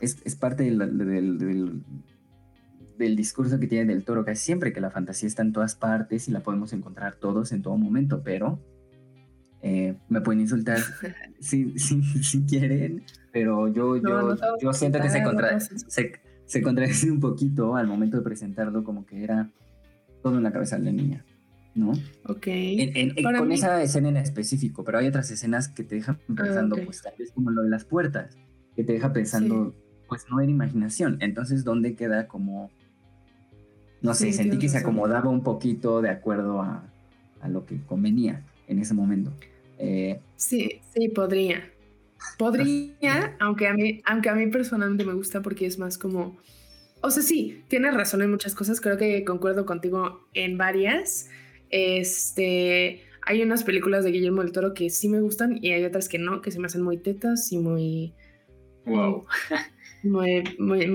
es, 0.00 0.16
es 0.24 0.34
parte 0.34 0.64
del, 0.64 0.98
del, 0.98 1.84
del 2.98 3.14
discurso 3.14 3.60
que 3.60 3.68
tiene 3.68 3.94
del 3.94 4.04
toro, 4.04 4.24
que 4.24 4.34
siempre 4.34 4.72
que 4.72 4.80
la 4.80 4.90
fantasía 4.90 5.28
está 5.28 5.42
en 5.42 5.52
todas 5.52 5.76
partes 5.76 6.26
y 6.26 6.32
la 6.32 6.40
podemos 6.40 6.72
encontrar 6.72 7.14
todos 7.14 7.52
en 7.52 7.62
todo 7.62 7.76
momento, 7.76 8.24
pero 8.24 8.58
eh, 9.62 9.94
me 10.08 10.20
pueden 10.20 10.40
insultar 10.40 10.78
si, 11.40 11.78
si, 11.78 12.02
si, 12.02 12.42
quieren, 12.42 13.04
pero 13.32 13.68
yo, 13.68 13.96
yo, 13.96 14.36
yo 14.60 14.72
siento 14.72 15.00
que 15.00 15.08
se, 15.08 15.22
contra, 15.22 15.60
se, 15.60 16.20
se, 16.44 16.62
contradice 16.62 17.10
un 17.10 17.20
poquito 17.20 17.76
al 17.76 17.86
momento 17.86 18.16
de 18.16 18.24
presentarlo 18.24 18.82
como 18.82 19.06
que 19.06 19.22
era 19.22 19.50
todo 20.20 20.36
en 20.36 20.42
la 20.42 20.52
cabeza 20.52 20.78
de 20.78 20.84
la 20.84 20.92
niña, 20.92 21.24
¿no? 21.76 21.92
Ok. 22.26 22.48
con 23.38 23.52
esa 23.52 23.80
escena 23.82 24.08
en 24.08 24.16
específico, 24.16 24.82
pero 24.82 24.98
hay 24.98 25.06
otras 25.06 25.30
escenas 25.30 25.68
que 25.68 25.84
te 25.84 25.94
dejan 25.94 26.18
ah, 26.28 26.34
pensando, 26.36 26.76
pues 26.84 27.00
tal 27.02 27.14
vez 27.16 27.30
como 27.30 27.52
lo 27.52 27.62
de 27.62 27.70
las 27.70 27.84
puertas, 27.84 28.36
que 28.74 28.82
te 28.82 28.94
deja 28.94 29.12
pensando, 29.12 29.76
pues 30.08 30.26
no 30.28 30.40
era 30.40 30.50
imaginación, 30.50 31.18
entonces 31.20 31.62
¿dónde 31.62 31.94
queda 31.94 32.26
como... 32.26 32.70
No 34.00 34.14
sé, 34.14 34.32
sentí 34.32 34.58
que 34.58 34.68
se 34.68 34.78
acomodaba 34.78 35.30
un 35.30 35.44
poquito 35.44 36.02
de 36.02 36.10
acuerdo 36.10 36.60
a, 36.60 36.84
a 37.40 37.48
lo 37.48 37.64
que 37.64 37.80
convenía 37.82 38.42
en 38.66 38.80
ese 38.80 38.94
momento. 38.94 39.32
Eh, 39.82 40.20
sí, 40.36 40.80
sí, 40.94 41.08
podría. 41.08 41.68
Podría, 42.38 43.36
aunque 43.40 43.66
a, 43.66 43.74
mí, 43.74 44.00
aunque 44.04 44.28
a 44.28 44.34
mí 44.34 44.46
personalmente 44.46 45.04
me 45.04 45.12
gusta 45.12 45.42
porque 45.42 45.66
es 45.66 45.78
más 45.78 45.98
como... 45.98 46.38
O 47.00 47.10
sea, 47.10 47.22
sí, 47.22 47.64
tienes 47.66 47.92
razón 47.94 48.22
en 48.22 48.30
muchas 48.30 48.54
cosas, 48.54 48.80
creo 48.80 48.96
que 48.96 49.24
concuerdo 49.24 49.66
contigo 49.66 50.28
en 50.34 50.56
varias. 50.56 51.28
Este, 51.70 53.02
hay 53.22 53.42
unas 53.42 53.64
películas 53.64 54.04
de 54.04 54.12
Guillermo 54.12 54.42
del 54.42 54.52
Toro 54.52 54.72
que 54.72 54.88
sí 54.88 55.08
me 55.08 55.20
gustan 55.20 55.58
y 55.60 55.72
hay 55.72 55.84
otras 55.84 56.08
que 56.08 56.18
no, 56.18 56.42
que 56.42 56.52
se 56.52 56.60
me 56.60 56.66
hacen 56.66 56.82
muy 56.82 56.98
tetas 56.98 57.50
y 57.50 57.58
muy... 57.58 58.14
Wow. 58.86 59.26
Muy, 60.04 60.42
muy, 60.58 60.92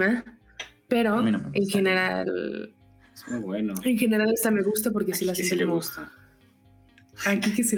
Pero 0.89 1.25
en 1.25 1.67
general... 1.69 2.75
Es 3.13 3.25
muy 3.29 3.39
bueno. 3.39 3.73
En 3.85 3.97
general 3.97 4.33
esta 4.33 4.51
me 4.51 4.61
gusta 4.61 4.91
porque 4.91 5.13
sí 5.13 5.23
la 5.23 5.33
sí 5.33 5.55
le 5.55 5.63
gusta. 5.63 6.11
Aquí 7.25 7.53
que 7.53 7.63
sí, 7.63 7.77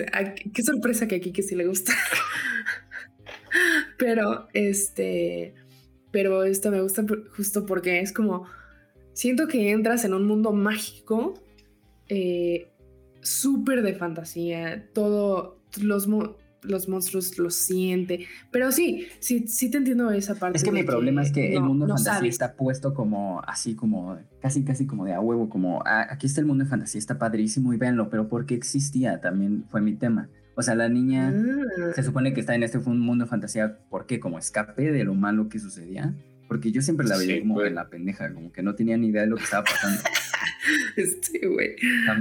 qué 0.53 0.63
sorpresa 0.63 1.07
que 1.07 1.15
aquí 1.15 1.31
que 1.31 1.43
sí 1.43 1.55
le 1.55 1.65
gusta. 1.65 1.93
pero 3.97 4.47
este, 4.53 5.53
pero 6.11 6.43
esto 6.43 6.71
me 6.71 6.81
gusta 6.81 7.05
justo 7.35 7.65
porque 7.65 7.99
es 7.99 8.11
como, 8.11 8.45
siento 9.13 9.47
que 9.47 9.71
entras 9.71 10.05
en 10.05 10.13
un 10.13 10.25
mundo 10.25 10.51
mágico, 10.51 11.33
eh, 12.07 12.71
súper 13.21 13.81
de 13.81 13.93
fantasía, 13.93 14.89
todo, 14.93 15.59
los, 15.81 16.07
los 16.63 16.87
monstruos 16.87 17.37
lo 17.37 17.49
siente. 17.49 18.25
Pero 18.51 18.71
sí, 18.71 19.07
sí, 19.19 19.47
sí 19.47 19.69
te 19.69 19.77
entiendo 19.77 20.11
esa 20.11 20.35
parte. 20.35 20.57
Es 20.57 20.63
que 20.63 20.71
mi 20.71 20.83
problema 20.83 21.21
es 21.21 21.31
que 21.31 21.53
el 21.53 21.61
mundo 21.61 21.85
de 21.85 21.93
fantasía 21.93 22.29
está 22.29 22.53
puesto 22.55 22.93
como 22.93 23.41
así 23.47 23.75
como 23.75 24.17
casi 24.41 24.63
casi 24.63 24.85
como 24.85 25.05
de 25.05 25.13
a 25.13 25.19
huevo, 25.19 25.49
como 25.49 25.81
ah, 25.85 26.07
aquí 26.09 26.27
está 26.27 26.41
el 26.41 26.47
mundo 26.47 26.63
de 26.63 26.69
fantasía, 26.69 26.99
está 26.99 27.17
padrísimo 27.17 27.73
y 27.73 27.77
véanlo, 27.77 28.09
pero 28.09 28.27
¿por 28.27 28.45
qué 28.45 28.55
existía? 28.55 29.21
También 29.21 29.65
fue 29.69 29.81
mi 29.81 29.95
tema. 29.95 30.29
O 30.55 30.61
sea, 30.61 30.75
la 30.75 30.89
niña 30.89 31.33
ah. 31.33 31.91
se 31.95 32.03
supone 32.03 32.33
que 32.33 32.41
está 32.41 32.55
en 32.55 32.63
este 32.63 32.79
mundo 32.79 33.25
de 33.25 33.29
fantasía, 33.29 33.77
¿por 33.89 34.05
qué? 34.05 34.19
Como 34.19 34.37
escape 34.37 34.91
de 34.91 35.03
lo 35.03 35.13
malo 35.13 35.49
que 35.49 35.59
sucedía. 35.59 36.13
Porque 36.49 36.71
yo 36.71 36.81
siempre 36.81 37.07
la 37.07 37.15
veía 37.15 37.39
como 37.39 37.61
en 37.61 37.75
la 37.75 37.89
pendeja, 37.89 38.33
como 38.33 38.51
que 38.51 38.63
no 38.63 38.73
tenía 38.73 38.97
ni 38.97 39.09
idea 39.09 39.21
de 39.21 39.27
lo 39.27 39.37
que 39.37 39.43
estaba 39.43 39.63
pasando. 39.63 40.01
Este, 40.99 41.47
güey. 41.47 41.75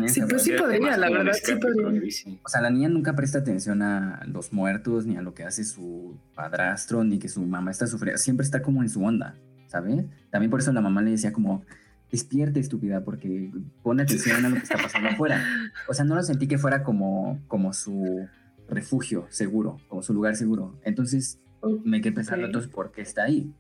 Sí, 0.06 0.20
pues 0.28 0.42
sí 0.42 0.52
podría, 0.52 0.96
la 0.96 1.10
verdad, 1.10 1.32
sí 1.32 1.54
podría. 1.56 2.00
O 2.42 2.48
sea, 2.48 2.60
la 2.60 2.70
niña 2.70 2.88
nunca 2.88 3.14
presta 3.16 3.38
atención 3.38 3.82
a 3.82 4.24
los 4.26 4.52
muertos, 4.52 5.06
ni 5.06 5.16
a 5.16 5.22
lo 5.22 5.34
que 5.34 5.44
hace 5.44 5.64
su 5.64 6.16
padrastro, 6.34 7.02
ni 7.04 7.18
que 7.18 7.28
su 7.28 7.42
mamá 7.42 7.70
está 7.70 7.86
sufriendo. 7.86 8.18
Siempre 8.18 8.44
está 8.44 8.62
como 8.62 8.82
en 8.82 8.88
su 8.88 9.02
onda, 9.02 9.36
¿sabes? 9.66 10.04
También 10.30 10.50
por 10.50 10.60
eso 10.60 10.72
la 10.72 10.80
mamá 10.80 11.02
le 11.02 11.10
decía 11.10 11.32
como, 11.32 11.64
despierte, 12.10 12.60
estúpida, 12.60 13.04
porque 13.04 13.50
pone 13.82 14.04
atención 14.04 14.44
a 14.44 14.48
lo 14.48 14.56
que 14.56 14.62
está 14.62 14.76
pasando 14.76 15.08
afuera. 15.10 15.44
O 15.88 15.94
sea, 15.94 16.04
no 16.04 16.14
lo 16.14 16.22
sentí 16.22 16.46
que 16.46 16.58
fuera 16.58 16.82
como, 16.82 17.40
como 17.48 17.72
su 17.72 18.28
refugio 18.68 19.26
seguro, 19.30 19.78
como 19.88 20.02
su 20.02 20.14
lugar 20.14 20.36
seguro. 20.36 20.78
Entonces 20.84 21.40
me 21.84 22.00
quedé 22.00 22.12
pensando, 22.12 22.46
entonces, 22.46 22.70
¿por 22.70 22.92
qué 22.92 23.02
está 23.02 23.24
ahí? 23.24 23.52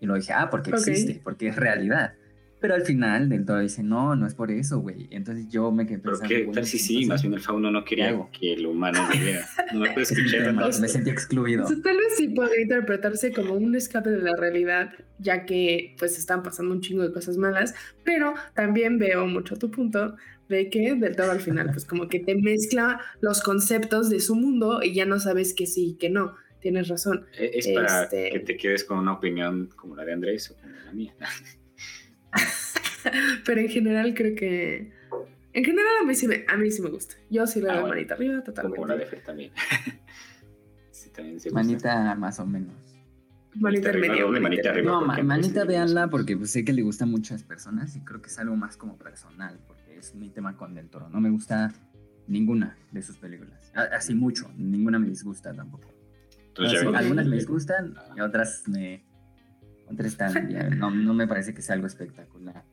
Y 0.00 0.06
lo 0.06 0.14
dije, 0.14 0.32
ah, 0.32 0.48
porque 0.50 0.70
existe, 0.70 1.20
porque 1.24 1.48
es 1.48 1.56
realidad. 1.56 2.14
Pero 2.64 2.76
al 2.76 2.82
final 2.86 3.28
del 3.28 3.44
todo 3.44 3.58
dice, 3.58 3.82
no, 3.82 4.16
no 4.16 4.26
es 4.26 4.34
por 4.34 4.50
eso, 4.50 4.78
güey. 4.78 5.06
Entonces 5.10 5.50
yo 5.50 5.70
me 5.70 5.86
quedé 5.86 5.98
pensando. 5.98 6.28
¿Pero 6.30 6.46
qué 6.46 6.52
tal 6.54 6.64
si 6.64 6.78
sí? 6.78 7.04
Más 7.04 7.20
bien 7.20 7.34
el 7.34 7.40
fauno 7.40 7.70
no 7.70 7.84
quería 7.84 8.18
que 8.32 8.54
el 8.54 8.64
humano 8.64 9.06
viviera. 9.12 9.46
No 9.74 9.80
me 9.80 9.90
puedes 9.90 10.12
escuchar. 10.12 10.50
me 10.54 10.88
sentí 10.88 11.10
excluido. 11.10 11.66
tal 11.66 11.98
vez 11.98 12.16
sí 12.16 12.28
podría 12.28 12.62
interpretarse 12.62 13.34
como 13.34 13.52
un 13.52 13.76
escape 13.76 14.08
de 14.08 14.22
la 14.22 14.34
realidad, 14.34 14.94
ya 15.18 15.44
que 15.44 15.94
pues 15.98 16.18
están 16.18 16.42
pasando 16.42 16.72
un 16.72 16.80
chingo 16.80 17.02
de 17.02 17.12
cosas 17.12 17.36
malas. 17.36 17.74
Pero 18.02 18.32
también 18.54 18.96
veo 18.98 19.26
mucho 19.26 19.56
tu 19.56 19.70
punto 19.70 20.16
de 20.48 20.70
que 20.70 20.94
del 20.94 21.16
todo 21.16 21.32
al 21.32 21.40
final, 21.40 21.68
pues 21.70 21.84
como 21.84 22.08
que 22.08 22.20
te 22.20 22.34
mezcla 22.34 22.98
los 23.20 23.42
conceptos 23.42 24.08
de 24.08 24.20
su 24.20 24.36
mundo 24.36 24.80
y 24.82 24.94
ya 24.94 25.04
no 25.04 25.20
sabes 25.20 25.52
que 25.52 25.66
sí 25.66 25.88
y 25.88 25.94
que 25.96 26.08
no. 26.08 26.34
Tienes 26.60 26.88
razón. 26.88 27.26
E-, 27.38 27.58
es 27.58 27.68
para 27.68 28.04
este 28.04 28.30
que 28.30 28.40
te 28.40 28.56
quedes 28.56 28.84
con 28.84 29.00
una 29.00 29.12
opinión 29.12 29.68
como 29.76 29.94
la 29.94 30.06
de 30.06 30.14
Andrés 30.14 30.50
o 30.50 30.56
como 30.56 30.74
la 30.86 30.92
mía. 30.94 31.14
Pero 33.44 33.60
en 33.60 33.68
general 33.68 34.14
creo 34.14 34.34
que... 34.34 34.92
En 35.52 35.64
general 35.64 35.92
a 36.02 36.04
mí 36.04 36.14
sí 36.14 36.26
me, 36.26 36.44
a 36.48 36.56
mí 36.56 36.70
sí 36.70 36.82
me 36.82 36.90
gusta. 36.90 37.14
Yo 37.30 37.46
sí 37.46 37.60
le 37.60 37.68
doy 37.68 37.76
ah, 37.76 37.86
manita 37.86 38.14
arriba 38.14 38.42
totalmente. 38.42 38.76
Como 38.76 38.88
la 38.88 38.96
de 38.96 39.06
Fer 39.06 39.22
también. 39.22 39.52
sí, 40.90 41.10
también 41.10 41.38
se 41.38 41.50
Manita 41.52 42.14
más 42.16 42.40
o 42.40 42.46
menos. 42.46 42.74
Manita, 43.54 43.92
medio. 43.92 44.28
Manita, 44.28 44.70
arriba. 44.70 44.92
No, 44.92 45.22
manita 45.22 45.64
véanla 45.64 46.08
porque 46.08 46.36
pues, 46.36 46.50
sé 46.50 46.64
que 46.64 46.72
le 46.72 46.82
gusta 46.82 47.04
a 47.04 47.06
muchas 47.06 47.44
personas 47.44 47.94
y 47.94 48.00
creo 48.00 48.20
que 48.20 48.26
es 48.26 48.38
algo 48.40 48.56
más 48.56 48.76
como 48.76 48.98
personal 48.98 49.60
porque 49.68 49.96
es 49.96 50.16
mi 50.16 50.28
tema 50.28 50.56
con 50.56 50.74
Del 50.74 50.88
Toro. 50.88 51.08
No 51.08 51.20
me 51.20 51.30
gusta 51.30 51.72
ninguna 52.26 52.76
de 52.90 53.02
sus 53.02 53.18
películas. 53.18 53.72
Así 53.74 54.14
mucho. 54.14 54.50
Ninguna 54.56 54.98
me 54.98 55.08
disgusta 55.08 55.54
tampoco. 55.54 55.88
algunas 56.94 57.26
me 57.26 57.36
disgustan 57.36 57.94
y 58.16 58.20
otras 58.20 58.64
me 58.66 59.04
no, 60.76 60.90
no 60.90 61.14
me 61.14 61.26
parece 61.26 61.54
que 61.54 61.62
sea 61.62 61.74
algo 61.74 61.86
espectacular. 61.86 62.64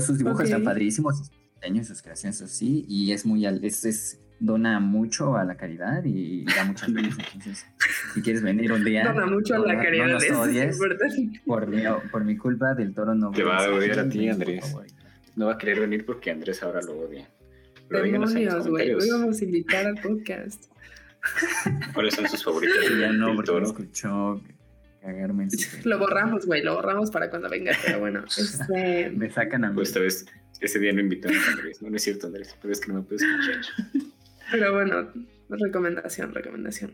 Sus 0.00 0.18
dibujos 0.18 0.44
están 0.44 0.62
padrísimos, 0.62 1.18
sus 1.18 1.30
diseños, 1.54 1.88
sus 1.88 2.02
creaciones, 2.02 2.38
sí, 2.38 2.84
y 2.88 3.12
es 3.12 3.26
muy, 3.26 3.44
es, 3.44 3.84
es, 3.84 4.20
dona 4.38 4.78
mucho 4.78 5.36
a 5.36 5.44
la 5.44 5.56
caridad 5.56 6.04
y 6.04 6.44
da 6.44 6.64
muchas. 6.64 6.88
Entonces, 7.34 7.66
si 8.14 8.22
quieres 8.22 8.42
venir 8.42 8.72
un 8.72 8.84
día, 8.84 9.04
dona 9.04 9.26
mucho 9.26 9.54
a 9.56 9.58
la 9.58 9.76
caridad. 9.76 10.06
No 10.06 10.12
nos 10.12 10.30
odies, 10.30 10.78
por, 11.44 11.66
mi, 11.66 11.82
por 12.10 12.24
mi 12.24 12.36
culpa, 12.36 12.74
del 12.74 12.94
toro 12.94 13.14
no. 13.14 13.32
Te 13.32 13.42
va 13.42 13.64
a 13.64 13.70
odiar 13.70 13.98
a 13.98 14.08
ti, 14.08 14.28
Andrés. 14.28 14.74
No 15.34 15.46
va 15.46 15.54
a 15.54 15.58
querer 15.58 15.80
venir 15.80 16.04
porque 16.04 16.30
Andrés 16.30 16.62
ahora 16.62 16.80
lo 16.82 16.98
odia. 16.98 17.28
Demonios, 17.88 18.68
güey. 18.68 18.94
Hoy 18.94 19.10
vamos 19.10 19.40
a 19.40 19.44
invitar 19.44 19.86
al 19.86 19.96
podcast. 19.96 20.66
¿Cuáles 21.92 22.14
son 22.14 22.28
sus 22.28 22.44
favoritos? 22.44 22.76
Ya 23.00 23.12
no, 23.12 23.34
porque 23.34 23.52
lo 23.52 23.62
escuchó 23.62 24.40
cagarme 25.00 25.48
Lo 25.84 25.98
borramos, 25.98 26.46
güey, 26.46 26.62
lo 26.62 26.74
borramos 26.74 27.10
para 27.10 27.30
cuando 27.30 27.48
venga, 27.48 27.72
pero 27.84 28.00
bueno. 28.00 28.24
Este... 28.38 29.10
Me 29.10 29.30
sacan 29.30 29.64
a 29.64 29.68
mí. 29.70 29.74
Pues 29.74 29.88
esta 29.88 30.00
vez, 30.00 30.26
ese 30.60 30.78
día 30.78 30.92
no 30.92 31.00
invitamos 31.00 31.38
a 31.48 31.52
Andrés. 31.52 31.82
No, 31.82 31.90
no 31.90 31.96
es 31.96 32.02
cierto, 32.02 32.26
Andrés, 32.26 32.56
pero 32.60 32.72
es 32.72 32.80
que 32.80 32.92
no 32.92 32.98
me 32.98 33.02
puedes 33.02 33.22
escuchar. 33.22 34.10
Pero 34.50 34.74
bueno, 34.74 35.08
recomendación, 35.48 36.34
recomendación. 36.34 36.92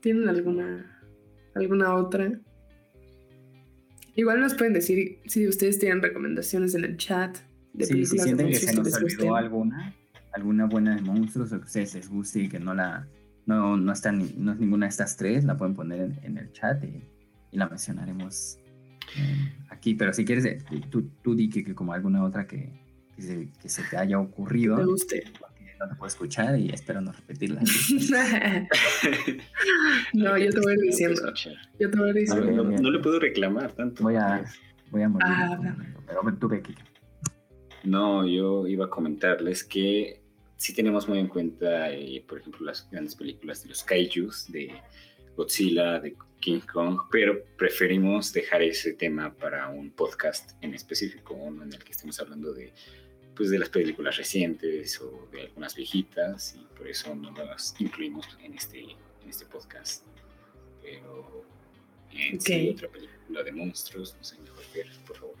¿Tienen 0.00 0.28
alguna, 0.28 1.00
alguna 1.54 1.94
otra? 1.94 2.32
Igual 4.16 4.40
nos 4.40 4.54
pueden 4.54 4.74
decir 4.74 5.18
si 5.26 5.46
ustedes 5.48 5.78
tienen 5.78 6.02
recomendaciones 6.02 6.74
en 6.74 6.84
el 6.84 6.96
chat 6.96 7.38
de 7.72 7.86
sí, 7.86 8.04
si 8.04 8.18
sienten 8.18 8.48
que 8.48 8.56
se 8.56 8.74
nos 8.74 8.94
olvidó 8.94 9.36
alguna, 9.36 9.94
alguna 10.32 10.66
buena 10.66 10.96
de 10.96 11.02
monstruos 11.02 11.52
o 11.52 11.56
que 11.56 11.62
a 11.62 11.66
ustedes 11.66 11.94
les 11.94 12.08
guste 12.08 12.40
y 12.40 12.48
que 12.48 12.58
no 12.58 12.74
la 12.74 13.06
no, 13.46 13.76
no, 13.76 13.92
está 13.92 14.12
no 14.12 14.52
es 14.52 14.58
ninguna 14.58 14.86
de 14.86 14.90
estas 14.90 15.16
tres, 15.16 15.44
la 15.44 15.56
pueden 15.56 15.74
poner 15.74 16.00
en, 16.00 16.18
en 16.22 16.38
el 16.38 16.52
chat 16.52 16.82
y 16.84 17.02
y 17.52 17.56
la 17.58 17.68
mencionaremos 17.68 18.58
eh, 19.16 19.52
aquí. 19.68 19.94
Pero 19.94 20.12
si 20.12 20.24
quieres, 20.24 20.44
eh, 20.44 20.58
tú, 20.90 21.10
tú 21.22 21.34
di 21.34 21.48
que, 21.48 21.74
como 21.74 21.92
alguna 21.92 22.24
otra 22.24 22.46
que, 22.46 22.70
que 23.16 23.68
se, 23.68 23.82
te 23.82 23.96
haya 23.96 24.18
ocurrido. 24.18 24.76
Me 24.76 24.84
guste. 24.84 25.24
No 25.78 25.88
te 25.88 25.94
puedo 25.94 26.08
escuchar 26.08 26.58
y 26.58 26.68
espero 26.70 27.00
no 27.00 27.10
repetirla. 27.10 27.62
no, 30.12 30.36
yo 30.36 30.50
te 30.50 30.60
voy 30.60 30.76
diciendo. 30.82 31.32
Yo 31.78 31.90
te 31.90 31.98
voy 31.98 32.12
diciendo. 32.12 32.64
No, 32.64 32.90
le 32.90 32.98
puedo 32.98 33.18
reclamar 33.18 33.72
tanto. 33.72 34.02
Voy 34.02 34.16
a, 34.16 34.44
voy 34.90 35.02
a 35.02 35.08
morir. 35.08 35.26
Ah, 35.26 35.58
pero 36.06 36.36
tuve 36.36 36.60
que. 36.60 36.74
No, 37.82 38.26
yo 38.26 38.66
iba 38.66 38.84
a 38.84 38.90
comentarles 38.90 39.64
que 39.64 40.20
sí 40.60 40.74
tenemos 40.74 41.08
muy 41.08 41.18
en 41.18 41.28
cuenta, 41.28 41.90
eh, 41.90 42.22
por 42.28 42.38
ejemplo, 42.38 42.66
las 42.66 42.86
grandes 42.90 43.16
películas 43.16 43.62
de 43.62 43.70
los 43.70 43.82
kaijus, 43.82 44.52
de 44.52 44.74
Godzilla, 45.34 45.98
de 46.00 46.14
King 46.40 46.60
Kong, 46.60 46.98
pero 47.10 47.44
preferimos 47.56 48.32
dejar 48.32 48.62
ese 48.62 48.94
tema 48.94 49.32
para 49.34 49.68
un 49.68 49.90
podcast 49.90 50.52
en 50.62 50.74
específico, 50.74 51.34
uno 51.34 51.62
en 51.62 51.72
el 51.72 51.84
que 51.84 51.92
estemos 51.92 52.18
hablando 52.18 52.52
de, 52.52 52.72
pues, 53.36 53.50
de 53.50 53.58
las 53.58 53.68
películas 53.68 54.16
recientes 54.16 55.00
o 55.00 55.28
de 55.32 55.42
algunas 55.42 55.74
viejitas, 55.74 56.56
y 56.56 56.64
por 56.76 56.88
eso 56.88 57.14
no 57.14 57.30
las 57.32 57.74
incluimos 57.78 58.26
en 58.42 58.54
este, 58.54 58.80
en 58.80 59.28
este 59.28 59.44
podcast. 59.46 60.04
Pero 60.82 61.44
en 62.12 62.40
sí, 62.40 62.70
otra 62.70 62.88
película 62.88 63.42
de 63.42 63.52
monstruos, 63.52 64.16
no 64.16 64.24
sé, 64.24 64.38
mejor 64.40 64.64
ver, 64.74 64.86
por 65.06 65.16
favor. 65.16 65.36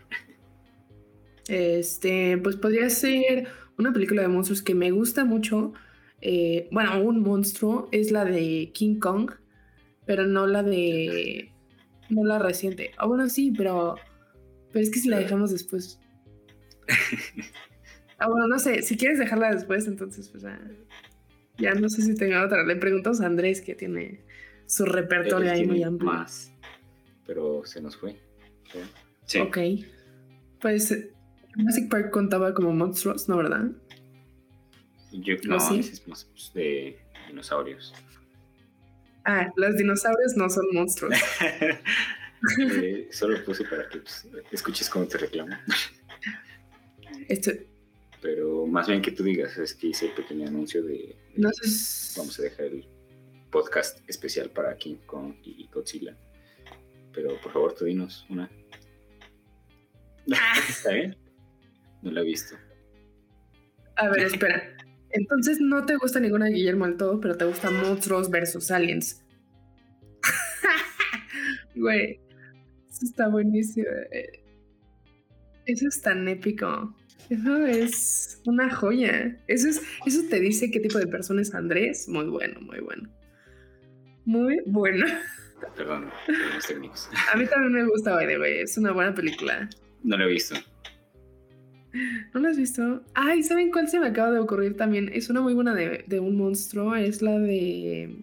Este, 1.48 2.38
pues 2.38 2.54
podría 2.54 2.88
ser 2.90 3.48
una 3.76 3.92
película 3.92 4.22
de 4.22 4.28
monstruos 4.28 4.62
que 4.62 4.74
me 4.74 4.92
gusta 4.92 5.24
mucho. 5.24 5.72
Eh, 6.20 6.68
bueno, 6.70 7.02
un 7.02 7.22
monstruo 7.22 7.88
es 7.90 8.12
la 8.12 8.24
de 8.24 8.70
King 8.72 9.00
Kong 9.00 9.32
pero 10.10 10.26
no 10.26 10.48
la 10.48 10.64
de. 10.64 11.52
No 12.08 12.24
la 12.24 12.40
reciente. 12.40 12.90
Ah, 12.96 13.06
bueno, 13.06 13.28
sí, 13.28 13.54
pero. 13.56 13.94
Pero 14.72 14.82
es 14.82 14.90
que 14.90 14.98
si 14.98 15.08
la 15.08 15.20
dejamos 15.20 15.52
después. 15.52 16.00
ah, 18.18 18.26
bueno, 18.26 18.48
no 18.48 18.58
sé. 18.58 18.82
Si 18.82 18.96
quieres 18.96 19.20
dejarla 19.20 19.54
después, 19.54 19.86
entonces, 19.86 20.28
pues 20.28 20.42
ya. 20.42 20.60
Ya 21.58 21.74
no 21.74 21.88
sé 21.88 22.02
si 22.02 22.16
tenga 22.16 22.44
otra. 22.44 22.64
Le 22.64 22.74
preguntamos 22.74 23.20
a 23.20 23.26
Andrés 23.26 23.60
que 23.60 23.76
tiene 23.76 24.24
su 24.66 24.84
repertorio 24.84 25.52
ahí 25.52 25.64
muy 25.64 25.84
amplio. 25.84 26.10
Más, 26.10 26.52
pero 27.24 27.64
se 27.64 27.80
nos 27.80 27.96
fue. 27.96 28.16
Sí. 29.26 29.38
Ok. 29.38 29.58
Pues 30.60 30.92
Jurassic 31.54 31.88
Park 31.88 32.10
contaba 32.10 32.52
como 32.52 32.72
monstruos, 32.72 33.28
¿no, 33.28 33.36
verdad? 33.36 33.70
Yo, 35.12 35.36
no, 35.46 35.60
¿Sí? 35.60 35.78
es 35.78 36.08
más 36.08 36.24
pues, 36.24 36.50
de 36.52 36.98
dinosaurios. 37.28 37.94
Ah, 39.24 39.50
los 39.56 39.76
dinosaurios 39.76 40.36
no 40.36 40.48
son 40.48 40.66
monstruos. 40.72 41.14
eh, 42.60 43.08
solo 43.10 43.44
puse 43.44 43.64
para 43.64 43.88
que 43.88 43.98
pues, 43.98 44.26
escuches 44.50 44.88
cómo 44.88 45.06
te 45.06 45.18
reclamo. 45.18 45.56
Pero 48.22 48.66
más 48.66 48.88
bien 48.88 49.00
que 49.00 49.12
tú 49.12 49.22
digas, 49.22 49.56
es 49.56 49.74
que 49.74 49.88
hice 49.88 50.06
el 50.06 50.12
pequeño 50.12 50.46
anuncio 50.48 50.82
de. 50.82 51.16
No 51.36 51.50
sé. 51.52 52.18
Vamos 52.18 52.38
a 52.38 52.42
dejar 52.42 52.66
el 52.66 52.86
podcast 53.50 53.98
especial 54.08 54.50
para 54.50 54.76
King 54.76 54.96
Kong 55.06 55.34
y 55.42 55.68
Godzilla. 55.72 56.16
Pero 57.12 57.40
por 57.40 57.52
favor, 57.52 57.74
tú 57.74 57.84
dinos 57.84 58.26
una. 58.28 58.50
Ah. 60.32 60.54
¿Está 60.68 60.92
bien? 60.92 61.16
No 62.02 62.10
la 62.10 62.20
he 62.20 62.24
visto. 62.24 62.56
A 63.96 64.08
ver, 64.08 64.26
espera. 64.26 64.76
Entonces 65.12 65.60
no 65.60 65.84
te 65.86 65.96
gusta 65.96 66.20
ninguna 66.20 66.46
de 66.46 66.52
Guillermo 66.52 66.86
del 66.86 66.96
Todo, 66.96 67.20
pero 67.20 67.36
te 67.36 67.44
gusta 67.44 67.70
Monstruos 67.70 68.30
versus 68.30 68.70
Aliens. 68.70 69.24
Güey, 71.74 72.20
eso 72.88 73.04
está 73.04 73.28
buenísimo. 73.28 73.86
Eso 75.66 75.88
es 75.88 76.02
tan 76.02 76.28
épico. 76.28 76.94
Eso 77.30 77.64
es 77.64 78.42
una 78.44 78.74
joya. 78.74 79.38
Eso, 79.46 79.68
es, 79.68 79.80
eso 80.04 80.22
te 80.28 80.40
dice 80.40 80.70
qué 80.70 80.80
tipo 80.80 80.98
de 80.98 81.06
persona 81.06 81.42
es 81.42 81.54
Andrés. 81.54 82.08
Muy 82.08 82.26
bueno, 82.26 82.60
muy 82.60 82.80
bueno. 82.80 83.08
Muy 84.24 84.60
bueno. 84.66 85.06
Perdón, 85.76 86.10
A 87.32 87.36
mí 87.36 87.46
también 87.46 87.72
me 87.72 87.84
gusta, 87.86 88.14
güey. 88.14 88.60
Es 88.60 88.76
una 88.78 88.92
buena 88.92 89.14
película. 89.14 89.68
No 90.02 90.16
lo 90.16 90.24
he 90.24 90.32
visto. 90.32 90.56
¿No 92.32 92.40
lo 92.40 92.48
has 92.48 92.56
visto? 92.56 93.02
Ay, 93.14 93.42
¿saben 93.42 93.70
cuál 93.70 93.88
se 93.88 93.98
me 93.98 94.06
acaba 94.06 94.30
de 94.30 94.38
ocurrir 94.38 94.76
también? 94.76 95.10
Es 95.12 95.28
una 95.30 95.40
muy 95.40 95.54
buena 95.54 95.74
de, 95.74 96.20
un 96.20 96.36
monstruo. 96.36 96.94
Es 96.94 97.22
la 97.22 97.38
de. 97.38 98.16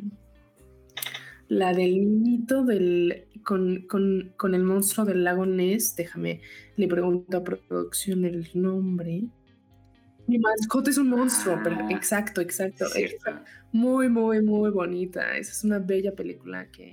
La 1.49 1.74
del 1.74 2.05
mito 2.05 2.63
del. 2.63 3.26
Con, 3.43 3.86
con, 3.88 4.55
el 4.55 4.63
monstruo 4.63 5.05
del 5.05 5.24
lago 5.24 5.45
Ness. 5.45 5.95
Déjame, 5.95 6.41
le 6.76 6.88
pregunto 6.88 7.38
a 7.38 7.43
producción 7.43 8.26
el 8.26 8.49
nombre. 8.53 9.24
Mi 10.28 10.39
mascota 10.39 10.89
es 10.89 10.97
un 10.97 11.09
monstruo, 11.09 11.57
pero 11.63 11.78
ah, 11.80 11.88
exacto, 11.91 12.41
exacto. 12.41 12.86
Muy, 13.72 14.09
muy, 14.09 14.41
muy 14.41 14.72
bonita. 14.72 15.38
Esa 15.38 15.51
es 15.51 15.63
una 15.63 15.80
bella 15.80 16.13
película 16.13 16.70
que. 16.72 16.91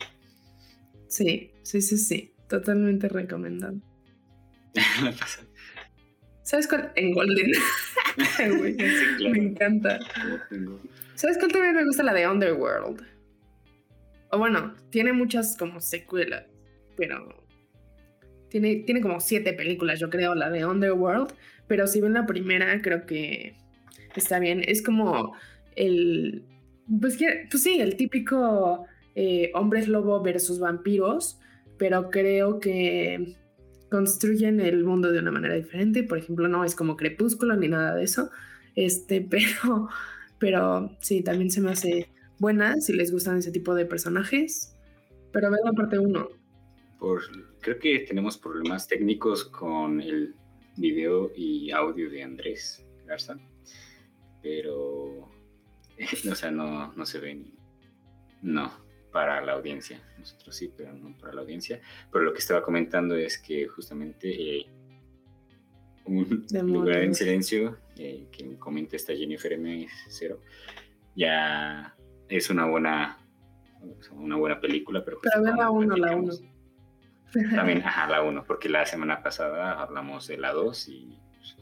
Sí, 1.08 1.50
sí, 1.62 1.82
sí, 1.82 1.98
sí. 1.98 2.32
Totalmente 2.48 3.08
recomendado. 3.08 3.80
¿Sabes 6.44 6.68
cuál? 6.68 6.92
En 6.94 7.12
Golden. 7.12 7.50
Me 9.32 9.38
encanta. 9.38 9.98
¿Sabes 11.14 11.38
cuál 11.38 11.50
también 11.50 11.74
me 11.74 11.84
gusta? 11.84 12.02
La 12.02 12.12
de 12.12 12.28
Underworld. 12.28 13.02
O 14.30 14.38
bueno, 14.38 14.74
tiene 14.90 15.12
muchas 15.12 15.56
como 15.56 15.80
secuelas, 15.80 16.44
pero 16.96 17.46
tiene, 18.50 18.76
tiene 18.76 19.00
como 19.00 19.20
siete 19.20 19.52
películas, 19.52 19.98
yo 19.98 20.10
creo, 20.10 20.34
la 20.34 20.50
de 20.50 20.66
Underworld. 20.66 21.32
Pero 21.66 21.86
si 21.86 22.00
ven 22.00 22.12
la 22.12 22.26
primera, 22.26 22.80
creo 22.82 23.06
que 23.06 23.56
está 24.14 24.38
bien. 24.38 24.62
Es 24.66 24.82
como 24.82 25.34
el. 25.76 26.44
Pues, 27.00 27.18
pues 27.50 27.62
sí, 27.62 27.80
el 27.80 27.96
típico 27.96 28.86
eh, 29.14 29.50
hombres 29.54 29.88
lobo 29.88 30.20
versus 30.22 30.58
vampiros. 30.60 31.40
Pero 31.78 32.10
creo 32.10 32.60
que 32.60 33.34
construyen 33.94 34.58
el 34.58 34.82
mundo 34.82 35.12
de 35.12 35.20
una 35.20 35.30
manera 35.30 35.54
diferente. 35.54 36.02
Por 36.02 36.18
ejemplo, 36.18 36.48
no 36.48 36.64
es 36.64 36.74
como 36.74 36.96
Crepúsculo 36.96 37.54
ni 37.54 37.68
nada 37.68 37.94
de 37.94 38.02
eso. 38.02 38.28
Este, 38.74 39.20
pero, 39.30 39.88
pero 40.40 40.90
sí, 41.00 41.22
también 41.22 41.52
se 41.52 41.60
me 41.60 41.70
hace 41.70 42.08
buena 42.40 42.80
si 42.80 42.92
les 42.92 43.12
gustan 43.12 43.38
ese 43.38 43.52
tipo 43.52 43.72
de 43.72 43.86
personajes. 43.86 44.76
Pero 45.30 45.48
vean 45.48 45.60
la 45.64 45.72
parte 45.72 45.96
1. 46.00 46.28
creo 47.60 47.78
que 47.78 48.00
tenemos 48.00 48.36
problemas 48.36 48.88
técnicos 48.88 49.44
con 49.44 50.00
el 50.00 50.34
video 50.76 51.30
y 51.36 51.70
audio 51.70 52.10
de 52.10 52.24
Andrés 52.24 52.84
Garza. 53.06 53.38
Pero, 54.42 55.30
o 56.30 56.34
sea, 56.34 56.50
no, 56.50 56.92
no 56.94 57.06
se 57.06 57.20
ve 57.20 57.36
ni. 57.36 57.54
No 58.42 58.83
para 59.14 59.40
la 59.40 59.52
audiencia. 59.52 60.02
Nosotros 60.18 60.56
sí, 60.56 60.72
pero 60.76 60.92
no 60.92 61.16
para 61.16 61.34
la 61.34 61.42
audiencia. 61.42 61.80
Pero 62.10 62.24
lo 62.24 62.32
que 62.32 62.40
estaba 62.40 62.62
comentando 62.62 63.14
es 63.14 63.38
que 63.38 63.68
justamente 63.68 64.28
eh, 64.28 64.66
un 66.06 66.44
lugar 66.72 67.04
en 67.04 67.14
silencio, 67.14 67.78
eh, 67.96 68.26
que 68.32 68.58
comenta 68.58 68.96
esta 68.96 69.14
Jennifer 69.14 69.52
M0, 69.52 70.38
ya 71.14 71.94
es 72.28 72.50
una 72.50 72.66
buena 72.66 73.18
una 74.10 74.36
buena 74.36 74.60
película, 74.60 75.04
pero... 75.04 75.20
Pero 75.22 75.54
la 75.54 75.70
1, 75.70 75.96
la 75.96 76.16
1. 76.16 76.32
También, 77.54 77.82
ajá, 77.84 78.08
la 78.08 78.22
1, 78.22 78.44
porque 78.44 78.68
la 78.68 78.84
semana 78.84 79.22
pasada 79.22 79.80
hablamos 79.80 80.26
de 80.26 80.38
la 80.38 80.52
2 80.52 80.88
y 80.88 81.18
pues, 81.36 81.56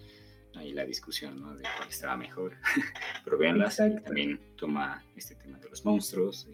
ahí 0.55 0.73
la 0.73 0.87
discusión, 0.87 1.39
¿no? 1.39 1.55
De 1.55 1.65
cuál 1.77 1.89
estaba 1.89 2.17
mejor. 2.17 2.57
pero 3.25 3.37
véanla, 3.37 3.71
también 4.05 4.41
toma 4.57 5.05
este 5.17 5.35
tema 5.35 5.59
de 5.59 5.69
los 5.69 5.85
monstruos, 5.85 6.49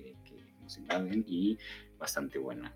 y 1.27 1.59
bastante 1.99 2.39
buena. 2.39 2.75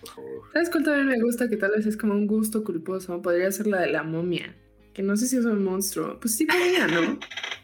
Por 0.00 0.10
favor. 0.10 0.42
¿Sabes 0.52 0.70
cuál 0.70 0.84
también 0.84 1.06
me 1.08 1.20
gusta? 1.20 1.48
Que 1.48 1.56
tal 1.56 1.72
vez 1.72 1.86
es 1.86 1.96
como 1.96 2.14
un 2.14 2.26
gusto 2.26 2.64
culposo. 2.64 3.20
Podría 3.20 3.50
ser 3.52 3.66
la 3.66 3.80
de 3.80 3.88
la 3.88 4.02
momia. 4.02 4.54
Que 4.94 5.02
no 5.02 5.16
sé 5.16 5.26
si 5.26 5.36
es 5.36 5.44
un 5.44 5.62
monstruo. 5.62 6.18
Pues 6.20 6.36
sí 6.36 6.46
podría, 6.46 6.86
¿no? 6.86 7.18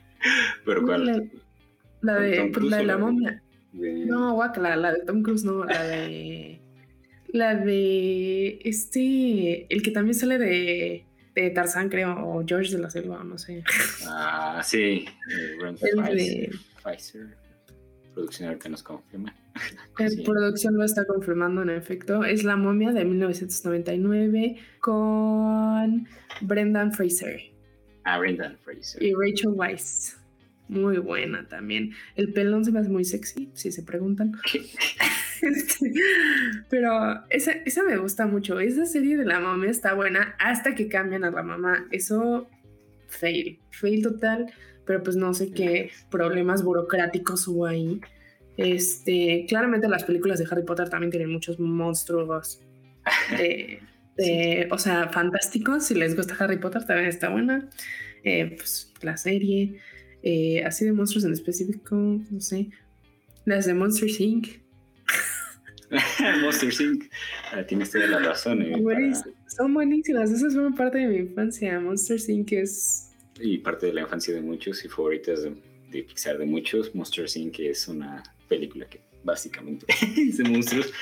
¿Pero 0.65 0.83
cuál? 0.83 1.31
La, 2.03 2.21
de, 2.21 2.51
pues, 2.53 2.65
la 2.67 2.77
de 2.79 2.85
la 2.85 2.99
momia. 2.99 3.43
No, 3.73 4.35
guacala, 4.35 4.77
la 4.77 4.93
de 4.93 5.05
Tom 5.05 5.23
Cruise, 5.23 5.45
no, 5.45 5.65
la 5.65 5.83
de. 5.83 6.61
La 7.29 7.55
de. 7.55 8.59
Este. 8.65 9.73
El 9.73 9.83
que 9.83 9.91
también 9.91 10.15
sale 10.15 10.39
de. 10.39 11.05
De 11.35 11.51
Tarzán, 11.51 11.91
creo, 11.91 12.15
o 12.27 12.45
George 12.47 12.73
de 12.73 12.79
la 12.79 12.89
Selva, 12.89 13.23
no 13.23 13.37
sé. 13.37 13.63
Ah, 14.07 14.63
sí. 14.65 15.05
el 15.61 16.17
de. 16.17 16.51
Pfizer 16.83 17.46
producción 18.17 18.49
ahorita 18.49 18.69
nos 18.71 18.83
confirma. 18.83 19.35
La 19.99 20.09
producción 20.25 20.75
lo 20.75 20.85
está 20.85 21.05
confirmando 21.05 21.63
en 21.63 21.71
efecto. 21.71 22.25
Es 22.25 22.45
La 22.45 22.57
momia 22.57 22.93
de 22.93 23.05
1999 23.05 24.57
con 24.81 26.09
Brendan 26.41 26.93
Fraser. 26.95 27.41
Ah, 28.05 28.19
Brendan 28.19 28.57
Fraser. 28.65 29.03
Y 29.03 29.13
Rachel 29.13 29.51
Weisz. 29.55 30.17
Muy 30.69 30.97
buena 30.99 31.47
también. 31.47 31.93
El 32.17 32.33
pelón 32.33 32.65
se 32.65 32.73
me 32.73 32.81
hace 32.81 32.89
muy 32.89 33.05
sexy, 33.05 33.51
si 33.55 33.71
se 33.71 33.83
preguntan. 33.83 34.33
Este, 35.43 35.93
pero 36.71 36.91
esa, 37.29 37.53
esa 37.53 37.83
me 37.83 37.99
gusta 37.99 38.27
mucho. 38.27 38.59
Esa 38.59 38.87
serie 38.87 39.19
de 39.19 39.27
la 39.27 39.39
mamá 39.39 39.67
está 39.67 39.93
buena 39.93 40.35
hasta 40.39 40.75
que 40.75 40.89
cambian 40.89 41.25
a 41.25 41.31
la 41.31 41.43
mamá. 41.43 41.87
Eso, 41.91 42.49
fail. 43.07 43.61
Fail 43.71 44.03
total. 44.03 44.51
Pero 44.87 45.03
pues 45.03 45.17
no 45.17 45.35
sé 45.35 45.51
qué 45.51 45.91
problemas 46.11 46.63
burocráticos 46.63 47.47
hubo 47.49 47.67
ahí. 47.67 48.01
Este, 48.57 49.45
claramente 49.49 49.89
las 49.89 50.05
películas 50.05 50.39
de 50.39 50.47
Harry 50.51 50.65
Potter 50.65 50.89
también 50.89 51.11
tienen 51.11 51.31
muchos 51.31 51.59
monstruos 51.61 52.61
de, 53.37 53.81
o 54.71 54.79
sea, 54.79 55.09
fantásticos. 55.09 55.87
Si 55.87 55.95
les 55.95 56.17
gusta 56.17 56.37
Harry 56.39 56.59
Potter, 56.59 56.85
también 56.87 57.09
está 57.09 57.29
buena. 57.29 57.69
Eh, 58.25 58.55
pues 58.57 58.93
la 59.03 59.17
serie, 59.17 59.79
eh, 60.23 60.65
así 60.65 60.85
de 60.85 60.93
monstruos 60.93 61.25
en 61.25 61.33
específico, 61.33 61.95
no 61.95 62.41
sé. 62.41 62.71
Las 63.45 63.67
de 63.67 63.75
Monster 63.75 64.09
Inc. 64.21 64.49
Monster 66.43 66.73
Inc. 66.81 67.05
Ah, 67.53 67.63
tienes 67.65 67.93
toda 67.93 68.09
la 68.09 68.19
razón. 68.19 68.63
Eh, 68.63 69.13
son 69.47 69.73
buenísimas. 69.73 70.33
Esas 70.33 70.55
fueron 70.55 70.75
parte 70.75 70.99
de 70.99 71.07
mi 71.07 71.17
infancia. 71.19 71.79
Monster 71.79 72.19
Inc. 72.29 72.53
es. 72.53 73.06
Y 73.41 73.59
parte 73.59 73.87
de 73.87 73.93
la 73.93 74.03
infancia 74.03 74.35
de 74.35 74.41
muchos 74.41 74.85
y 74.85 74.89
favoritas 74.89 75.43
de, 75.43 75.55
de 75.91 76.03
Pixar 76.03 76.39
de 76.39 76.47
muchos. 76.47 76.95
Monster 76.95 77.27
Inc. 77.35 77.61
es 77.61 77.89
una 77.89 78.23
película 78.49 78.89
que 78.89 79.01
básicamente 79.25 79.87
es 80.17 80.39
de 80.39 80.45
monstruos. 80.45 80.93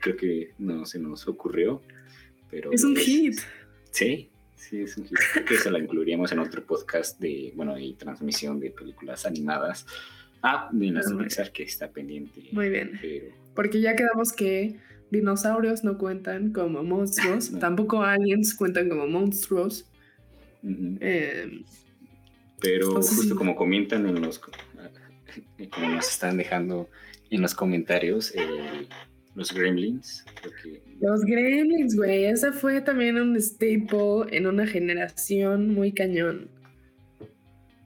Creo 0.00 0.16
que 0.16 0.50
no 0.58 0.84
se 0.84 0.98
nos 0.98 1.26
ocurrió. 1.28 1.82
Pero 2.50 2.72
es 2.72 2.84
un 2.84 2.96
hit. 2.96 3.38
Sí, 3.90 4.30
sí, 4.54 4.82
es 4.82 4.96
un 4.96 5.04
hit. 5.04 5.16
Creo 5.32 5.44
que 5.44 5.54
eso 5.54 5.70
la 5.70 5.78
incluiríamos 5.78 6.32
en 6.32 6.38
otro 6.38 6.64
podcast 6.64 7.20
de, 7.20 7.52
bueno, 7.54 7.78
y 7.78 7.94
transmisión 7.94 8.60
de 8.60 8.70
películas 8.70 9.26
animadas. 9.26 9.86
Ah, 10.42 10.68
de 10.72 10.90
las 10.90 11.12
Pixar 11.12 11.50
que 11.50 11.64
está 11.64 11.90
pendiente. 11.90 12.48
Muy 12.52 12.68
bien. 12.68 13.00
Porque 13.54 13.80
ya 13.80 13.96
quedamos 13.96 14.32
que 14.32 14.76
dinosaurios 15.10 15.84
no 15.84 15.98
cuentan 15.98 16.52
como 16.52 16.82
monstruos, 16.82 17.50
tampoco 17.60 18.02
aliens 18.02 18.54
cuentan 18.54 18.88
como 18.88 19.06
monstruos. 19.06 19.86
Em, 20.66 21.64
pero 22.60 22.96
justo 22.96 23.36
como 23.36 23.54
comentan 23.54 24.06
en 24.06 24.20
los, 24.20 24.38
como 25.70 25.88
nos 25.88 26.08
están 26.08 26.36
dejando 26.36 26.88
en 27.30 27.42
los 27.42 27.54
comentarios, 27.54 28.34
eh, 28.34 28.88
los 29.34 29.52
Gremlins. 29.52 30.24
Los 31.00 31.22
Gremlins, 31.22 31.94
güey. 31.94 32.24
Esa 32.24 32.52
fue 32.52 32.80
también 32.80 33.16
un 33.16 33.40
staple 33.40 34.24
en 34.30 34.46
una 34.46 34.66
generación 34.66 35.74
muy 35.74 35.92
cañón. 35.92 36.48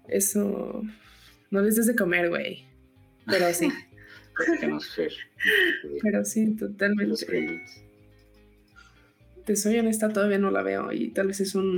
Eso. 0.08 0.82
No 1.50 1.60
les 1.60 1.76
des 1.76 1.86
de 1.86 1.96
comer, 1.96 2.28
güey. 2.28 2.64
Pero 3.26 3.52
sí. 3.52 3.70
Pero 6.02 6.24
sí, 6.24 6.56
totalmente. 6.56 7.06
Los 7.06 7.26
Gremlins. 7.26 7.89
Te 9.50 9.56
soy 9.56 9.80
honesta, 9.80 10.08
todavía 10.10 10.38
no 10.38 10.52
la 10.52 10.62
veo 10.62 10.92
y 10.92 11.08
tal 11.08 11.26
vez 11.26 11.40
es 11.40 11.56
un. 11.56 11.76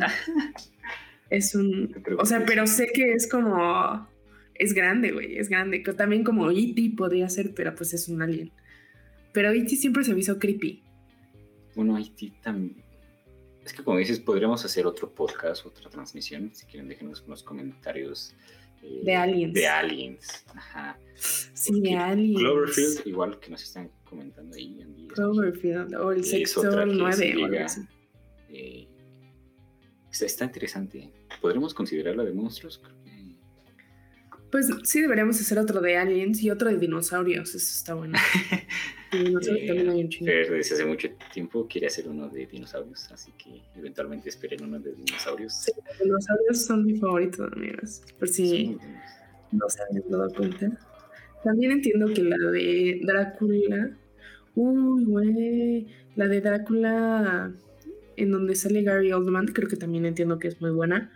es 1.31 1.55
un. 1.55 2.05
O 2.19 2.27
sea, 2.27 2.45
pero 2.45 2.67
sé 2.67 2.89
que 2.93 3.15
es 3.15 3.27
como. 3.27 4.07
Es 4.55 4.75
grande, 4.75 5.11
güey. 5.11 5.39
Es 5.39 5.49
grande. 5.49 5.79
También 5.97 6.23
como 6.23 6.51
E.T. 6.51 6.93
podría 6.99 7.31
ser, 7.31 7.55
pero 7.55 7.75
pues 7.75 7.95
es 7.95 8.11
un 8.11 8.21
alien. 8.21 8.53
Pero 9.33 9.53
E.T. 9.53 9.71
siempre 9.71 10.05
se 10.05 10.13
me 10.13 10.21
hizo 10.21 10.39
creepy. 10.39 10.83
Bueno, 11.75 11.97
E.T. 11.97 12.35
también. 12.43 12.77
Es 13.65 13.73
que 13.73 13.83
como 13.83 13.97
dices, 13.97 14.21
podríamos 14.21 14.63
hacer 14.67 14.87
otro 14.87 15.11
podcast, 15.11 15.65
otra 15.65 15.89
transmisión. 15.89 16.55
Si 16.55 16.67
quieren, 16.67 16.91
déjenos 16.91 17.23
en 17.25 17.31
los 17.31 17.43
comentarios. 17.43 18.35
Eh, 18.83 19.01
de 19.03 19.17
aliens. 19.17 19.55
De 19.55 19.67
aliens. 19.67 20.45
Ajá. 20.55 20.99
Sí, 21.15 21.81
de 21.81 21.97
aliens. 21.97 22.39
Cloverfield, 22.39 23.07
igual 23.07 23.41
que 23.41 23.51
nos 23.51 23.63
están 23.63 23.91
comentando 24.13 24.55
ahí. 24.55 24.79
Cloverfield, 25.15 25.95
o 25.95 26.13
el 26.13 26.25
sector 26.25 26.87
9 26.87 27.35
o 27.37 27.45
algo 27.47 27.65
así. 27.65 27.81
Eh, 28.51 28.87
está 30.11 30.45
interesante. 30.45 31.11
¿Podremos 31.41 31.73
considerarla 31.73 32.25
de 32.25 32.33
monstruos? 32.33 32.83
Pues 34.51 34.69
sí, 34.83 35.01
deberíamos 35.01 35.41
hacer 35.41 35.59
otro 35.59 35.81
de 35.81 35.97
aliens 35.97 36.43
y 36.43 36.51
otro 36.51 36.69
de 36.69 36.77
dinosaurios. 36.77 37.55
Eso 37.55 37.57
está 37.57 37.95
bueno. 37.95 38.19
dinosaurios 39.13 39.67
también 39.67 39.89
hay 39.89 40.03
un 40.03 40.09
chingo. 40.11 40.27
Pero 40.27 40.55
desde 40.55 40.75
hace 40.75 40.85
mucho 40.85 41.09
tiempo 41.33 41.67
quiere 41.67 41.87
hacer 41.87 42.07
uno 42.07 42.29
de 42.29 42.47
dinosaurios, 42.47 43.11
así 43.11 43.33
que 43.33 43.63
eventualmente 43.75 44.29
esperen 44.29 44.63
uno 44.65 44.79
de 44.79 44.93
dinosaurios. 44.93 45.55
Sí, 45.55 45.73
los 45.75 45.99
dinosaurios 45.99 46.67
son 46.67 46.85
mi 46.85 46.99
favorito, 46.99 47.45
amigos. 47.45 48.03
Por 48.19 48.29
si 48.29 48.77
no 49.53 49.69
se 49.71 49.83
han 49.83 50.11
dado 50.11 50.29
cuenta. 50.35 50.79
También 51.43 51.73
entiendo 51.73 52.13
que 52.13 52.23
la 52.23 52.37
de 52.51 53.01
Drácula. 53.05 53.97
Uy, 54.55 55.05
güey. 55.05 55.87
La 56.15 56.29
de 56.29 56.41
Drácula 56.41 57.53
en 58.17 58.31
donde 58.31 58.55
sale 58.55 58.83
Gary 58.83 59.13
Oldman, 59.13 59.47
creo 59.49 59.69
que 59.69 59.77
también 59.77 60.07
entiendo 60.07 60.39
que 60.39 60.49
es 60.49 60.61
muy 60.61 60.71
buena. 60.71 61.11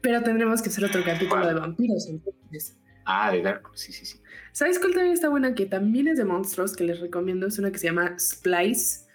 Pero 0.00 0.22
tendremos 0.22 0.62
que 0.62 0.70
hacer 0.70 0.84
otro 0.84 1.04
capítulo 1.04 1.46
de 1.46 1.54
vampiros. 1.54 2.08
Entonces. 2.08 2.76
Ah, 3.04 3.32
de 3.32 3.42
Dark, 3.42 3.68
sí, 3.74 3.92
sí, 3.92 4.06
sí. 4.06 4.18
¿Sabes 4.52 4.78
cuál 4.78 4.94
también 4.94 5.12
está 5.12 5.28
buena? 5.28 5.54
Que 5.54 5.66
también 5.66 6.08
es 6.08 6.16
de 6.16 6.24
monstruos, 6.24 6.74
que 6.74 6.84
les 6.84 7.00
recomiendo. 7.00 7.46
Es 7.46 7.58
una 7.58 7.70
que 7.70 7.78
se 7.78 7.86
llama 7.88 8.18
Splice. 8.18 9.06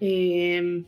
Em, 0.00 0.84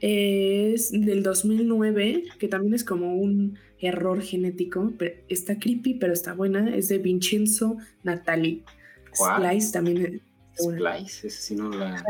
es 0.00 0.92
del 0.92 1.22
2009, 1.22 2.24
que 2.38 2.48
también 2.48 2.74
es 2.74 2.84
como 2.84 3.16
un 3.16 3.58
error 3.80 4.22
genético. 4.22 4.92
Pero 4.96 5.16
está 5.28 5.58
creepy, 5.58 5.94
pero 5.94 6.12
está 6.12 6.34
buena. 6.34 6.74
Es 6.74 6.88
de 6.88 6.98
Vincenzo 6.98 7.78
Natali. 8.04 8.64
Splice 9.12 9.72
también 9.72 10.06
es 10.06 10.29
Splice, 10.60 11.26
ese 11.26 11.30
sí 11.30 11.54
no 11.54 11.70
la... 11.70 12.02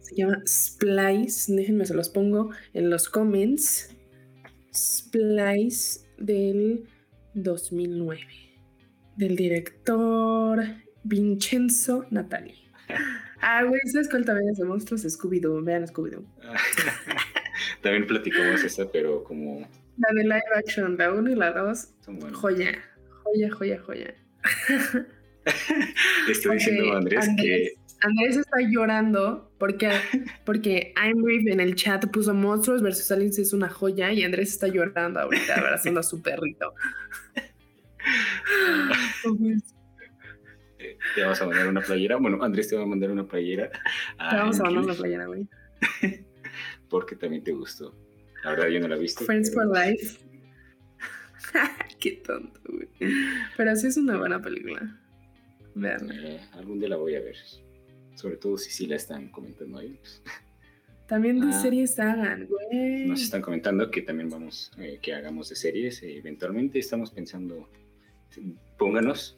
Se 0.00 0.16
llama 0.16 0.42
Splice. 0.46 1.52
Déjenme, 1.54 1.86
se 1.86 1.94
los 1.94 2.08
pongo 2.08 2.50
en 2.74 2.90
los 2.90 3.08
comments. 3.08 3.94
Splice 4.74 6.00
del 6.18 6.88
2009, 7.34 8.20
del 9.16 9.36
director 9.36 10.64
Vincenzo 11.04 12.06
Natali. 12.10 12.54
Ah, 13.44 13.64
güey, 13.64 13.80
¿sabes 13.86 14.08
cuál 14.08 14.24
también 14.24 14.50
es 14.50 14.58
de 14.58 14.64
monstruos? 14.64 15.02
Scooby-Doo, 15.02 15.64
vean 15.64 15.84
Scooby-Doo. 15.84 16.24
también 17.82 18.06
platicamos 18.06 18.62
esa, 18.62 18.88
pero 18.88 19.24
como... 19.24 19.68
La 19.96 20.14
de 20.14 20.22
live 20.22 20.42
action, 20.54 20.96
la 20.96 21.12
1 21.12 21.28
y 21.28 21.34
la 21.34 21.50
2, 21.50 21.88
joya, 22.34 22.78
joya, 23.24 23.50
joya, 23.50 23.82
joya. 23.82 24.14
Estoy 26.30 26.54
diciendo, 26.54 26.94
Andrés, 26.94 27.28
que 27.36 27.74
Andrés 28.02 28.36
está 28.36 28.60
llorando 28.60 29.50
porque, 29.58 29.90
porque 30.44 30.92
en 30.96 31.60
el 31.60 31.74
chat 31.76 32.10
puso 32.10 32.34
monstruos 32.34 32.82
versus 32.82 33.10
aliens 33.12 33.38
es 33.38 33.52
una 33.52 33.68
joya 33.68 34.10
y 34.12 34.24
Andrés 34.24 34.48
está 34.50 34.66
llorando 34.66 35.20
ahorita 35.20 35.54
abrazando 35.54 36.00
a 36.00 36.02
su 36.02 36.20
perrito. 36.20 36.74
te 41.14 41.22
vamos 41.22 41.40
a 41.40 41.46
mandar 41.46 41.68
una 41.68 41.80
playera. 41.80 42.16
Bueno, 42.16 42.42
Andrés 42.42 42.68
te 42.68 42.76
va 42.76 42.82
a 42.82 42.86
mandar 42.86 43.12
una 43.12 43.24
playera. 43.24 43.70
Te 43.70 44.36
vamos 44.36 44.58
a 44.58 44.64
mandar 44.64 44.84
una 44.84 44.94
playera, 44.94 45.26
güey. 45.26 45.46
Porque 46.88 47.14
también 47.14 47.44
te 47.44 47.52
gustó. 47.52 47.94
La 48.42 48.50
verdad, 48.50 48.66
yo 48.66 48.80
no 48.80 48.88
la 48.88 48.96
he 48.96 48.98
visto. 48.98 49.24
Friends 49.24 49.54
for 49.54 49.66
Life. 49.66 50.18
Qué 52.00 52.20
tonto, 52.26 52.60
güey. 52.68 52.88
Pero 53.56 53.76
sí 53.76 53.86
es 53.86 53.96
una 53.96 54.18
buena 54.18 54.42
película. 54.42 54.98
Vean. 55.74 56.10
Eh, 56.12 56.40
algún 56.52 56.78
día 56.78 56.88
la 56.88 56.96
voy 56.96 57.14
a 57.14 57.20
ver. 57.20 57.36
Sobre 58.14 58.36
todo 58.36 58.58
si 58.58 58.70
sí 58.70 58.86
la 58.86 58.96
están 58.96 59.28
comentando 59.30 59.78
ahí. 59.78 59.98
Pues. 59.98 60.22
También 61.06 61.40
de 61.40 61.48
ah. 61.48 61.60
series 61.60 61.98
hagan, 61.98 62.46
güey. 62.46 63.06
Nos 63.06 63.22
están 63.22 63.42
comentando 63.42 63.90
que 63.90 64.02
también 64.02 64.30
vamos, 64.30 64.70
eh, 64.78 64.98
que 65.02 65.12
hagamos 65.12 65.48
de 65.48 65.56
series. 65.56 66.02
Eh, 66.02 66.16
eventualmente 66.16 66.78
estamos 66.78 67.10
pensando, 67.10 67.68
pónganos, 68.78 69.36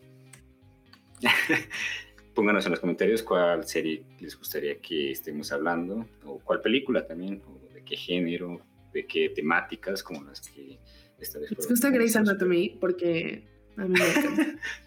pónganos 2.35 2.65
en 2.67 2.71
los 2.71 2.81
comentarios 2.81 3.23
cuál 3.23 3.67
serie 3.67 4.05
les 4.21 4.39
gustaría 4.39 4.79
que 4.79 5.11
estemos 5.11 5.51
hablando, 5.53 6.07
o 6.25 6.39
cuál 6.39 6.61
película 6.61 7.07
también, 7.07 7.43
o 7.47 7.75
de 7.75 7.83
qué 7.83 7.97
género, 7.97 8.61
de 8.93 9.07
qué 9.07 9.31
temáticas, 9.31 10.03
como 10.03 10.23
las 10.23 10.41
que 10.41 10.79
esta 11.19 11.39
vez. 11.39 11.51
¿Les 11.51 11.69
gusta 11.69 11.91
Grey's 11.91 12.15
Anatomy? 12.15 12.77
Porque 12.81 13.45
a 13.77 13.85
mí 13.85 13.95
me 13.99 14.11
encanta. 14.11 14.59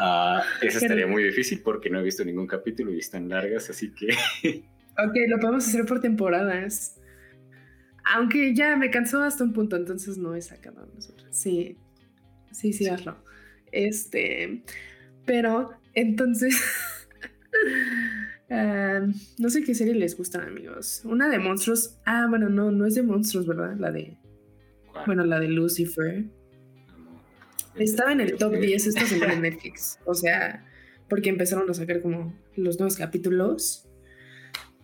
Uh, 0.00 0.40
eso 0.62 0.78
estaría 0.78 1.06
muy 1.06 1.22
difícil 1.22 1.60
porque 1.62 1.90
no 1.90 2.00
he 2.00 2.02
visto 2.02 2.24
ningún 2.24 2.46
capítulo 2.46 2.90
y 2.90 2.98
están 2.98 3.28
largas, 3.28 3.68
así 3.68 3.92
que... 3.92 4.08
ok, 4.98 5.14
lo 5.28 5.38
podemos 5.38 5.68
hacer 5.68 5.84
por 5.84 6.00
temporadas. 6.00 6.98
Aunque 8.04 8.54
ya 8.54 8.76
me 8.76 8.90
cansó 8.90 9.22
hasta 9.22 9.44
un 9.44 9.52
punto, 9.52 9.76
entonces 9.76 10.16
no 10.16 10.34
he 10.34 10.40
sacado 10.40 10.88
nosotros. 10.94 11.28
Sí, 11.30 11.76
sí, 12.50 12.72
sí, 12.72 12.88
hazlo. 12.88 13.22
Este, 13.72 14.62
pero 15.26 15.70
entonces... 15.92 16.58
no 19.38 19.50
sé 19.50 19.62
qué 19.62 19.74
serie 19.74 19.94
les 19.94 20.16
gustan, 20.16 20.42
amigos. 20.42 21.02
Una 21.04 21.28
de 21.28 21.38
monstruos. 21.38 21.98
Ah, 22.06 22.26
bueno, 22.28 22.48
no, 22.48 22.70
no 22.70 22.86
es 22.86 22.94
de 22.94 23.02
monstruos, 23.02 23.46
¿verdad? 23.46 23.76
La 23.78 23.92
de. 23.92 24.16
Bueno, 25.06 25.24
la 25.24 25.38
de 25.38 25.48
Lucifer. 25.48 26.24
Estaba 27.76 28.12
en 28.12 28.20
el 28.20 28.36
top 28.36 28.54
10 28.56 28.86
esta 28.86 29.00
semana 29.06 29.34
en 29.34 29.42
Netflix. 29.42 29.98
O 30.04 30.14
sea, 30.14 30.64
porque 31.08 31.28
empezaron 31.30 31.68
a 31.70 31.74
sacar 31.74 32.00
como 32.02 32.34
los 32.56 32.78
nuevos 32.78 32.96
capítulos 32.96 33.86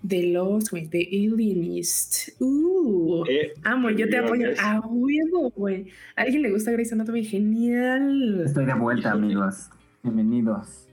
de 0.03 0.25
los, 0.29 0.71
güey, 0.71 0.87
de 0.87 1.09
Alienist. 1.11 2.29
Uh, 2.41 3.25
Eh, 3.29 3.55
amo, 3.65 3.91
yo 3.91 4.09
te 4.09 4.19
apoyo 4.19 4.49
a 4.61 4.81
huevo, 4.81 5.51
güey. 5.57 5.89
¿A 6.15 6.23
alguien 6.23 6.43
le 6.43 6.51
gusta 6.53 6.71
Grey's 6.73 6.93
Anatomy? 6.93 7.25
Genial. 7.25 8.43
Estoy 8.45 8.67
de 8.67 8.75
vuelta, 8.75 9.13
amigos. 9.13 9.69
Bienvenidos. 10.03 10.87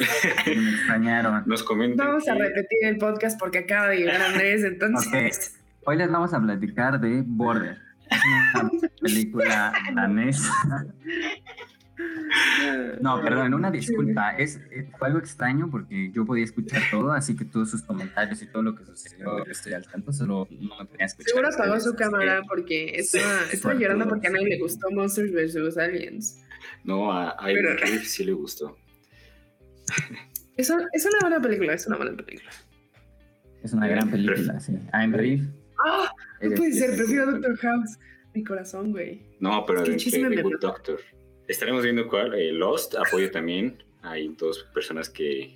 Me 0.46 0.70
extrañaron. 0.70 1.44
Nos 1.46 1.62
comentan. 1.62 2.06
Vamos 2.06 2.28
a 2.28 2.34
repetir 2.34 2.78
el 2.82 2.98
podcast 2.98 3.38
porque 3.38 3.58
acaba 3.58 3.88
de 3.88 3.98
llegar 3.98 4.20
Andrés, 4.20 4.64
entonces. 4.64 5.58
Hoy 5.84 5.96
les 5.96 6.10
vamos 6.10 6.34
a 6.34 6.40
platicar 6.40 7.00
de 7.00 7.22
Border. 7.24 7.78
Es 8.10 8.20
una 8.62 8.70
película 9.00 9.72
danesa. 9.94 10.52
No, 13.00 13.20
perdón, 13.22 13.54
una 13.54 13.70
disculpa. 13.70 14.30
Es, 14.36 14.56
es- 14.70 14.86
fue 14.98 15.08
algo 15.08 15.18
extraño 15.20 15.70
porque 15.70 16.10
yo 16.12 16.24
podía 16.24 16.44
escuchar 16.44 16.82
todo, 16.90 17.12
así 17.12 17.36
que 17.36 17.44
todos 17.44 17.70
sus 17.70 17.82
comentarios 17.82 18.42
y 18.42 18.46
todo 18.46 18.62
lo 18.62 18.74
que 18.74 18.84
sucedió, 18.84 19.44
yo 19.44 19.50
estoy 19.52 19.72
al 19.74 19.86
tanto, 19.86 20.12
solo 20.12 20.48
no 20.50 20.78
me 20.78 20.84
podía 20.86 21.06
escuchar. 21.06 21.28
Seguro 21.30 21.48
apagó 21.48 21.80
su 21.80 21.94
cámara 21.94 22.42
porque 22.48 22.96
estaba, 22.96 23.24
estaba 23.52 23.74
Por 23.74 23.82
llorando 23.82 24.04
todos. 24.04 24.14
porque 24.14 24.28
a 24.28 24.30
nadie 24.30 24.48
le 24.48 24.58
gustó 24.58 24.90
Monsters 24.90 25.32
vs. 25.32 25.78
Aliens. 25.78 26.38
No, 26.84 27.12
a 27.12 27.30
a 27.30 27.44
Pero- 27.44 27.76
sí 28.04 28.24
le 28.24 28.32
gustó. 28.32 28.76
Es 30.56 30.70
una, 30.70 30.86
es 30.92 31.04
una 31.06 31.18
buena 31.20 31.40
película, 31.40 31.72
es 31.74 31.86
una 31.86 31.96
buena 31.96 32.16
película. 32.16 32.50
Es 33.62 33.72
una 33.72 33.86
gran 33.86 34.10
película, 34.10 34.58
sí. 34.60 34.76
I'm 34.92 35.12
Reef. 35.12 35.42
¡Ah! 35.86 36.10
No 36.40 36.54
puede 36.56 36.72
ser, 36.72 36.96
prefiero 36.96 37.32
Doctor 37.32 37.56
House. 37.58 37.98
Mi 38.34 38.42
corazón, 38.44 38.92
güey. 38.92 39.20
No, 39.40 39.64
pero 39.66 39.82
de, 39.84 39.92
Good. 40.42 40.60
Doctor. 40.60 41.00
Estaremos 41.48 41.82
viendo 41.82 42.08
cuál. 42.08 42.34
eh, 42.34 42.52
Lost, 42.52 42.94
apoyo 42.94 43.30
también. 43.30 43.82
Hay 44.02 44.28
dos 44.38 44.66
personas 44.74 45.08
que 45.10 45.54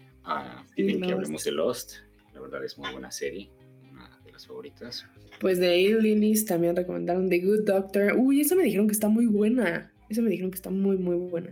Sí, 0.75 0.83
piden 0.83 1.01
que 1.01 1.13
hablemos 1.13 1.45
de 1.45 1.53
Lost. 1.53 1.95
La 2.35 2.41
verdad 2.41 2.65
es 2.65 2.77
muy 2.77 2.91
buena 2.93 3.11
serie. 3.11 3.49
Una 3.93 4.11
de 4.25 4.33
las 4.33 4.47
favoritas. 4.47 5.07
Pues 5.41 5.59
de 5.59 5.69
Alienist 5.95 6.49
también 6.49 6.77
recomendaron 6.77 7.29
The 7.31 7.39
Good 7.41 7.65
Doctor. 7.65 8.15
Uy, 8.17 8.41
esa 8.43 8.55
me 8.57 8.65
dijeron 8.65 8.87
que 8.89 8.93
está 8.93 9.09
muy 9.09 9.27
buena. 9.27 9.91
Esa 10.09 10.21
me 10.23 10.31
dijeron 10.31 10.51
que 10.51 10.57
está 10.57 10.71
muy, 10.71 10.97
muy 10.99 11.17
buena. 11.17 11.51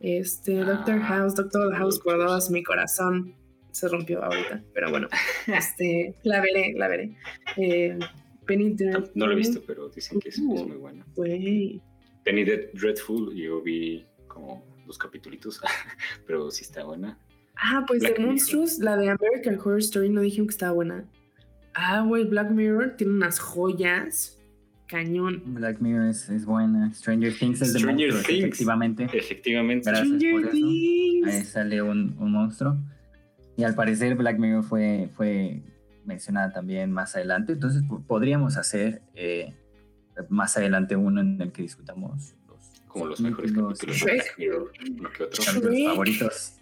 Este, 0.00 0.54
Doctor 0.56 0.96
Ah, 1.02 1.06
House, 1.06 1.34
Doctor 1.36 1.74
House 1.74 1.98
por 2.00 2.14
Doctors. 2.18 2.32
dos, 2.44 2.50
mi 2.50 2.62
corazón 2.62 3.34
se 3.78 3.88
rompió 3.88 4.22
ahorita. 4.24 4.62
Pero 4.74 4.90
bueno, 4.90 5.08
este, 5.46 6.14
la 6.22 6.40
veré, 6.40 6.72
la 6.76 6.88
veré. 6.88 7.16
Eh, 7.56 7.98
Penny 8.46 8.70
No, 8.70 8.76
Dreadful. 8.76 9.10
no 9.14 9.26
lo 9.26 9.32
he 9.32 9.36
visto, 9.36 9.62
pero 9.66 9.88
dicen 9.88 10.20
que 10.20 10.28
es, 10.30 10.36
es 10.36 10.40
Uh. 10.40 10.66
muy 10.66 10.76
buena. 10.76 11.04
Güey. 11.14 11.80
Penny 12.24 12.44
Dead- 12.44 12.70
Dreadful, 12.74 13.34
yo 13.34 13.60
vi 13.62 14.04
como 14.28 14.64
dos 14.86 14.98
capítulos, 14.98 15.60
pero 16.26 16.50
sí 16.50 16.62
está 16.64 16.84
buena. 16.84 17.18
Ah, 17.56 17.84
pues 17.86 18.00
Black 18.00 18.18
de. 18.18 18.26
Monstruos, 18.26 18.78
la 18.78 18.96
de 18.96 19.08
American 19.10 19.58
Horror 19.58 19.78
Story 19.78 20.10
no 20.10 20.20
dijeron 20.20 20.46
que 20.46 20.52
estaba 20.52 20.72
buena. 20.72 21.04
Ah, 21.74 22.02
güey, 22.02 22.24
Black 22.24 22.50
Mirror 22.50 22.96
tiene 22.96 23.12
unas 23.14 23.38
joyas. 23.38 24.32
Cañón. 24.88 25.42
Black 25.46 25.80
Mirror 25.80 26.08
es, 26.10 26.28
es 26.28 26.44
buena. 26.46 26.92
Stranger 26.94 27.36
Things 27.36 27.60
es 27.60 27.72
de 27.72 27.80
Stranger 27.80 28.08
monstruos, 28.12 28.26
Things. 28.28 28.44
efectivamente. 28.44 29.04
Efectivamente. 29.12 29.90
Gracias 29.90 30.06
Stranger 30.08 30.32
por 30.32 30.54
eso. 30.54 30.66
Ahí 30.66 31.44
sale 31.44 31.82
un, 31.82 32.14
un 32.20 32.30
monstruo. 32.32 32.76
Y 33.56 33.64
al 33.64 33.74
parecer 33.74 34.14
Black 34.16 34.38
Mirror 34.38 34.64
fue, 34.64 35.10
fue 35.16 35.62
mencionada 36.04 36.52
también 36.52 36.92
más 36.92 37.14
adelante. 37.16 37.52
Entonces 37.54 37.82
po- 37.88 38.02
podríamos 38.02 38.56
hacer 38.56 39.02
eh, 39.14 39.54
más 40.28 40.56
adelante 40.56 40.96
uno 40.96 41.20
en 41.20 41.40
el 41.40 41.52
que 41.52 41.62
discutamos 41.62 42.34
los, 42.48 42.82
Como 42.86 43.06
los 43.06 43.20
mejores 43.20 43.52
capítulos 43.52 43.78
de 43.78 43.92
Shrek. 43.92 44.14
Black 44.14 44.38
Mirror. 44.38 44.72
Uno 44.98 45.10
que 45.10 45.22
otro. 45.24 45.44
capítulos 45.44 45.74
Shrek. 45.74 45.88
favoritos. 45.88 46.52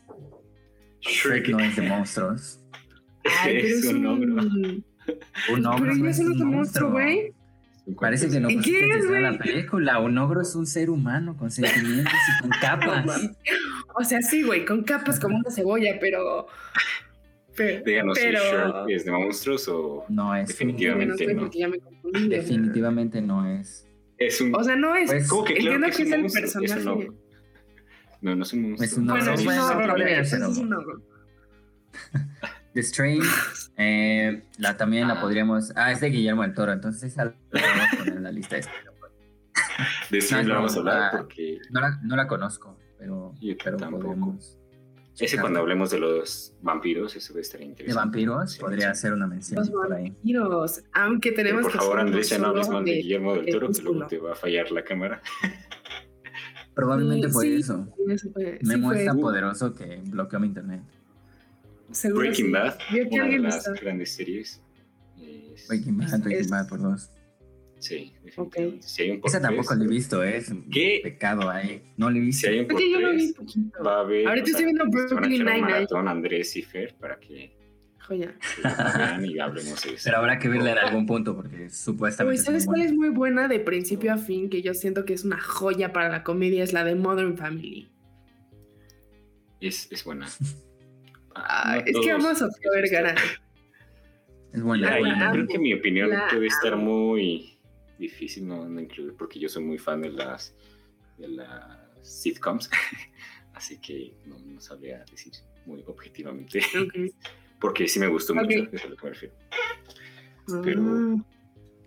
Shrek 1.01 1.49
no 1.51 1.61
es 1.61 1.77
de 1.77 1.83
monstruos. 1.83 2.61
Ay, 3.43 3.59
pero 3.63 3.69
es 3.77 3.85
un 3.87 4.07
ogro. 4.07 4.43
Un 5.53 5.67
ogro 5.67 5.83
Pero 5.83 5.95
no 5.97 6.09
es 6.09 6.19
un 6.19 6.39
monstruo, 6.51 6.91
güey. 6.93 7.35
Parece 8.01 8.31
que 8.31 8.41
no 8.41 8.49
¿Y 8.49 8.55
qué 8.55 8.57
pusiste 8.61 8.87
es, 8.87 8.91
atención 8.93 9.17
a 9.17 9.21
la 9.21 9.29
güey? 9.37 9.39
película. 9.41 10.01
Un 10.01 10.17
ogro 10.17 10.41
es 10.41 10.55
un 10.55 10.67
ser 10.67 10.89
humano 10.89 11.37
con 11.37 11.51
sentimientos 11.51 12.15
y 12.15 12.41
con 12.41 12.51
capas. 12.63 13.05
O 13.95 14.05
sea, 14.05 14.21
sí, 14.23 14.43
güey, 14.43 14.65
con 14.65 14.83
capas 14.85 15.19
como 15.21 15.37
una 15.37 15.51
cebolla, 15.51 15.97
pero. 16.01 16.47
Pero. 17.57 17.85
Díganos 17.85 18.19
pero... 18.19 18.39
si 18.41 18.47
Shrek 18.47 18.91
es 18.91 19.05
de 19.05 19.13
monstruos 19.13 19.69
o 19.69 20.05
No 20.09 20.35
es. 20.35 20.49
Definitivamente. 20.49 21.27
no 21.27 21.33
no. 21.35 21.41
porque 21.43 21.59
ya 21.61 21.69
me 21.69 21.79
confundí. 21.79 22.29
Definitivamente 22.29 23.21
no 23.23 23.47
es. 23.49 23.87
es 24.19 24.41
un. 24.41 24.55
O 24.55 24.65
sea, 24.65 24.75
no 24.77 24.95
es. 24.97 25.11
Pues, 25.11 25.29
¿Cómo 25.29 25.45
que 25.45 25.55
claro 25.55 25.77
entiendo 25.77 25.97
que 25.97 25.97
que 25.97 26.03
es 26.03 26.09
un 26.09 26.15
el 26.15 26.21
monstruo? 26.23 26.45
Es 26.45 26.55
un 26.57 26.63
personaje. 26.63 26.91
ogro. 27.09 27.15
No, 28.21 28.37
no 28.37 28.43
es 28.43 28.53
un 28.53 28.63
monstruo. 28.63 28.85
Es 28.87 28.93
un 28.99 29.07
Bueno, 29.07 29.23
ogro. 29.23 29.35
es 29.35 29.41
un 29.41 29.45
Bueno, 29.47 30.25
ser 30.25 30.43
es 30.43 30.59
un 30.59 30.75
ogro. 30.75 31.03
The 32.75 32.83
Strain, 32.83 33.23
eh, 33.77 34.43
la, 34.59 34.77
también 34.77 35.07
la 35.07 35.15
Ah. 35.15 35.21
podríamos. 35.21 35.73
Ah, 35.77 35.93
es 35.93 36.01
de 36.01 36.09
Guillermo 36.11 36.43
del 36.43 36.55
Toro, 36.55 36.73
entonces 36.73 37.05
esa 37.13 37.27
la 37.27 37.35
podemos 37.53 37.87
poner 37.99 38.17
en 38.17 38.23
la 38.25 38.33
lista. 38.33 38.57
De 40.11 40.19
eso 40.19 40.35
No, 40.37 40.43
no 40.43 40.49
no, 40.49 40.55
vamos 40.57 40.75
a 40.77 40.79
hablar 40.81 41.03
ah, 41.03 41.11
porque 41.19 41.59
No 41.71 41.81
la, 41.81 42.01
no 42.03 42.17
la 42.17 42.27
conozco, 42.27 42.77
pero, 43.05 43.35
Yo 43.41 43.55
pero 43.63 43.77
tampoco. 43.77 44.39
ese 45.19 45.39
cuando 45.39 45.61
hablemos 45.61 45.91
de 45.91 45.99
los 45.99 46.55
vampiros, 46.63 47.15
eso 47.17 47.35
va 47.35 47.39
a 47.39 47.43
estar 47.43 47.61
De 47.61 47.67
interesante. 47.67 48.01
vampiros, 48.03 48.53
Sí, 48.53 48.61
podría 48.61 48.95
sí. 48.95 49.03
ser 49.03 49.13
una 49.13 49.27
mención 49.27 49.61
Los 49.61 49.71
por 49.71 49.93
ahí. 49.93 50.09
vampiros. 50.11 50.83
Aunque 50.95 51.33
tenemos 51.33 51.63
por 51.65 51.73
que 51.73 51.79
favor, 51.79 52.01
Andrés, 52.01 52.31
ya 52.31 52.39
no 52.39 52.47
hables 52.49 52.69
mal 52.71 52.85
de 52.85 52.93
Guillermo 52.95 53.35
del 53.35 53.47
Toro, 53.53 53.69
que 53.71 53.83
luego 53.83 54.07
te 54.07 54.19
va 54.19 54.33
a 54.33 54.35
fallar 54.35 54.71
la 54.73 54.83
cámara. 54.85 55.21
Probablemente 56.75 57.29
Sí, 57.29 57.33
fue 57.33 57.45
sí, 57.45 57.55
eso. 57.57 57.87
Eso 58.09 58.31
fue- 58.33 58.59
Me 58.63 58.75
sí 58.75 58.81
muestra 58.81 59.13
fue- 59.13 59.21
poderoso 59.23 59.75
que 59.75 60.01
bloqueó 60.07 60.41
mi 60.41 60.47
internet. 60.49 60.81
seguro 61.93 62.21
Breaking. 62.23 62.51
Bad, 62.51 62.75
una 63.13 63.25
de 63.29 63.39
las 63.39 63.65
grandes 63.81 64.13
series. 64.15 64.61
Es- 65.21 65.69
Breaking 65.69 65.99
Bad, 65.99 66.21
Breaking 66.23 66.33
Es- 66.41 66.51
Bad 66.51 66.69
por 66.69 66.81
dos. 66.83 67.11
Sí, 67.85 68.15
definitivamente. 68.25 68.87
Si 68.89 69.03
hay 69.03 69.11
un 69.11 69.21
por 69.21 69.29
Esa 69.29 69.41
tampoco 69.43 69.75
la 69.75 69.85
he 69.85 69.89
visto, 69.89 70.25
¿eh? 70.25 70.37
es 70.39 70.51
¿Qué? 70.73 71.01
pecado 71.03 71.51
ahí. 71.51 71.83
No 71.99 72.09
la 72.11 72.17
he 72.17 72.21
visto. 72.21 72.47
Si 72.49 72.53
hay 72.55 72.61
un 72.61 72.67
por 72.67 72.77
Oye, 72.77 72.91
yo 72.91 73.01
lo 73.01 73.11
vi 73.13 73.33
poquito. 73.35 73.85
va 73.85 73.97
a 73.97 74.01
haber. 74.01 74.27
Ahorita 74.27 74.47
estoy 74.51 74.65
viendo 74.65 74.85
Brooklyn 74.89 75.31
Nine-Nine. 75.45 75.61
maratón 75.61 76.09
Andrés 76.09 76.57
y 76.57 76.63
Fer 76.63 76.95
para 76.95 77.19
que 77.21 77.55
Joya. 77.99 78.35
la 78.63 78.95
vean 78.97 79.27
y 79.27 79.39
hablemos 79.39 79.83
de 79.83 79.91
eso. 79.95 80.03
Pero 80.05 80.17
habrá 80.17 80.39
que 80.39 80.49
verla 80.49 80.73
en 80.73 80.79
algún 80.79 81.05
punto 81.07 81.37
porque 81.37 81.69
supuestamente. 81.69 82.37
es 82.37 82.41
muy 82.41 82.47
¿sabes 82.47 82.65
cuál 82.67 82.77
buena. 82.79 82.91
es 82.91 82.97
muy 82.97 83.09
buena 83.11 83.49
de 83.49 83.61
principio 83.61 84.15
a 84.15 84.17
fin? 84.17 84.49
Que 84.49 84.63
yo 84.63 84.73
siento 84.73 85.05
que 85.05 85.13
es 85.13 85.25
una 85.25 85.39
joya 85.41 85.93
para 85.93 86.09
la 86.09 86.23
comedia, 86.23 86.65
es 86.65 86.73
la 86.73 86.85
de 86.85 86.95
Modern 86.95 87.37
Family. 87.37 87.91
Es, 89.61 89.89
es 89.93 90.05
buena. 90.05 90.27
Ah, 91.37 91.79
No 91.79 92.01
es 92.01 92.07
que 92.07 92.13
amo 92.13 92.29
a 92.29 92.35
Sofía. 92.37 92.71
Vergara. 92.73 93.17
Es 94.53 94.63
buena. 94.63 94.89
Ay, 94.93 95.03
creo 95.33 95.47
que 95.49 95.59
mi 95.59 95.75
opinión 95.75 96.11
La 96.11 96.29
puede 96.31 96.47
estar 96.47 96.77
muy 96.77 97.54
difícil 98.09 98.47
no, 98.47 98.69
no 98.69 98.81
incluir 98.81 99.15
porque 99.19 99.39
yo 99.39 99.49
soy 99.49 99.63
muy 99.65 99.79
fan 99.79 100.01
de 100.03 100.11
las 100.11 100.55
de 101.19 101.29
las 101.29 101.79
sitcoms 102.03 102.69
así 103.55 103.79
que 103.79 104.15
no, 104.27 104.39
no 104.39 104.61
sabría 104.61 105.05
decir 105.11 105.33
muy 105.67 105.83
objetivamente 105.87 106.61
porque 107.61 107.87
sí 107.89 107.99
me 107.99 108.09
gustó 108.09 108.35
mucho 108.35 108.69
es 108.73 108.85
a 108.85 108.89
lo 108.89 108.97
que 108.97 109.05
me 109.07 109.13
refiero 109.13 109.35
Pero- 110.63 110.83
Ah, 110.83 111.25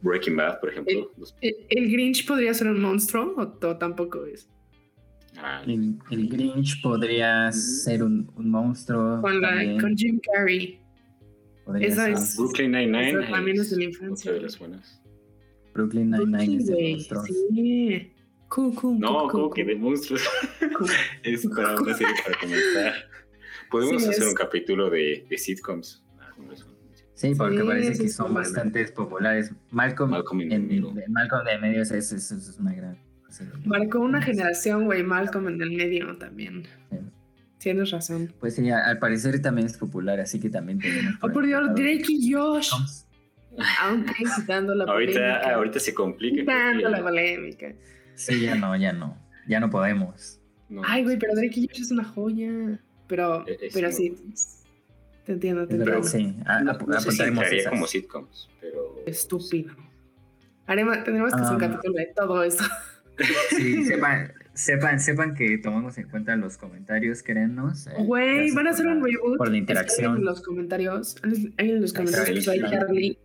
Breaking 0.01 0.35
Bad 0.35 0.59
por 0.59 0.69
ejemplo 0.71 1.11
los- 1.17 1.35
¿El 1.41 1.55
el 1.69 1.91
Grinch 1.91 2.25
podría 2.27 2.53
ser 2.53 2.67
un 2.67 2.79
monstruo 2.81 3.33
o 3.37 3.47
to- 3.47 3.77
tampoco 3.77 4.25
es? 4.25 4.47
ah, 5.37 5.61
El, 5.65 5.97
el 6.11 6.29
Grinch 6.29 6.81
podría 6.81 7.51
ser 7.51 8.03
un, 8.03 8.31
un 8.35 8.49
monstruo. 8.49 9.21
Con, 9.21 9.41
la, 9.41 9.51
con 9.81 9.95
Jim 9.97 10.19
Carrey. 10.19 10.79
Podría 11.65 11.87
esa 11.87 12.03
ser. 12.05 12.13
es- 12.13 12.37
Brooklyn 12.37 12.71
Nine-Nine 12.71 13.27
también 13.29 13.59
es 13.59 13.69
de 13.71 13.77
la 13.77 13.87
otra 13.89 13.99
infancia. 14.05 14.31
de 14.33 14.41
las 14.41 14.59
buenas 14.59 15.01
Brooklyn 15.77 16.09
Nine-Nine 16.11 16.57
es 16.57 16.65
de 16.67 16.91
monstruos. 16.91 17.25
Sí. 17.53 18.11
Cool, 18.49 18.73
cool, 18.75 18.99
no 18.99 19.27
como 19.27 19.49
que 19.51 19.63
de 19.65 19.75
monstruos 19.75 20.21
es 21.23 21.45
para 21.47 21.75
una 21.79 21.93
serie 21.93 22.13
para 22.25 22.39
comenzar 22.39 22.93
podemos 23.69 24.01
Sí, 24.03 24.09
hacer 24.09 24.23
es. 24.23 24.29
un 24.29 24.35
capítulo 24.35 24.89
de, 24.89 25.25
de 25.29 25.37
sitcoms 25.37 26.03
Ah, 26.19 26.31
Sí, 27.13 27.33
porque 27.35 27.57
Sí, 27.59 27.63
parece 27.67 27.95
sí, 27.95 28.01
que 28.03 28.07
sí, 28.09 28.13
son 28.15 28.33
bastante 28.33 28.85
populares. 28.89 29.51
Malcolm, 29.71 30.11
Malcolm 30.11 30.41
en, 30.41 30.51
en 30.71 31.11
Malcolm 31.11 31.45
de 31.45 31.57
medio 31.57 31.81
es, 31.81 31.91
es, 31.91 32.11
es- 32.13 32.31
es 32.31 32.57
una 32.59 32.73
gran. 32.73 32.97
serie. 33.29 33.51
Marcó 33.65 33.99
una 33.99 34.21
generación, 34.21 34.85
güey, 34.85 35.03
Malcolm 35.03 35.47
en 35.49 35.61
el 35.61 35.71
medio 35.71 36.15
también. 36.17 36.63
Sí. 36.91 36.97
Tienes 37.57 37.89
razón. 37.91 38.31
Pues 38.39 38.55
sí, 38.55 38.69
al 38.69 38.99
parecer 38.99 39.41
también 39.41 39.65
es 39.67 39.75
popular, 39.77 40.19
así 40.19 40.39
que 40.39 40.49
también 40.49 40.77
tenemos. 40.79 41.15
Oh, 41.23 41.29
por 41.29 41.45
Dios, 41.45 41.67
Drake 41.75 42.05
y 42.07 42.31
Josh. 42.31 42.69
Aunque 43.81 44.23
quitando 44.35 44.75
la 44.75 44.85
polémica. 44.85 45.53
ahorita 45.53 45.79
se 45.79 45.93
complica 45.93 46.41
Quitando 46.41 46.89
la 46.89 47.01
polémica. 47.01 47.73
Sí, 48.15 48.41
ya 48.41 48.55
no, 48.55 48.75
ya 48.75 48.93
no. 48.93 49.17
Ya 49.47 49.59
no 49.59 49.69
podemos. 49.69 50.39
no, 50.69 50.81
Ay, 50.85 51.03
güey, 51.03 51.17
pero 51.17 51.33
Drake 51.35 51.59
y 51.59 51.67
Josh 51.67 51.81
es 51.81 51.91
una 51.91 52.03
joya. 52.03 52.79
Pero, 53.07 53.47
E- 53.47 53.57
es 53.67 53.73
pero 53.73 53.91
sí. 53.91 54.15
Te 55.25 55.33
entiendo, 55.33 55.67
te 55.67 55.75
entiendo. 55.75 56.03
sí. 56.03 56.35
A- 56.45 56.61
no, 56.61 56.73
sé 57.01 57.11
si 57.11 57.69
como 57.69 57.87
sitcoms, 57.87 58.49
pero... 58.61 58.95
Estúpido. 59.05 59.73
Haremos, 60.65 61.03
tendremos 61.03 61.33
que 61.33 61.41
hacer 61.41 61.55
un 61.55 61.63
Ah. 61.63 61.67
capítulo 61.69 61.93
de 61.95 62.13
todo 62.15 62.43
esto. 62.43 62.63
Sí, 63.49 63.83
sepan, 63.85 64.31
sepan, 64.53 64.99
sepan 64.99 65.33
que 65.33 65.57
tomamos 65.57 65.97
en 65.97 66.07
cuenta 66.07 66.35
los 66.35 66.55
comentarios, 66.57 67.23
créannos. 67.23 67.87
eh, 67.87 67.93
Güey, 67.97 68.51
van 68.51 68.67
a 68.67 68.69
hacer 68.69 68.85
la- 68.85 68.91
un 68.93 69.03
reboot. 69.03 69.37
Por 69.39 69.49
la 69.49 69.57
interacción. 69.57 70.17
En 70.17 70.25
los 70.25 70.41
comentarios. 70.43 71.15
Ahí 71.57 71.71
en 71.71 71.81
los 71.81 71.93
comentarios 71.93 72.47
ahí 72.47 72.59
claro. 72.59 72.77
Charlie. 72.85 73.17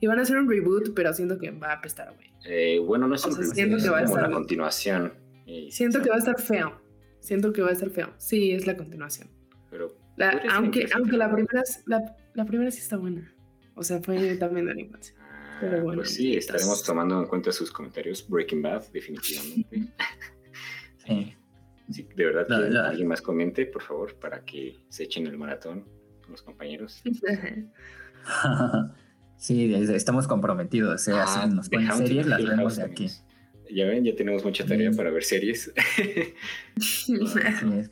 Y 0.00 0.06
van 0.06 0.18
a 0.18 0.22
hacer 0.22 0.38
un 0.38 0.48
reboot, 0.48 0.94
pero 0.94 1.12
siento 1.12 1.38
que 1.38 1.50
va 1.50 1.68
a 1.72 1.74
apestar, 1.74 2.14
güey. 2.14 2.28
Eh, 2.46 2.78
bueno, 2.78 3.06
no 3.06 3.14
es 3.14 3.24
O 3.24 3.28
un 3.28 3.34
sea, 3.34 3.40
reboot, 3.42 3.54
siento 3.54 3.76
es 3.76 3.82
que 3.84 3.90
va 3.90 3.98
a 3.98 4.04
como 4.04 4.16
estar- 4.16 4.28
la 4.30 4.34
continuación. 4.34 5.12
eh, 5.46 5.68
Siento 5.70 6.00
que 6.02 6.08
va 6.08 6.16
a 6.16 6.18
estar 6.18 6.40
feo. 6.40 6.80
Siento 7.20 7.52
que 7.52 7.60
va 7.62 7.68
a 7.68 7.72
estar 7.72 7.90
feo. 7.90 8.14
Sí, 8.16 8.52
es 8.52 8.66
la 8.66 8.76
continuación. 8.76 9.28
Pero 9.70 9.94
La- 10.16 10.40
aunque, 10.52 10.86
aunque 10.94 11.16
la 11.18 11.30
primera, 11.30 11.62
la, 11.86 12.16
la 12.34 12.44
primera 12.46 12.70
sí 12.70 12.78
está 12.78 12.96
buena. 12.96 13.30
O 13.74 13.82
sea, 13.82 14.00
fue 14.00 14.36
también 14.36 14.66
de 14.66 14.74
la 14.74 14.80
infancia. 14.80 15.14
Ah, 15.20 15.58
Pero 15.60 15.82
bueno, 15.82 15.98
pues 16.02 16.14
sí, 16.14 16.34
estaremos 16.36 16.82
tomando 16.82 17.20
en 17.20 17.26
cuenta 17.26 17.52
sus 17.52 17.70
comentarios. 17.70 18.26
Breaking 18.28 18.62
Bad, 18.62 18.84
definitivamente. 18.92 19.92
Sí. 21.06 21.36
Sí, 21.90 22.06
de 22.14 22.24
verdad 22.24 22.46
La- 22.48 22.62
que 22.62 22.70
la- 22.72 22.88
alguien 22.88 23.08
más 23.08 23.20
comente, 23.20 23.66
por 23.66 23.82
favor, 23.82 24.14
para 24.14 24.44
que 24.44 24.76
se 24.88 25.02
echen 25.02 25.26
el 25.26 25.36
maratón 25.36 25.82
con 26.22 26.30
los 26.30 26.40
compañeros. 26.42 27.02
sí, 29.40 29.74
es- 29.74 29.88
estamos 29.88 30.28
comprometidos. 30.28 31.08
eh, 31.08 31.12
así 31.12 31.40
Ah, 31.42 31.46
nos 31.46 31.68
The 31.70 31.76
ponen 31.78 31.92
series, 31.96 32.24
of 32.26 32.30
las 32.30 32.44
vemos 32.44 32.76
de 32.76 32.82
aquí. 32.84 33.08
Ya 33.72 33.86
ven, 33.86 34.04
ya 34.04 34.14
tenemos 34.16 34.44
mucha 34.44 34.66
tarea 34.66 34.90
para 34.92 35.10
ver 35.10 35.22
series. 35.24 35.72
Sí, 36.76 37.18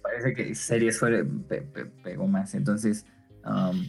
parece 0.02 0.34
que 0.34 0.54
series 0.54 0.98
fue, 0.98 1.24
pe- 1.24 1.62
pe- 1.62 1.86
pegó 2.02 2.26
más. 2.26 2.54
Entonces, 2.54 3.06
um, 3.44 3.86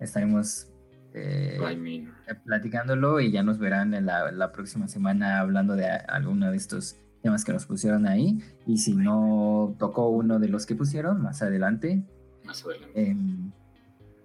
estaremos 0.00 0.68
eh, 1.14 1.58
I 1.70 1.76
mean, 1.76 2.12
platicándolo 2.46 3.20
y 3.20 3.30
ya 3.30 3.42
nos 3.42 3.58
verán 3.58 3.92
en 3.94 4.06
la, 4.06 4.32
la 4.32 4.50
próxima 4.52 4.88
semana 4.88 5.40
hablando 5.40 5.76
de 5.76 5.86
alguno 5.86 6.50
de 6.50 6.56
estos 6.56 6.96
temas 7.22 7.44
que 7.44 7.52
nos 7.52 7.66
pusieron 7.66 8.06
ahí. 8.06 8.38
Y 8.66 8.78
si 8.78 8.94
no 8.94 9.76
tocó 9.78 10.08
uno 10.08 10.38
de 10.38 10.48
los 10.48 10.64
que 10.64 10.74
pusieron, 10.74 11.20
más 11.22 11.42
adelante. 11.42 12.02
más 12.44 12.64
adelante. 12.64 13.52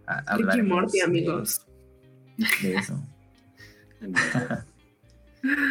a- 0.05 0.19
Ricky 0.19 0.25
hablaremos 0.43 0.69
Morty, 0.83 1.01
amigos. 1.01 1.66
De, 2.37 2.75
eso. 2.75 3.01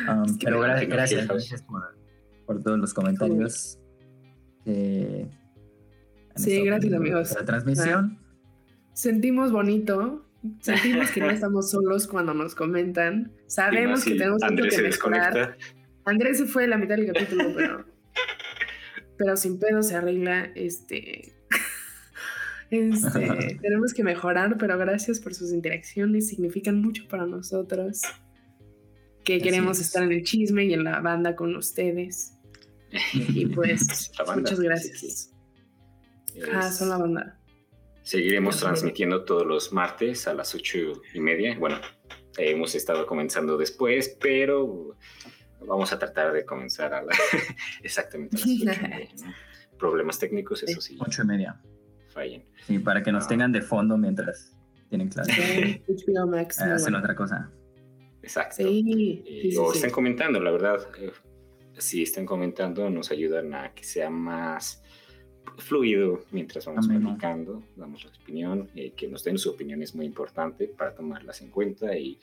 Um, 0.08 0.24
Es 0.24 0.38
que 0.38 0.44
pero 0.46 0.60
gra- 0.62 0.86
gracias, 0.88 1.26
gracias 1.26 1.60
por, 1.62 1.82
por 2.46 2.62
todos 2.62 2.78
los 2.78 2.94
comentarios 2.94 3.78
Sí, 6.36 6.60
gracias, 6.64 6.92
amigos. 6.94 7.34
La 7.34 7.44
transmisión. 7.44 8.18
Sentimos 8.92 9.52
bonito. 9.52 10.24
Sentimos 10.60 11.10
que 11.10 11.20
no 11.20 11.30
estamos 11.30 11.70
solos 11.70 12.06
cuando 12.06 12.32
nos 12.32 12.54
comentan. 12.54 13.32
Sabemos 13.46 14.04
que 14.04 14.12
tenemos 14.12 14.34
mucho 14.42 14.46
Andrés 14.46 14.66
que 14.66 14.76
se 14.76 14.82
mejorar. 14.82 15.34
desconecta. 15.34 15.66
Andrés 16.04 16.38
se 16.38 16.46
fue 16.46 16.64
a 16.64 16.68
la 16.68 16.78
mitad 16.78 16.96
del 16.96 17.12
capítulo, 17.12 17.52
pero. 17.54 17.84
pero 19.18 19.36
sin 19.36 19.58
pedo 19.58 19.82
se 19.82 19.96
arregla. 19.96 20.44
Este. 20.54 21.34
Este, 22.70 23.58
tenemos 23.62 23.94
que 23.94 24.02
mejorar, 24.02 24.56
pero 24.58 24.76
gracias 24.78 25.20
por 25.20 25.34
sus 25.34 25.52
interacciones, 25.52 26.28
significan 26.28 26.80
mucho 26.80 27.06
para 27.08 27.26
nosotros. 27.26 28.02
Que 29.24 29.34
Así 29.36 29.42
queremos 29.42 29.78
es. 29.80 29.86
estar 29.86 30.02
en 30.02 30.12
el 30.12 30.22
chisme 30.22 30.64
y 30.66 30.72
en 30.72 30.84
la 30.84 31.00
banda 31.00 31.34
con 31.34 31.54
ustedes. 31.56 32.34
Y 33.12 33.46
pues, 33.54 34.10
muchas 34.36 34.60
gracias. 34.60 34.98
sí. 35.00 35.30
Ah, 36.52 36.68
Es- 36.68 36.76
son 36.76 36.90
la 36.90 36.98
banda. 36.98 37.40
Seguiremos 38.02 38.60
transmitiendo 38.60 39.24
todos 39.24 39.44
los 39.44 39.72
martes 39.72 40.28
a 40.28 40.34
las 40.34 40.54
ocho 40.54 40.78
y 41.12 41.18
media. 41.18 41.58
Bueno, 41.58 41.80
hemos 42.38 42.76
estado 42.76 43.04
comenzando 43.04 43.56
después, 43.56 44.16
pero 44.20 44.96
vamos 45.66 45.92
a 45.92 45.98
tratar 45.98 46.32
de 46.32 46.44
comenzar 46.44 46.94
a 46.94 47.02
la- 47.02 47.12
exactamente 47.82 48.36
a 48.36 48.38
las 48.38 48.46
ocho 48.48 48.52
y 48.62 48.64
media, 48.64 49.08
¿no? 49.24 49.34
Problemas 49.78 50.18
técnicos, 50.20 50.62
eso 50.62 50.80
sí, 50.80 50.96
Ocho 51.00 51.22
y 51.22 51.26
media. 51.26 51.60
Fallen. 52.16 52.42
Sí, 52.66 52.78
para 52.78 53.02
que 53.02 53.12
nos 53.12 53.24
Ah. 53.24 53.28
tengan 53.28 53.52
de 53.52 53.62
fondo 53.62 53.96
mientras 53.98 54.56
tienen 54.88 55.08
clase. 55.08 55.32
Sí, 55.32 55.82
HBO 55.86 56.26
Max. 56.26 56.58
muy 56.60 56.70
Ah, 56.70 56.74
hacen 56.74 56.84
bueno. 56.92 56.98
otra 56.98 57.14
cosa. 57.14 57.50
Exacto. 58.22 58.56
Sí, 58.56 59.22
Eh, 59.26 59.38
sí, 59.42 59.50
sí, 59.52 59.56
o 59.58 59.70
sí. 59.70 59.78
estén 59.78 59.90
comentando, 59.90 60.40
la 60.40 60.50
verdad. 60.50 60.78
eh, 60.98 61.12
si 61.78 62.02
están 62.02 62.24
comentando, 62.24 62.88
nos 62.90 63.10
ayudan 63.10 63.52
a 63.54 63.72
que 63.74 63.84
sea 63.84 64.08
más 64.10 64.82
fluido 65.58 66.24
mientras 66.32 66.64
vamos 66.66 66.86
Ameno. 66.86 67.08
platicando, 67.10 67.62
damos 67.76 68.04
la 68.04 68.10
opinión, 68.22 68.70
eh, 68.74 68.92
que 68.96 69.08
nos 69.08 69.22
den 69.24 69.38
su 69.38 69.50
opinión 69.50 69.82
es 69.82 69.94
muy 69.94 70.06
importante 70.06 70.68
para 70.68 70.94
tomarlas 70.94 71.40
en 71.42 71.50
cuenta 71.50 71.96
y 71.96 72.18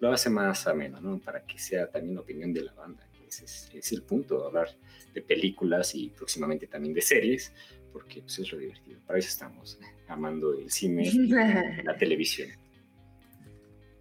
lo 0.00 0.12
hace 0.12 0.30
más 0.30 0.66
ameno, 0.66 1.00
¿no? 1.00 1.18
Para 1.18 1.44
que 1.44 1.58
sea 1.58 1.88
también 1.88 2.14
la 2.14 2.20
opinión 2.22 2.52
de 2.52 2.62
la 2.62 2.72
banda, 2.74 3.06
que 3.12 3.26
ese 3.28 3.44
es, 3.44 3.70
es 3.74 3.92
el 3.92 4.02
punto, 4.02 4.46
hablar 4.46 4.68
de 5.14 5.20
películas 5.22 5.94
y 5.94 6.08
próximamente 6.08 6.66
también 6.66 6.94
de 6.94 7.02
series, 7.02 7.52
porque 7.92 8.20
pues, 8.22 8.38
es 8.38 8.50
lo 8.52 8.58
divertido. 8.58 8.98
Para 9.06 9.18
eso 9.18 9.28
estamos, 9.28 9.78
amando 10.08 10.54
el 10.58 10.70
cine 10.70 11.10
la 11.84 11.96
televisión. 11.96 12.48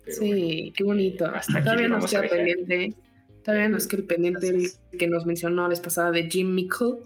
Pero 0.03 0.17
sí, 0.17 0.27
bueno, 0.27 0.73
qué 0.75 0.83
bonito. 0.83 1.25
eh, 1.25 1.31
hasta 1.35 1.53
aquí 1.57 1.63
Todavía 1.65 1.87
nos 1.89 2.09
queda 2.09 2.27
pendiente. 2.27 2.95
Todavía 3.43 3.69
nos 3.69 3.87
queda 3.87 4.07
pendiente 4.07 4.47
el 4.49 4.67
que 4.97 5.07
nos 5.07 5.25
mencionó 5.25 5.63
la 5.63 5.67
vez 5.69 5.79
pasada 5.79 6.11
de 6.11 6.29
Jim 6.29 6.53
Mickle, 6.53 6.97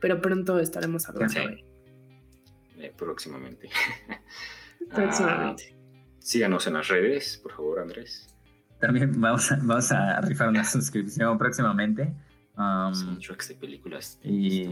pero 0.00 0.20
pronto 0.20 0.58
estaremos 0.58 1.08
hablando 1.08 1.32
Sí. 1.32 1.38
de 1.40 1.44
él. 1.46 1.64
eh, 2.78 2.92
próximamente. 2.96 3.68
Próximamente. 4.94 5.74
Ah, 5.74 6.16
síganos 6.20 6.66
en 6.66 6.74
las 6.74 6.88
redes, 6.88 7.38
por 7.42 7.52
favor, 7.52 7.80
Andrés. 7.80 8.28
También 8.80 9.18
vamos 9.20 9.50
a, 9.50 9.56
vamos 9.56 9.90
a 9.90 10.20
rifar 10.20 10.48
una 10.48 10.64
suscripción 10.70 11.38
próximamente. 11.38 12.12
Um, 12.56 12.94
Soundtracks 12.94 13.48
de 13.48 13.54
películas. 13.56 14.18
y- 14.22 14.68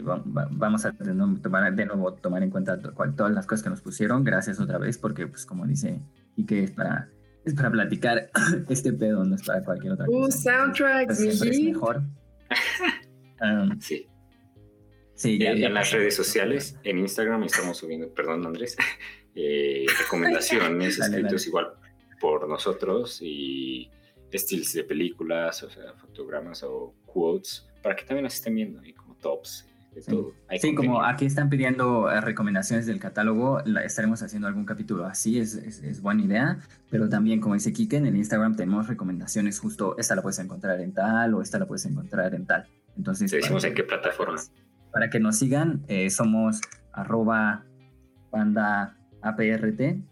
vamos 0.00 0.84
a 0.86 0.90
de 0.92 1.14
nuevo 1.14 1.38
tomar, 1.40 1.74
de 1.74 1.86
nuevo 1.86 2.14
tomar 2.14 2.42
en 2.42 2.50
cuenta 2.50 2.78
todas 2.80 3.32
las 3.32 3.46
cosas 3.46 3.62
que 3.62 3.70
nos 3.70 3.80
pusieron. 3.82 4.24
Gracias 4.24 4.58
otra 4.60 4.78
vez, 4.78 4.98
porque 4.98 5.26
pues 5.26 5.44
como 5.46 5.66
dice 5.66 6.00
y 6.36 6.46
que 6.46 6.64
es 6.64 6.70
para, 6.70 7.08
es 7.44 7.54
para 7.54 7.70
platicar 7.70 8.30
este 8.68 8.92
pedo, 8.92 9.24
no 9.24 9.34
es 9.34 9.42
para 9.42 9.62
cualquier 9.62 9.92
otra 9.94 10.06
Uh, 10.08 10.22
cosa. 10.22 10.38
soundtracks, 10.58 11.16
Pues, 11.18 11.20
es 11.20 11.40
Miguel. 11.42 11.72
mejor. 11.72 12.02
Um, 13.42 13.80
Sí. 13.80 14.06
sí, 15.14 15.36
ya- 15.36 15.50
En, 15.50 15.58
ya 15.58 15.66
en 15.66 15.74
las 15.74 15.90
redes 15.90 16.14
sociales, 16.14 16.78
en 16.84 16.98
Instagram 16.98 17.42
estamos 17.42 17.76
subiendo, 17.76 18.08
perdón 18.14 18.46
Andrés, 18.46 18.76
eh, 19.34 19.84
recomendaciones 19.98 20.98
Dale, 20.98 21.16
escritos 21.16 21.40
dale. 21.42 21.48
igual 21.48 21.66
por 22.20 22.48
nosotros 22.48 23.18
y 23.20 23.90
estilos 24.30 24.72
de 24.74 24.84
películas, 24.84 25.60
o 25.64 25.70
sea, 25.70 25.92
fotogramas 25.94 26.62
o 26.62 26.94
quotes, 27.04 27.66
para 27.82 27.96
que 27.96 28.04
también 28.04 28.22
las 28.22 28.34
estén 28.34 28.54
viendo 28.54 28.84
y 28.84 28.92
como 28.92 29.16
tops 29.16 29.66
Sí. 30.00 30.10
todo. 30.10 30.32
Hay 30.48 30.58
Sí, 30.58 30.74
como 30.74 31.02
aquí 31.04 31.26
están 31.26 31.50
pidiendo 31.50 32.10
eh, 32.10 32.20
recomendaciones 32.20 32.86
del 32.86 32.98
catálogo, 32.98 33.60
la- 33.66 33.82
estaremos 33.84 34.22
haciendo 34.22 34.48
algún 34.48 34.64
capítulo 34.64 35.04
así, 35.06 35.38
es, 35.38 35.54
es- 35.54 35.82
es 35.82 36.00
buena 36.00 36.22
idea, 36.22 36.58
pero 36.90 37.08
también 37.08 37.40
como 37.40 37.54
dice 37.54 37.72
Kike, 37.72 37.96
en 37.98 38.06
el 38.06 38.16
Instagram 38.16 38.56
tenemos 38.56 38.88
recomendaciones 38.88 39.58
justo, 39.58 39.96
esta 39.98 40.14
la 40.16 40.22
puedes 40.22 40.38
encontrar 40.38 40.80
en 40.80 40.92
tal 40.94 41.34
o 41.34 41.42
esta 41.42 41.58
la 41.58 41.66
puedes 41.66 41.84
encontrar 41.86 42.34
en 42.34 42.46
tal. 42.46 42.66
Entonces, 42.96 43.30
Te 43.30 43.36
decimos 43.38 43.64
en 43.64 43.74
qué 43.74 43.84
plataforma. 43.84 44.40
para 44.92 45.10
que 45.10 45.20
nos 45.20 45.36
sigan, 45.38 45.82
eh, 45.88 46.08
somos 46.10 46.60
arroba 46.92 47.64
banda 48.30 48.96
APRT. 49.22 50.02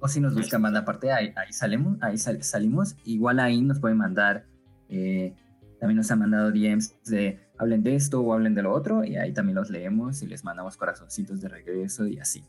O 0.00 0.08
si 0.08 0.20
nos 0.20 0.34
buscan 0.34 0.60
banda 0.60 0.80
aparte, 0.80 1.10
ahí, 1.12 1.32
ahí 1.36 1.52
salimos, 1.52 1.96
ahí 2.02 2.18
sal- 2.18 2.42
salimos. 2.42 2.96
Igual 3.04 3.40
ahí 3.40 3.62
nos 3.62 3.80
pueden 3.80 3.96
mandar, 3.98 4.44
eh, 4.88 5.34
también 5.80 5.96
nos 5.96 6.10
han 6.10 6.18
mandado 6.18 6.50
DMs 6.52 6.94
de 7.06 7.40
hablen 7.58 7.82
de 7.82 7.94
esto 7.94 8.20
o 8.20 8.32
hablen 8.32 8.54
de 8.54 8.62
lo 8.62 8.72
otro, 8.72 9.04
y 9.04 9.16
ahí 9.16 9.32
también 9.32 9.56
los 9.56 9.70
leemos 9.70 10.22
y 10.22 10.26
les 10.26 10.44
mandamos 10.44 10.76
corazoncitos 10.76 11.40
de 11.40 11.48
regreso 11.48 12.06
y 12.06 12.18
así. 12.18 12.44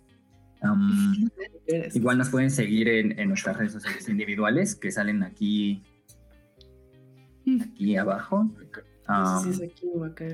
Igual 1.94 2.18
nos 2.18 2.30
pueden 2.30 2.50
seguir 2.50 2.88
en, 2.88 3.20
en 3.20 3.28
nuestras 3.28 3.58
redes 3.58 3.74
sociales 3.74 4.08
individuales 4.10 4.76
que 4.76 4.92
salen 4.92 5.22
aquí, 5.24 5.84
aquí 7.62 7.96
abajo. 7.98 8.50
Es 9.48 9.62
aquí 9.62 9.88
o 9.94 10.04
acá. 10.04 10.26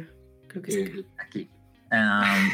Creo 0.47 0.61
que 0.61 0.71
es 0.71 0.89
acá. 0.89 0.97
Eh, 0.97 1.05
aquí. 1.19 1.49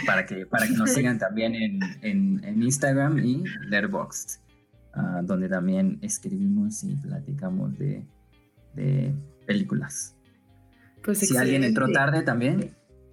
Para, 0.08 0.26
que, 0.26 0.48
para 0.48 0.66
que 0.66 0.74
nos 0.74 0.92
sigan 0.92 1.20
también 1.20 1.54
en, 1.54 1.80
en, 2.02 2.44
en 2.44 2.64
Instagram 2.64 3.20
y 3.20 3.44
Letterboxd, 3.70 4.40
ah, 4.94 5.22
donde 5.24 5.48
también 5.48 6.00
escribimos 6.02 6.84
y 6.84 6.96
platicamos 6.96 7.78
de, 7.78 8.04
de 8.74 9.14
películas. 9.46 10.17
Pues 11.08 11.20
Si 11.20 11.38
alguien 11.38 11.64
entró 11.64 11.88
tarde 11.90 12.22
también, 12.22 12.72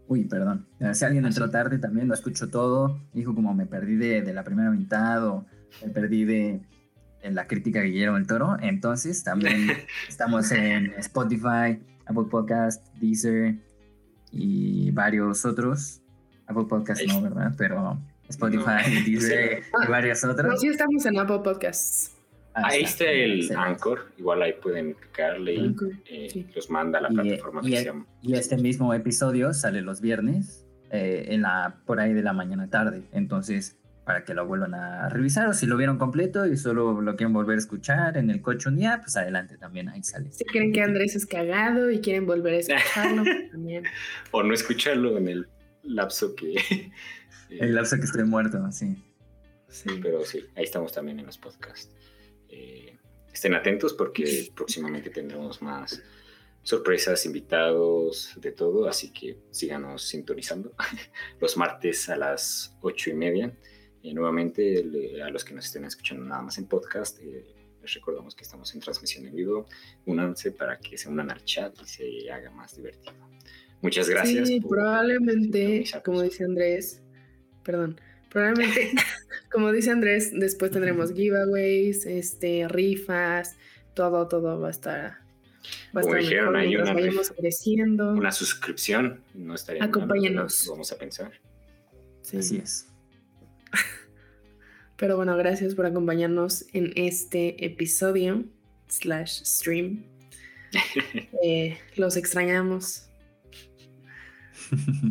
uy, 0.09 0.25
perdón, 0.25 0.67
Eh, 0.81 0.93
si 0.95 1.05
alguien 1.05 1.25
entró 1.25 1.49
tarde 1.49 1.79
también, 1.79 2.09
lo 2.09 2.15
escucho 2.15 2.49
todo, 2.49 3.01
dijo 3.13 3.35
como 3.35 3.55
me 3.55 3.67
perdí 3.67 3.95
de, 3.97 4.21
de 4.23 4.33
la 4.35 4.43
primera 4.45 4.71
mitad 4.71 5.27
o 5.27 5.47
me 5.83 5.91
perdí 5.91 6.25
de, 6.25 6.61
de 7.23 7.31
la 7.31 7.47
crítica 7.47 7.81
de 7.81 7.87
Guillermo 7.87 8.17
del 8.17 8.27
Toro, 8.27 8.57
entonces 8.61 9.23
también 9.25 9.69
estamos 10.09 10.51
en 10.53 10.93
Spotify, 10.99 11.79
Apple 12.07 12.25
Podcast, 12.31 12.85
Deezer 12.97 13.55
y 14.33 14.91
varios 14.91 15.45
otros. 15.45 16.03
Apple 16.47 16.65
Podcast 16.69 17.01
no, 17.07 17.23
¿verdad? 17.23 17.55
Pero 17.57 17.99
Spotify, 18.29 19.05
Deezer 19.07 19.63
y 19.87 19.91
varios 19.91 20.23
No, 20.25 20.33
otros. 20.33 20.61
sí 20.61 20.67
estamos 20.69 21.07
en 21.07 21.19
Apple 21.19 21.39
Podcasts. 21.45 22.14
Ahí 22.55 22.83
está 22.85 23.11
el 23.11 23.51
Anchor, 23.57 24.13
igual 24.17 24.43
ahí 24.43 24.53
pueden 24.63 24.95
picarle 24.95 25.55
y 25.55 25.77
eh, 26.07 26.47
los 26.55 26.71
manda 26.71 27.01
a 27.01 27.03
la 27.03 27.09
plataforma 27.09 27.61
y, 27.65 27.73
que 27.73 27.93
y 28.23 28.35
este 28.35 28.57
mismo 28.57 28.95
episodio 28.95 29.53
sale 29.53 29.83
los 29.83 30.01
viernes 30.01 30.65
eh, 30.91 31.27
en 31.31 31.43
la, 31.43 31.81
por 31.85 31.99
ahí 31.99 32.13
de 32.13 32.23
la 32.23 32.33
mañana 32.33 32.71
tarde. 32.71 33.03
Entonces, 33.13 33.77
para 34.05 34.25
que 34.25 34.35
lo 34.35 34.47
vuelvan 34.47 34.75
a 34.75 35.09
revisar 35.09 35.49
o 35.49 35.55
si 35.55 35.67
lo 35.67 35.77
vieron 35.77 35.99
completo 35.99 36.47
y 36.47 36.57
solo 36.57 37.01
lo 37.01 37.17
quieren 37.17 37.33
volver 37.33 37.57
a 37.57 37.59
escuchar 37.59 38.17
en 38.17 38.31
el 38.31 38.41
coche 38.41 38.69
un 38.69 38.77
día, 38.77 39.01
pues 39.03 39.17
adelante 39.17 39.57
también 39.57 39.89
ahí 39.89 40.05
sale. 40.05 40.31
Si 40.31 40.45
creen 40.45 40.73
que 40.73 40.83
Andrés 40.83 41.17
es 41.17 41.27
cagado 41.27 41.91
y 41.91 42.01
quieren 42.01 42.27
volver 42.27 42.55
a 42.55 42.59
escucharlo, 42.59 43.23
pues 43.25 43.51
también. 43.51 43.85
O 44.31 44.43
no 44.45 44.55
escucharlo 44.55 45.17
en 45.17 45.29
el 45.29 45.49
lapso 45.83 46.37
que... 46.37 46.55
el 47.51 47.75
lapso 47.75 47.97
que 47.97 48.05
estoy 48.05 48.25
muerto, 48.25 48.71
sí. 48.71 49.03
Sí, 49.69 49.89
pero 50.01 50.25
sí, 50.25 50.45
ahí 50.55 50.63
estamos 50.63 50.93
también 50.93 51.19
en 51.19 51.27
los 51.27 51.39
podcasts. 51.39 51.91
Eh, 52.55 52.97
estén 53.33 53.55
atentos 53.55 53.93
porque 53.95 54.51
próximamente 54.55 55.11
tendremos 55.11 55.61
más 55.61 56.01
sorpresas, 56.63 57.27
invitados, 57.27 58.33
de 58.37 58.53
todo, 58.53 58.89
así 58.89 59.13
que 59.13 59.37
síganos 59.51 60.03
sintonizando 60.09 60.73
los 61.41 61.57
martes 61.57 62.09
a 62.09 62.17
las 62.17 62.77
ocho 62.81 63.11
y 63.11 63.15
media. 63.15 63.53
Y 64.03 64.13
nuevamente, 64.13 64.85
a 65.25 65.31
los 65.31 65.45
que 65.45 65.55
nos 65.55 65.67
estén 65.67 65.85
escuchando 65.85 66.25
nada 66.25 66.43
más 66.43 66.59
en 66.59 66.67
podcast, 66.67 67.19
eh, 67.21 67.45
les 67.83 67.95
recordamos 67.95 68.35
que 68.35 68.43
estamos 68.43 68.75
en 68.75 68.81
transmisión 68.81 69.27
en 69.27 69.35
vivo. 69.35 69.67
Únanse 70.07 70.53
para 70.53 70.79
que 70.79 70.97
se 70.97 71.09
unan 71.09 71.31
al 71.31 71.43
chat 71.45 71.75
y 71.83 71.87
se 71.87 72.31
haga 72.31 72.51
más 72.51 72.77
divertido. 72.77 73.15
Muchas 73.81 74.09
gracias. 74.09 74.49
Sí, 74.49 74.61
probablemente, 74.61 75.85
como 76.05 76.23
dice 76.23 76.45
Andrés, 76.45 77.03
perdón, 77.63 78.01
probablemente, 78.35 78.91
como 79.53 79.73
dice 79.73 79.93
Andrés, 79.93 80.33
después 80.35 80.73
tendremos 80.73 81.15
giveaways, 81.15 82.05
este, 82.05 82.67
rifas, 82.69 83.57
todo, 83.95 84.27
todo 84.27 84.61
va 84.61 84.69
a 84.69 84.71
estar. 84.73 85.19
Va 85.97 86.03
como 86.03 86.17
dijeron, 86.17 86.57
hay 86.57 86.77
una, 86.77 86.95
creciendo. 87.39 88.11
una 88.11 88.33
suscripción, 88.33 89.23
no 89.35 89.55
estaría 89.55 89.85
Acompáñenos. 89.85 90.67
Vamos 90.69 90.91
a 90.93 90.99
pensar. 90.99 91.33
Sí. 92.23 92.39
Así 92.39 92.57
es. 92.59 92.89
Pero 94.97 95.17
bueno, 95.17 95.37
gracias 95.37 95.77
por 95.77 95.87
acompañarnos 95.87 96.67
en 96.73 96.93
este 96.97 97.65
episodio 97.65 98.45
slash 98.89 99.43
stream. 99.45 100.05
Eh, 101.47 101.79
los 101.97 102.17
extrañamos. 102.17 103.07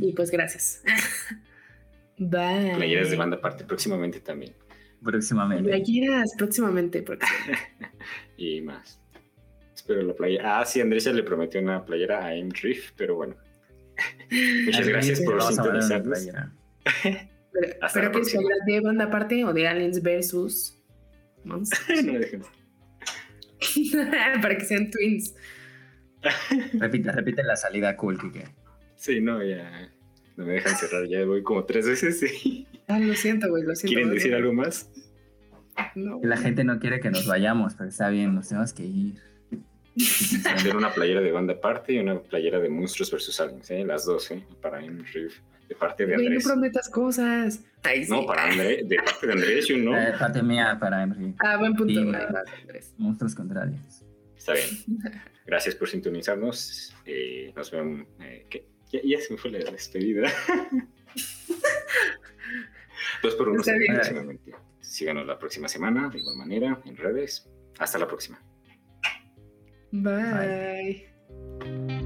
y 0.01 0.11
pues 0.13 0.31
gracias. 0.31 0.81
Bye. 2.17 2.73
Playeras 2.75 3.09
de 3.09 3.17
banda 3.17 3.37
aparte 3.37 3.63
próximamente 3.65 4.19
también. 4.19 4.53
Próximamente. 5.03 5.69
Playeras 5.69 6.33
próximamente. 6.37 7.03
y 8.37 8.61
más. 8.61 9.01
Espero 9.73 10.01
la 10.03 10.13
playa. 10.13 10.59
Ah, 10.59 10.65
sí, 10.65 10.79
Andrés 10.79 11.03
ya 11.03 11.11
le 11.11 11.23
prometió 11.23 11.59
una 11.59 11.83
playera 11.83 12.25
a 12.25 12.33
M 12.35 12.49
Drift, 12.49 12.93
pero 12.95 13.15
bueno. 13.15 13.35
Muchas 14.65 14.87
gracias 14.87 15.21
por 15.21 15.41
sintonizarnos. 15.41 16.27
Pero, 17.93 18.11
que 18.11 18.25
se 18.25 18.37
habla 18.37 18.55
de 18.65 18.79
banda 18.79 19.05
aparte 19.05 19.43
o 19.45 19.53
de 19.53 19.67
Aliens 19.67 20.01
versus 20.01 20.79
Monsters. 21.43 22.37
Para 24.41 24.57
que 24.57 24.65
sean 24.65 24.89
twins. 24.89 25.35
repite, 26.73 27.11
repite 27.11 27.43
la 27.43 27.55
salida 27.55 27.95
cool, 27.97 28.17
Kike. 28.19 28.45
Sí, 28.95 29.21
no, 29.21 29.43
ya. 29.43 29.92
No 30.35 30.45
me 30.45 30.53
dejan 30.53 30.75
cerrar, 30.75 31.05
ya 31.07 31.25
voy 31.25 31.43
como 31.43 31.65
tres 31.65 31.87
veces. 31.87 32.19
Sí. 32.19 32.67
Ah, 32.85 32.99
lo 32.99 33.13
siento, 33.13 33.47
güey, 33.49 33.63
lo 33.63 33.73
siento. 33.75 33.95
¿Quieren 33.95 34.13
decir 34.13 34.35
algo 34.35 34.51
más? 34.51 34.89
No. 35.95 36.19
La 36.21 36.35
gente 36.35 36.65
no 36.65 36.79
quiere 36.79 36.99
que 36.99 37.09
nos 37.09 37.25
vayamos, 37.25 37.75
pero 37.75 37.89
está 37.89 38.09
bien, 38.09 38.35
nos 38.35 38.49
tenemos 38.49 38.73
que 38.73 38.83
ir. 38.83 39.15
Hacer 40.53 40.75
una 40.75 40.93
playera 40.93 41.21
de 41.21 41.31
banda 41.31 41.53
aparte 41.53 41.93
y 41.93 41.99
una 41.99 42.19
playera 42.19 42.59
de 42.59 42.67
monstruos 42.67 43.09
versus 43.09 43.39
aliens, 43.39 43.71
¿eh? 43.71 43.85
las 43.85 44.05
dos, 44.05 44.29
¿eh? 44.31 44.45
para 44.61 44.79
un 44.79 45.05
riff 45.05 45.39
de 45.69 45.75
parte 45.75 46.05
de 46.05 46.15
Andrés. 46.15 46.43
no 46.45 46.51
prometas 46.51 46.89
cosas. 46.89 47.63
No, 48.09 48.25
para 48.25 48.49
Andrés, 48.49 48.87
de 48.87 48.97
parte 48.97 49.27
de 49.27 49.33
Andrés, 49.33 49.67
yo 49.67 49.77
no. 49.77 49.95
De 49.95 50.13
parte 50.13 50.43
mía, 50.43 50.77
para 50.79 51.03
Henry. 51.03 51.33
Ah, 51.39 51.57
buen 51.57 51.73
punto. 51.75 52.01
monstruos 52.97 53.33
contrarios. 53.33 54.03
Está 54.35 54.53
bien. 54.53 54.67
Gracias 55.45 55.75
por 55.75 55.89
sintonizarnos. 55.89 56.93
Eh, 57.05 57.53
nos 57.55 57.71
vemos. 57.71 58.07
Eh, 58.19 58.45
ya, 58.93 59.01
ya, 59.03 59.19
se 59.19 59.33
me 59.33 59.39
fue 59.39 59.51
la 59.51 59.59
despedida. 59.71 60.31
Dos 63.21 63.35
por 63.35 63.49
uno 63.49 63.61
próximamente. 63.63 64.53
Síganos 64.79 65.25
la 65.25 65.37
próxima 65.39 65.67
semana, 65.67 66.09
de 66.09 66.19
igual 66.19 66.37
manera, 66.37 66.81
en 66.85 66.95
redes. 66.95 67.49
Hasta 67.79 67.97
la 67.97 68.07
próxima. 68.07 68.41
Bye. 69.91 71.09
Bye. 71.59 72.02